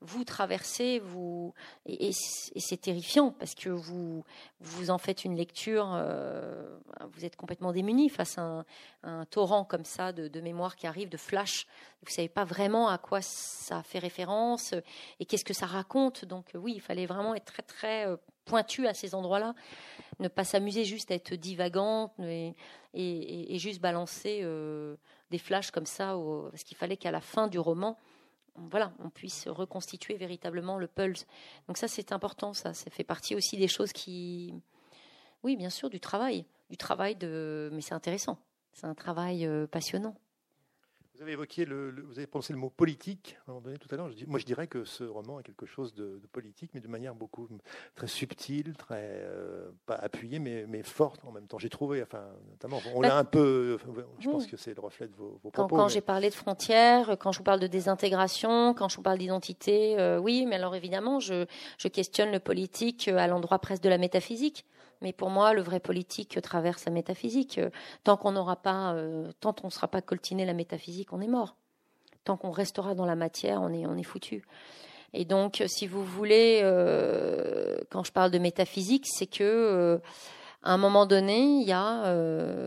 vous 0.00 0.24
traversez, 0.24 1.00
vous 1.00 1.54
et, 1.86 2.12
c'est 2.12 2.80
terrifiant 2.80 3.32
parce 3.32 3.54
que 3.54 3.68
vous 3.68 4.24
vous 4.60 4.90
en 4.90 4.98
faites 4.98 5.24
une 5.24 5.36
lecture, 5.36 5.92
euh, 5.94 6.78
vous 7.12 7.24
êtes 7.24 7.36
complètement 7.36 7.72
démuni 7.72 8.08
face 8.08 8.38
à 8.38 8.64
un, 9.02 9.24
torrent 9.24 9.64
comme 9.64 9.84
ça 9.84 10.12
de, 10.12 10.40
mémoire 10.40 10.76
qui 10.76 10.86
arrive, 10.86 11.08
de 11.08 11.16
flash. 11.16 11.66
Vous 12.02 12.12
savez 12.12 12.28
pas 12.28 12.44
vraiment 12.44 12.88
à 12.88 12.98
quoi 12.98 13.20
ça 13.22 13.82
fait 13.82 13.98
référence 13.98 14.74
et 15.18 15.24
qu'est-ce 15.24 15.44
que 15.44 15.54
ça 15.54 15.66
raconte. 15.66 16.24
Donc 16.24 16.50
oui, 16.54 16.74
il 16.76 16.80
fallait 16.80 17.06
vraiment 17.06 17.34
être 17.34 17.46
très 17.46 17.62
très 17.62 18.06
euh, 18.06 18.16
pointu 18.44 18.86
à 18.86 18.94
ces 18.94 19.14
endroits-là, 19.14 19.54
ne 20.20 20.28
pas 20.28 20.44
s'amuser 20.44 20.84
juste 20.84 21.10
à 21.10 21.14
être 21.14 21.34
divagante 21.34 22.12
et, 22.20 22.54
et, 22.94 23.58
juste 23.58 23.80
balancer 23.80 24.40
euh, 24.42 24.96
des 25.30 25.38
flashs 25.38 25.70
comme 25.70 25.86
ça, 25.86 26.16
parce 26.50 26.64
qu'il 26.64 26.76
fallait 26.76 26.96
qu'à 26.96 27.10
la 27.10 27.20
fin 27.20 27.46
du 27.48 27.58
roman 27.58 27.98
voilà, 28.70 28.92
on 28.98 29.10
puisse 29.10 29.48
reconstituer 29.48 30.16
véritablement 30.16 30.78
le 30.78 30.86
pulse. 30.86 31.26
Donc 31.66 31.76
ça, 31.76 31.88
c'est 31.88 32.12
important, 32.12 32.52
ça. 32.52 32.74
Ça 32.74 32.90
fait 32.90 33.04
partie 33.04 33.34
aussi 33.34 33.56
des 33.56 33.68
choses 33.68 33.92
qui, 33.92 34.54
oui, 35.42 35.56
bien 35.56 35.70
sûr, 35.70 35.90
du 35.90 36.00
travail, 36.00 36.44
du 36.70 36.76
travail 36.76 37.16
de, 37.16 37.70
mais 37.72 37.80
c'est 37.80 37.94
intéressant. 37.94 38.38
C'est 38.72 38.86
un 38.86 38.94
travail 38.94 39.46
euh, 39.46 39.66
passionnant. 39.66 40.14
Vous 41.18 41.24
avez 41.24 41.32
évoqué, 41.32 41.64
le, 41.64 41.92
vous 42.06 42.18
avez 42.18 42.28
pensé 42.28 42.52
le 42.52 42.60
mot 42.60 42.70
politique 42.70 43.36
à 43.40 43.50
un 43.50 43.54
moment 43.54 43.64
donné 43.64 43.78
tout 43.78 43.92
à 43.92 43.96
l'heure. 43.96 44.08
Moi, 44.28 44.38
je 44.38 44.44
dirais 44.44 44.68
que 44.68 44.84
ce 44.84 45.02
roman 45.02 45.40
est 45.40 45.42
quelque 45.42 45.66
chose 45.66 45.92
de, 45.92 46.20
politique, 46.30 46.70
mais 46.74 46.80
de 46.80 46.86
manière 46.86 47.16
beaucoup 47.16 47.48
très 47.96 48.06
subtile, 48.06 48.74
très 48.78 49.02
euh, 49.02 49.68
pas 49.84 49.96
appuyée, 49.96 50.38
mais, 50.38 50.64
mais, 50.68 50.84
forte 50.84 51.24
en 51.24 51.32
même 51.32 51.48
temps. 51.48 51.58
J'ai 51.58 51.70
trouvé, 51.70 52.04
enfin, 52.04 52.24
notamment, 52.50 52.80
on 52.94 53.00
l'a 53.00 53.08
bah, 53.08 53.18
un 53.18 53.24
peu. 53.24 53.78
Je 54.20 54.30
pense 54.30 54.46
que 54.46 54.56
c'est 54.56 54.74
le 54.74 54.80
reflet 54.80 55.08
de 55.08 55.16
vos, 55.16 55.40
propos. 55.52 55.74
Quand, 55.74 55.88
j'ai 55.88 56.00
parlé 56.00 56.30
de 56.30 56.34
frontières, 56.34 57.18
quand 57.18 57.32
je 57.32 57.38
vous 57.38 57.44
parle 57.44 57.58
de 57.58 57.66
désintégration, 57.66 58.72
quand 58.74 58.88
je 58.88 58.94
vous 58.94 59.02
parle 59.02 59.18
d'identité, 59.18 59.98
euh, 59.98 60.20
oui, 60.20 60.46
mais 60.46 60.54
alors 60.54 60.76
évidemment, 60.76 61.18
je, 61.18 61.46
je 61.78 61.88
questionne 61.88 62.30
le 62.30 62.38
politique 62.38 63.08
à 63.08 63.26
l'endroit 63.26 63.58
presque 63.58 63.82
de 63.82 63.88
la 63.88 63.98
métaphysique. 63.98 64.64
Mais 65.00 65.12
pour 65.12 65.30
moi, 65.30 65.54
le 65.54 65.62
vrai 65.62 65.80
politique 65.80 66.40
traverse 66.42 66.84
la 66.86 66.92
métaphysique. 66.92 67.60
Tant 68.04 68.16
qu'on 68.16 68.32
n'aura 68.32 68.56
pas, 68.56 68.94
euh, 68.94 69.30
tant 69.40 69.54
on 69.62 69.68
ne 69.68 69.72
sera 69.72 69.88
pas 69.88 70.02
coltiné 70.02 70.44
la 70.44 70.54
métaphysique, 70.54 71.12
on 71.12 71.20
est 71.20 71.28
mort. 71.28 71.56
Tant 72.24 72.36
qu'on 72.36 72.50
restera 72.50 72.94
dans 72.94 73.06
la 73.06 73.14
matière, 73.14 73.62
on 73.62 73.72
est, 73.72 73.86
on 73.86 73.96
est 73.96 74.02
foutu. 74.02 74.44
Et 75.14 75.24
donc, 75.24 75.62
si 75.66 75.86
vous 75.86 76.04
voulez, 76.04 76.60
euh, 76.62 77.78
quand 77.90 78.02
je 78.04 78.12
parle 78.12 78.30
de 78.30 78.38
métaphysique, 78.38 79.06
c'est 79.06 79.26
que 79.26 79.44
euh, 79.44 79.98
à 80.62 80.72
un 80.72 80.78
moment 80.78 81.06
donné, 81.06 81.38
il 81.38 81.66
y 81.66 81.72
a, 81.72 82.12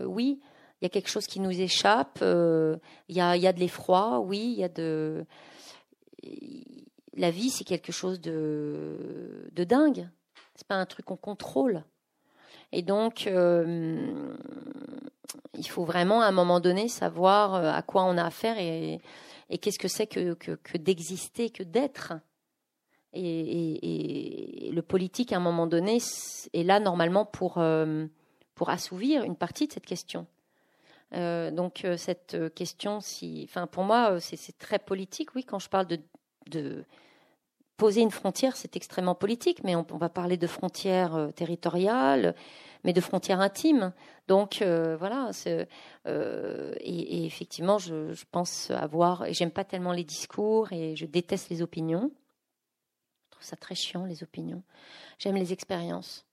oui, 0.06 0.40
il 0.80 0.84
y 0.84 0.86
a 0.86 0.88
quelque 0.88 1.10
chose 1.10 1.26
qui 1.26 1.38
nous 1.38 1.60
échappe. 1.60 2.18
il 2.22 3.16
y 3.16 3.20
a, 3.20 3.36
y 3.36 3.46
a 3.46 3.52
de 3.52 3.60
l'effroi, 3.60 4.20
oui, 4.20 4.54
il 4.56 4.58
y 4.58 4.64
a 4.64 4.68
de 4.68 5.26
la 7.14 7.30
vie, 7.30 7.50
c'est 7.50 7.64
quelque 7.64 7.92
chose 7.92 8.20
de, 8.20 9.50
de 9.52 9.64
dingue. 9.64 10.08
C'est 10.54 10.66
pas 10.66 10.76
un 10.76 10.86
truc 10.86 11.04
qu'on 11.06 11.16
contrôle. 11.16 11.84
Et 12.72 12.82
donc, 12.82 13.26
euh, 13.26 14.34
il 15.54 15.68
faut 15.68 15.84
vraiment 15.84 16.22
à 16.22 16.26
un 16.26 16.32
moment 16.32 16.58
donné 16.58 16.88
savoir 16.88 17.54
euh, 17.54 17.70
à 17.70 17.82
quoi 17.82 18.04
on 18.04 18.16
a 18.16 18.24
affaire 18.24 18.58
et, 18.58 19.00
qu'est-ce 19.60 19.78
que 19.78 19.88
c'est 19.88 20.06
que, 20.06 20.76
d'exister, 20.78 21.50
que 21.50 21.62
d'être. 21.62 22.14
Et, 23.12 24.70
le 24.72 24.80
politique, 24.80 25.34
à 25.34 25.36
un 25.36 25.40
moment 25.40 25.66
donné, 25.66 25.98
est 26.54 26.62
là 26.62 26.80
normalement 26.80 27.26
pour, 27.26 27.58
euh, 27.58 28.06
pour 28.54 28.70
assouvir 28.70 29.24
une 29.24 29.36
partie 29.36 29.66
de 29.66 29.72
cette 29.74 29.84
question. 29.84 30.26
donc 31.12 31.86
cette 31.98 32.54
question, 32.54 33.00
si, 33.00 33.46
enfin 33.46 33.66
pour 33.66 33.84
moi, 33.84 34.18
c'est 34.20 34.56
très 34.56 34.78
politique, 34.78 35.34
oui. 35.34 35.44
Quand 35.44 35.58
je 35.58 35.68
parle 35.68 35.86
de 36.46 36.86
poser 37.76 38.00
une 38.02 38.10
frontière, 38.10 38.56
c'est 38.56 38.76
extrêmement 38.76 39.14
politique, 39.14 39.64
mais 39.64 39.74
on, 39.76 39.82
va 39.82 40.08
parler 40.08 40.36
de 40.36 40.46
frontières 40.46 41.14
euh, 41.14 41.30
territoriales, 41.30 42.34
mais 42.84 42.92
de 42.92 43.00
frontières 43.00 43.40
intimes. 43.40 43.92
Donc 44.28 44.62
euh, 44.62 44.96
voilà, 44.96 45.30
euh, 46.06 46.74
et, 46.80 47.26
effectivement, 47.26 47.78
je, 47.78 48.24
pense 48.30 48.70
avoir, 48.70 49.26
et 49.26 49.34
j'aime 49.34 49.50
pas 49.50 49.64
tellement 49.64 49.92
les 49.92 50.04
discours, 50.04 50.72
et 50.72 50.96
je 50.96 51.06
déteste 51.06 51.50
les 51.50 51.62
opinions. 51.62 52.10
Je 53.26 53.30
trouve 53.32 53.44
ça 53.44 53.56
très 53.56 53.74
chiant 53.74 54.04
les 54.04 54.22
opinions. 54.22 54.62
J'aime 55.18 55.36
les 55.36 55.52
expériences. 55.52 56.26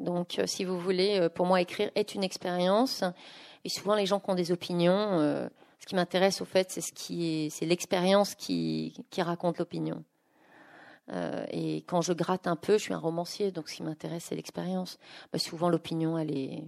donc, 0.00 0.40
si 0.46 0.64
vous 0.64 0.78
voulez, 0.78 1.28
pour 1.34 1.46
moi, 1.46 1.60
écrire 1.60 1.90
est 1.94 2.14
une 2.14 2.24
expérience. 2.24 3.02
Et 3.64 3.68
souvent, 3.68 3.94
les 3.94 4.06
gens 4.06 4.20
qui 4.20 4.30
ont 4.30 4.34
des 4.34 4.52
opinions 4.52 5.48
ce 5.82 5.86
qui 5.88 5.96
m'intéresse 5.96 6.40
au 6.40 6.44
fait, 6.44 6.70
c'est 6.70 6.80
ce 6.80 6.92
qui 6.92 7.26
est, 7.26 7.50
c'est 7.50 7.66
l'expérience 7.66 8.36
qui, 8.36 8.94
raconte 9.18 9.58
l'opinion. 9.58 10.04
Euh, 11.10 11.44
et 11.50 11.78
quand 11.88 12.02
je 12.02 12.12
gratte 12.12 12.46
un 12.46 12.54
peu, 12.54 12.74
je 12.74 12.84
suis 12.84 12.94
un 12.94 13.00
romancier, 13.00 13.50
donc 13.50 13.68
ce 13.68 13.74
qui 13.74 13.82
m'intéresse, 13.82 14.26
c'est 14.28 14.36
l'expérience. 14.36 15.00
Mais 15.32 15.40
souvent, 15.40 15.68
l'opinion, 15.68 16.16
elle 16.16 16.30
est, 16.30 16.62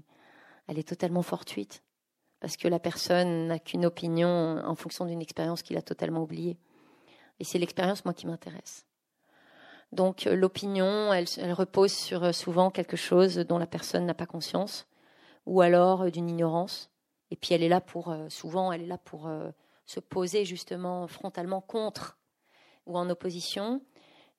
elle 0.66 0.80
est 0.80 0.88
totalement 0.88 1.22
fortuite, 1.22 1.84
parce 2.40 2.56
que 2.56 2.66
la 2.66 2.80
personne 2.80 3.46
n'a 3.46 3.60
qu'une 3.60 3.86
opinion 3.86 4.58
en 4.64 4.74
fonction 4.74 5.04
d'une 5.04 5.22
expérience 5.22 5.62
qu'il 5.62 5.76
a 5.76 5.82
totalement 5.82 6.22
oubliée. 6.22 6.58
Et 7.38 7.44
c'est 7.44 7.60
l'expérience, 7.60 8.04
moi, 8.04 8.14
qui 8.14 8.26
m'intéresse. 8.26 8.84
Donc, 9.92 10.26
euh, 10.26 10.34
l'opinion, 10.34 11.12
elle, 11.12 11.26
elle 11.38 11.52
repose 11.52 11.92
sur 11.92 12.24
euh, 12.24 12.32
souvent 12.32 12.72
quelque 12.72 12.96
chose 12.96 13.36
dont 13.36 13.58
la 13.58 13.68
personne 13.68 14.06
n'a 14.06 14.14
pas 14.14 14.26
conscience, 14.26 14.88
ou 15.46 15.60
alors 15.60 16.10
d'une 16.10 16.28
ignorance 16.28 16.90
Et 17.34 17.36
puis 17.36 17.52
elle 17.52 17.64
est 17.64 17.68
là 17.68 17.80
pour, 17.80 18.14
souvent, 18.28 18.70
elle 18.70 18.82
est 18.82 18.86
là 18.86 18.96
pour 18.96 19.28
se 19.86 19.98
poser 19.98 20.44
justement 20.44 21.08
frontalement 21.08 21.60
contre 21.60 22.16
ou 22.86 22.96
en 22.96 23.10
opposition. 23.10 23.82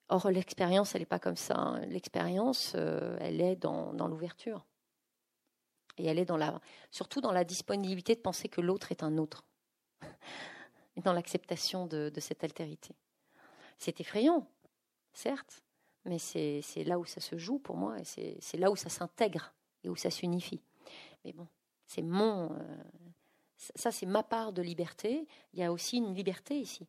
Or, 0.07 0.29
l'expérience, 0.29 0.95
elle 0.95 1.01
n'est 1.01 1.05
pas 1.05 1.19
comme 1.19 1.35
ça. 1.35 1.57
Hein. 1.57 1.85
L'expérience, 1.87 2.71
euh, 2.75 3.17
elle 3.19 3.41
est 3.41 3.57
dans, 3.57 3.91
l'ouverture. 4.07 4.65
Et 5.97 6.05
elle 6.05 6.19
est 6.19 6.25
dans 6.25 6.37
la, 6.37 6.61
surtout 6.89 7.19
dans 7.19 7.33
la 7.33 7.43
disponibilité 7.43 8.15
de 8.15 8.21
penser 8.21 8.47
que 8.47 8.61
l'autre 8.61 8.91
est 8.91 9.03
un 9.03 9.17
autre. 9.17 9.43
Et 10.95 11.01
dans 11.01 11.11
l'acceptation 11.11 11.87
de, 11.87 12.09
cette 12.19 12.45
altérité. 12.45 12.95
C'est 13.77 13.99
effrayant, 13.99 14.47
certes, 15.11 15.61
mais 16.05 16.19
c'est 16.19 16.61
là 16.85 16.97
où 16.97 17.03
ça 17.03 17.19
se 17.19 17.37
joue 17.37 17.59
pour 17.59 17.75
moi, 17.75 17.97
et 17.99 18.37
c'est 18.39 18.57
là 18.57 18.71
où 18.71 18.77
ça 18.77 18.87
s'intègre 18.87 19.53
et 19.83 19.89
où 19.89 19.97
ça 19.97 20.09
s'unifie. 20.09 20.61
Mais 21.25 21.33
bon, 21.33 21.49
c'est 21.85 22.01
mon. 22.01 22.51
Euh, 22.51 22.57
ça, 23.75 23.91
c'est 23.91 24.05
ma 24.05 24.23
part 24.23 24.53
de 24.53 24.61
liberté. 24.61 25.27
Il 25.53 25.59
y 25.59 25.63
a 25.63 25.71
aussi 25.71 25.97
une 25.97 26.13
liberté 26.13 26.59
ici. 26.59 26.87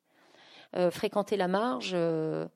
Euh, 0.74 0.90
fréquenter 0.90 1.36
la 1.36 1.48
marge, 1.48 1.92
euh, 1.94 2.48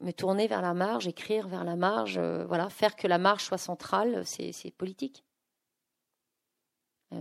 me 0.00 0.12
tourner 0.12 0.46
vers 0.46 0.62
la 0.62 0.74
marge, 0.74 1.06
écrire 1.06 1.48
vers 1.48 1.64
la 1.64 1.76
marge, 1.76 2.18
voilà, 2.18 2.68
faire 2.68 2.96
que 2.96 3.06
la 3.06 3.18
marge 3.18 3.44
soit 3.44 3.58
centrale, 3.58 4.26
c'est 4.26 4.74
politique. 4.76 5.24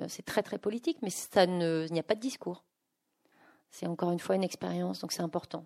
c'est 0.08 0.26
très 0.26 0.42
très 0.42 0.58
politique, 0.58 0.98
mais 1.02 1.12
ça 1.12 1.46
il 1.46 1.94
n'y 1.94 2.00
a 2.00 2.04
pas 2.04 2.16
de 2.16 2.20
discours. 2.20 2.66
C'est 3.70 3.88
encore 3.88 4.12
une 4.12 4.20
fois 4.20 4.36
une 4.36 4.44
expérience, 4.44 5.00
donc 5.00 5.12
c'est 5.12 5.22
important. 5.22 5.66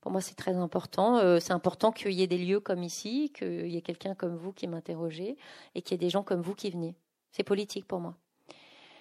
Pour 0.00 0.10
moi, 0.10 0.20
c'est 0.20 0.34
très 0.34 0.56
important. 0.56 1.40
c'est 1.40 1.52
important 1.52 1.90
qu'il 1.92 2.12
y 2.12 2.22
ait 2.22 2.26
des 2.26 2.38
lieux 2.38 2.60
comme 2.60 2.82
ici, 2.82 3.32
qu'il 3.32 3.68
y 3.68 3.76
ait 3.78 3.82
quelqu'un 3.82 4.14
comme 4.14 4.36
vous 4.36 4.52
qui 4.52 4.66
m'interrogez 4.66 5.38
et 5.74 5.80
qu'il 5.80 5.92
y 5.92 5.94
ait 5.94 6.06
des 6.06 6.10
gens 6.10 6.24
comme 6.24 6.42
vous 6.42 6.54
qui 6.54 6.70
venez. 6.70 6.96
C'est 7.34 7.42
politique 7.42 7.88
pour 7.88 7.98
moi. 7.98 8.14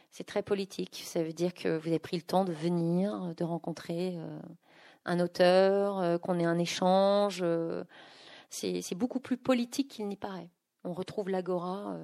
C'est 0.10 0.24
très 0.24 0.42
politique. 0.42 1.04
Ça 1.06 1.22
veut 1.22 1.34
dire 1.34 1.54
que 1.54 1.78
vous 1.78 1.88
avez 1.90 2.00
pris 2.00 2.18
le 2.18 2.24
temps 2.24 2.46
de 2.46 2.52
venir, 2.52 3.36
de 3.38 3.44
rencontrer 3.44 4.16
euh, 4.18 4.40
un 5.06 5.20
auteur, 5.20 6.00
euh, 6.00 6.18
qu'on 6.18 6.40
ait 6.40 6.46
un 6.46 6.58
échange. 6.58 7.42
Euh, 7.44 7.84
c'est 8.50 8.96
beaucoup 8.96 9.20
plus 9.20 9.38
politique 9.38 9.88
qu'il 9.90 10.08
n'y 10.08 10.16
paraît. 10.16 10.50
On 10.84 10.94
retrouve 10.94 11.30
l'agora 11.30 11.96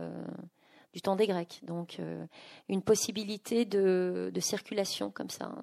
du 0.93 1.01
temps 1.01 1.15
des 1.15 1.27
Grecs. 1.27 1.59
Donc, 1.63 1.99
une 2.69 2.81
possibilité 2.81 3.65
de, 3.65 4.31
circulation 4.39 5.11
comme 5.11 5.29
ça, 5.29 5.53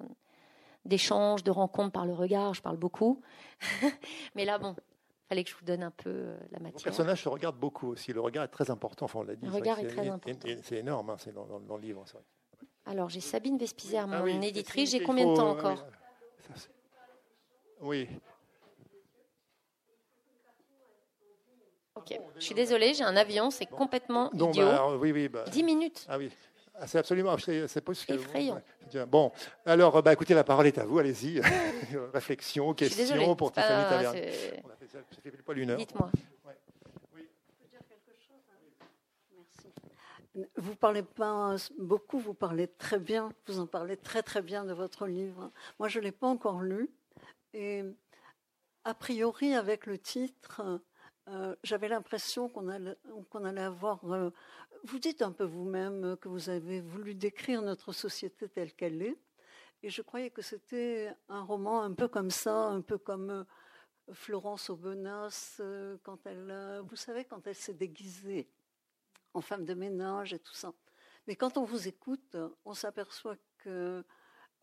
d'échange, 0.85 1.43
de 1.43 1.51
rencontre 1.51 1.91
par 1.91 2.05
le 2.05 2.13
regard. 2.13 2.53
Je 2.53 2.61
parle 2.61 2.77
beaucoup. 2.77 3.21
Mais 4.35 4.45
là, 4.45 4.59
bon, 4.59 4.77
fallait 5.27 5.43
que 5.43 5.49
je 5.49 5.55
vous 5.55 5.65
donne 5.65 5.83
un 5.83 5.91
peu 5.91 6.35
la 6.51 6.59
matière. 6.59 6.79
Le 6.79 6.83
personnage 6.83 7.23
se 7.23 7.29
regarde 7.29 7.57
beaucoup 7.57 7.89
aussi. 7.89 8.13
Le 8.13 8.21
regard 8.21 8.43
est 8.43 8.49
très 8.49 8.69
important. 8.71 9.05
Enfin, 9.05 9.19
on 9.19 9.23
l'a 9.23 9.35
dit. 9.35 9.45
Le 9.45 9.51
regard 9.51 9.79
est, 9.79 9.87
très 9.87 10.07
important. 10.07 10.39
C'est 10.63 10.77
énorme. 10.77 11.09
Hein, 11.09 11.15
c'est 11.17 11.33
dans, 11.33 11.45
le 11.45 11.81
livre. 11.81 12.03
Vrai. 12.03 12.21
Alors, 12.85 13.09
j'ai 13.09 13.19
Sabine 13.19 13.57
Vespizer, 13.57 14.03
ah 14.03 14.07
mon 14.07 14.41
éditrice. 14.41 14.91
J'ai 14.91 15.03
combien 15.03 15.25
de 15.25 15.35
temps 15.35 15.51
encore 15.51 15.85
Oui. 17.81 18.07
Ok, 21.95 22.19
je 22.35 22.41
suis 22.41 22.53
désolée, 22.53 22.93
j'ai 22.93 23.03
un 23.03 23.17
avion, 23.17 23.49
c'est 23.49 23.65
complètement 23.65 24.31
idiot. 24.31 24.51
Bah, 24.53 24.95
oui, 24.97 25.11
oui, 25.11 25.23
10 25.23 25.29
bah. 25.29 25.65
minutes. 25.65 26.05
Ah 26.07 26.19
oui, 26.19 26.29
ah, 26.79 26.85
c'est 26.85 26.99
absolument, 26.99 27.35
c'est 27.39 27.81
possible. 27.81 28.19
Effrayant. 28.19 28.61
Bon, 29.07 29.31
alors, 29.65 30.03
bah, 30.03 30.13
écoutez, 30.13 30.35
la 30.35 30.43
parole 30.43 30.67
est 30.67 30.77
à 30.77 30.85
vous, 30.85 30.99
allez-y. 30.99 31.41
Réflexion, 32.13 32.73
questions 32.73 33.35
pour 33.35 33.51
Tiffany 33.51 33.83
Tavernier. 33.89 34.31
Ça 35.11 35.21
fait 35.21 35.31
pas 35.43 35.53
une 35.53 35.69
heure. 35.69 35.77
Dites-moi. 35.77 36.11
Vous 40.55 40.75
parlez 40.75 41.01
pas 41.01 41.55
beaucoup, 41.79 42.19
vous 42.19 42.35
parlez 42.35 42.67
très 42.67 42.99
bien, 42.99 43.31
vous 43.47 43.59
en 43.59 43.65
parlez 43.65 43.97
très 43.97 44.21
très 44.21 44.43
bien 44.43 44.65
de 44.65 44.73
votre 44.73 45.07
livre. 45.07 45.51
Moi, 45.79 45.87
je 45.87 45.97
ne 45.97 46.03
l'ai 46.03 46.11
pas 46.11 46.27
encore 46.27 46.61
lu. 46.61 46.91
Et 47.53 47.83
a 48.83 48.93
priori, 48.93 49.55
avec 49.55 49.87
le 49.87 49.97
titre, 49.97 50.61
euh, 51.27 51.55
j'avais 51.63 51.87
l'impression 51.87 52.49
qu'on 52.49 52.67
allait, 52.67 52.95
qu'on 53.31 53.45
allait 53.45 53.61
avoir... 53.61 53.99
Euh, 54.13 54.29
vous 54.83 54.99
dites 54.99 55.23
un 55.23 55.31
peu 55.31 55.43
vous-même 55.43 56.15
que 56.17 56.29
vous 56.29 56.49
avez 56.49 56.81
voulu 56.81 57.15
décrire 57.15 57.63
notre 57.63 57.91
société 57.91 58.47
telle 58.47 58.73
qu'elle 58.73 59.01
est. 59.01 59.17
Et 59.81 59.89
je 59.89 60.03
croyais 60.03 60.29
que 60.29 60.43
c'était 60.43 61.13
un 61.29 61.41
roman 61.41 61.81
un 61.81 61.93
peu 61.93 62.07
comme 62.07 62.29
ça, 62.29 62.67
un 62.67 62.81
peu 62.81 62.99
comme 62.99 63.29
euh, 63.31 63.43
Florence 64.13 64.69
Aubenas, 64.69 65.61
quand 66.03 66.25
elle, 66.25 66.81
vous 66.87 66.95
savez, 66.95 67.25
quand 67.25 67.45
elle 67.47 67.55
s'est 67.55 67.73
déguisée 67.73 68.49
en 69.33 69.41
femme 69.41 69.65
de 69.65 69.73
ménage 69.73 70.33
et 70.33 70.39
tout 70.39 70.53
ça. 70.53 70.73
Mais 71.27 71.35
quand 71.35 71.57
on 71.57 71.65
vous 71.65 71.87
écoute, 71.87 72.37
on 72.65 72.73
s'aperçoit 72.73 73.37
que 73.57 74.03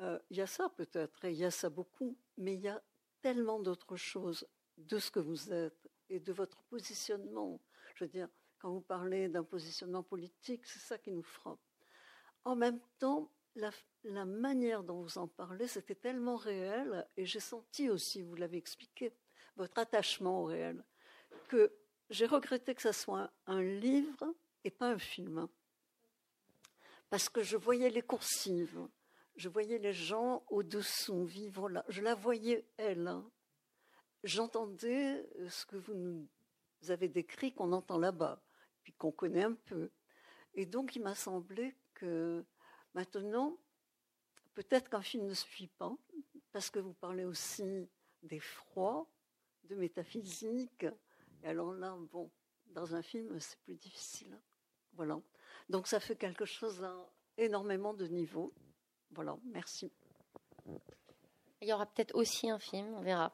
euh, 0.00 0.18
il 0.30 0.38
y 0.38 0.40
a 0.40 0.46
ça 0.46 0.68
peut-être, 0.70 1.24
et 1.24 1.32
il 1.32 1.38
y 1.38 1.44
a 1.44 1.50
ça 1.50 1.68
beaucoup, 1.68 2.16
mais 2.38 2.54
il 2.54 2.60
y 2.60 2.68
a 2.68 2.82
tellement 3.20 3.60
d'autres 3.60 3.96
choses 3.96 4.48
de 4.78 4.98
ce 4.98 5.10
que 5.10 5.20
vous 5.20 5.52
êtes 5.52 5.88
et 6.08 6.18
de 6.18 6.32
votre 6.32 6.62
positionnement. 6.64 7.60
Je 7.94 8.04
veux 8.04 8.10
dire, 8.10 8.28
quand 8.58 8.72
vous 8.72 8.80
parlez 8.80 9.28
d'un 9.28 9.44
positionnement 9.44 10.02
politique, 10.02 10.66
c'est 10.66 10.80
ça 10.80 10.98
qui 10.98 11.12
nous 11.12 11.22
frappe. 11.22 11.60
En 12.44 12.56
même 12.56 12.80
temps, 12.98 13.30
la 13.54 14.24
manière 14.24 14.82
dont 14.82 15.02
vous 15.02 15.18
en 15.18 15.28
parlez, 15.28 15.68
c'était 15.68 15.94
tellement 15.94 16.36
réel, 16.36 17.06
et 17.16 17.24
j'ai 17.24 17.40
senti 17.40 17.88
aussi, 17.88 18.22
vous 18.22 18.34
l'avez 18.34 18.56
expliqué, 18.56 19.14
votre 19.56 19.78
attachement 19.78 20.42
au 20.42 20.44
réel, 20.44 20.84
que 21.48 21.72
j'ai 22.10 22.26
regretté 22.26 22.74
que 22.74 22.82
ce 22.82 22.92
soit 22.92 23.30
un 23.46 23.62
livre 23.62 24.34
et 24.64 24.70
pas 24.70 24.90
un 24.90 24.98
film. 24.98 25.48
Parce 27.10 27.28
que 27.28 27.42
je 27.42 27.56
voyais 27.56 27.90
les 27.90 28.02
coursives, 28.02 28.88
je 29.36 29.48
voyais 29.48 29.78
les 29.78 29.92
gens 29.92 30.44
au-dessous 30.48 31.24
vivre 31.24 31.68
là. 31.68 31.84
Je 31.88 32.02
la 32.02 32.14
voyais, 32.14 32.66
elle. 32.76 33.08
Hein. 33.08 33.28
J'entendais 34.22 35.28
ce 35.48 35.66
que 35.66 35.76
vous 35.76 35.94
nous 35.94 36.28
avez 36.88 37.08
décrit, 37.08 37.52
qu'on 37.52 37.72
entend 37.72 37.98
là-bas, 37.98 38.42
puis 38.82 38.92
qu'on 38.92 39.12
connaît 39.12 39.44
un 39.44 39.54
peu. 39.54 39.90
Et 40.54 40.66
donc, 40.66 40.96
il 40.96 41.02
m'a 41.02 41.14
semblé 41.14 41.74
que 41.94 42.44
maintenant, 42.94 43.58
peut-être 44.54 44.88
qu'un 44.88 45.02
film 45.02 45.26
ne 45.26 45.34
suffit 45.34 45.68
pas, 45.68 45.96
parce 46.52 46.70
que 46.70 46.78
vous 46.78 46.94
parlez 46.94 47.24
aussi 47.24 47.88
des 48.22 48.40
froids, 48.40 49.08
de 49.68 49.74
métaphysique. 49.74 50.86
Et 51.42 51.48
alors 51.48 51.72
là, 51.72 51.96
bon, 52.12 52.30
dans 52.66 52.94
un 52.94 53.02
film, 53.02 53.38
c'est 53.40 53.58
plus 53.60 53.74
difficile. 53.74 54.38
Voilà. 54.94 55.18
Donc 55.68 55.86
ça 55.86 56.00
fait 56.00 56.16
quelque 56.16 56.44
chose 56.44 56.82
à 56.82 56.94
énormément 57.36 57.94
de 57.94 58.06
niveaux. 58.06 58.52
Voilà, 59.10 59.36
merci. 59.44 59.92
Il 61.60 61.68
y 61.68 61.72
aura 61.72 61.86
peut-être 61.86 62.14
aussi 62.14 62.50
un 62.50 62.58
film, 62.58 62.86
on 62.94 63.00
verra. 63.00 63.32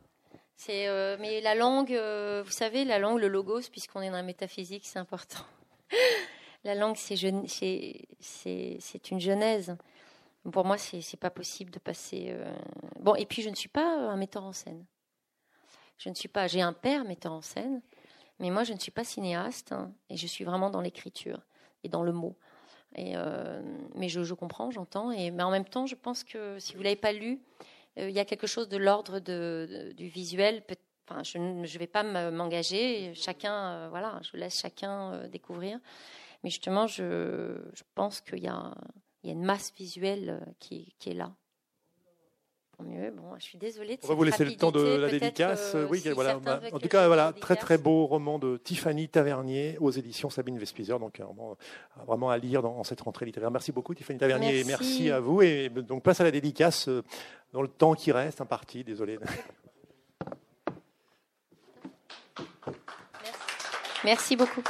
Euh, 0.68 1.16
mais 1.18 1.41
la 1.41 1.55
langue, 1.55 1.95
euh, 1.95 2.43
vous 2.45 2.51
savez, 2.51 2.85
la 2.85 2.99
langue, 2.99 3.18
le 3.18 3.28
logos, 3.28 3.62
puisqu'on 3.70 4.03
est 4.03 4.11
dans 4.11 4.16
la 4.16 4.22
métaphysique, 4.22 4.87
c'est 4.87 4.99
important. 4.99 5.45
la 6.64 6.74
langue, 6.74 6.97
c'est 6.97 7.22
une 7.22 9.20
genèse. 9.20 9.76
Pour 10.53 10.64
moi, 10.64 10.78
c'est, 10.78 11.01
c'est 11.01 11.16
pas 11.16 11.31
possible 11.31 11.70
de 11.70 11.78
passer. 11.78 12.26
Euh, 12.28 12.55
bon, 12.99 13.14
et 13.14 13.26
puis 13.26 13.43
je 13.43 13.51
ne 13.51 13.55
suis 13.55 13.68
pas 13.68 13.85
un 13.85 14.16
metteur 14.16 14.45
en 14.45 14.53
scène. 14.53 14.85
Je 16.01 16.09
ne 16.09 16.15
suis 16.15 16.29
pas. 16.29 16.47
J'ai 16.47 16.63
un 16.63 16.73
père 16.73 17.05
metteur 17.05 17.33
en 17.33 17.43
scène, 17.43 17.83
mais 18.39 18.51
moi, 18.51 18.65
je 18.65 18.73
ne 18.73 18.79
suis 18.79 18.91
pas 18.91 19.05
cinéaste 19.05 19.73
hein, 19.73 19.93
et 20.09 20.17
je 20.17 20.27
suis 20.27 20.45
vraiment 20.45 20.71
dans 20.71 20.81
l'écriture 20.81 21.41
et 21.85 21.91
dans 21.91 22.03
le 22.03 22.13
mot. 22.13 22.37
Euh, 22.99 23.63
mais 23.95 24.09
je, 24.09 24.35
comprends, 24.35 24.71
j'entends. 24.71 25.11
Mais 25.11 25.43
en 25.43 25.51
même 25.51 25.67
temps, 25.67 25.87
je 25.87 25.95
pense 25.95 26.25
que 26.25 26.59
si 26.59 26.75
vous 26.75 26.83
l'avez 26.83 26.97
pas 26.97 27.13
lu, 27.13 27.39
euh, 27.99 28.09
il 28.09 28.15
y 28.15 28.19
a 28.19 28.25
quelque 28.25 28.47
chose 28.47 28.69
de 28.71 28.79
l'ordre 28.79 29.19
du 29.21 30.09
visuel. 30.09 30.65
Enfin, 31.07 31.23
je 31.23 31.37
ne 31.37 31.67
vais 31.67 31.87
pas 31.87 32.03
m'engager. 32.03 33.13
Chacun, 33.15 33.55
euh, 33.55 33.89
voilà, 33.91 34.21
je 34.23 34.39
laisse 34.39 34.59
chacun 34.59 35.29
découvrir. 35.29 35.79
Mais 36.43 36.49
justement, 36.49 36.87
je, 36.87 37.59
pense 37.95 38.23
qu'il 38.23 38.43
y, 38.43 38.49
a 38.49 38.75
une 39.23 39.45
masse 39.45 39.75
visuelle 39.77 40.41
qui 40.61 40.95
est 41.05 41.13
là 41.13 41.31
mieux. 42.83 43.11
Bon, 43.11 43.37
je 43.39 43.45
suis 43.45 43.59
désolée. 43.59 43.99
On 44.05 44.09
va 44.09 44.14
vous 44.14 44.24
laisser 44.24 44.45
le 44.45 44.57
temps 44.57 44.70
de 44.70 44.81
la 44.81 45.09
dédicace. 45.09 45.72
Euh, 45.74 45.87
oui, 45.91 46.03
voilà. 46.14 46.39
Bah, 46.39 46.61
en 46.72 46.78
tout 46.78 46.89
cas, 46.89 47.07
voilà, 47.07 47.33
très 47.33 47.57
très 47.57 47.78
beau 47.78 48.07
roman 48.07 48.39
de 48.39 48.57
Tiffany 48.57 49.09
Tavernier 49.09 49.76
aux 49.81 49.91
éditions 49.91 50.31
Sabine 50.31 50.59
Vespizer. 50.59 50.99
Donc, 50.99 51.20
vraiment 52.07 52.31
à 52.31 52.39
lire 52.39 52.62
dans 52.62 52.83
cette 52.85 53.01
rentrée 53.01 53.26
littéraire. 53.26 53.51
Merci 53.51 53.72
beaucoup, 53.72 53.95
Tiffany 53.95 54.18
Tavernier. 54.18 54.64
Merci, 54.64 55.11
à 55.11 55.20
vous. 55.20 55.43
Et 55.43 55.68
donc, 55.68 56.03
place 56.03 56.20
à 56.20 56.24
la 56.24 56.31
dédicace 56.31 56.89
euh, 56.89 57.03
dans 57.53 57.62
le 57.62 57.68
temps 57.68 57.95
qui 57.95 58.12
reste, 58.12 58.41
imparti. 58.41 58.85
Désolé. 58.85 59.18
Merci 64.05 64.37
beaucoup. 64.37 64.62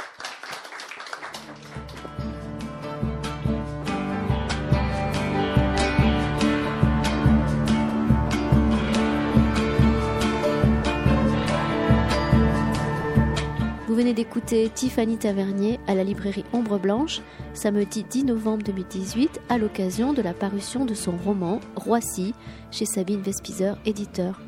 Venez 14.01 14.13
d'écouter 14.15 14.67
Tiffany 14.73 15.15
Tavernier 15.15 15.79
à 15.85 15.93
la 15.93 16.03
librairie 16.03 16.43
Ombre 16.53 16.79
Blanche, 16.79 17.21
samedi 17.53 18.03
10 18.03 18.23
novembre 18.23 18.63
2018, 18.63 19.39
à 19.47 19.59
l'occasion 19.59 20.11
de 20.11 20.23
la 20.23 20.33
parution 20.33 20.85
de 20.85 20.95
son 20.95 21.15
roman 21.17 21.59
Roissy 21.75 22.33
chez 22.71 22.85
Sabine 22.85 23.21
Vespizer, 23.21 23.77
éditeur. 23.85 24.41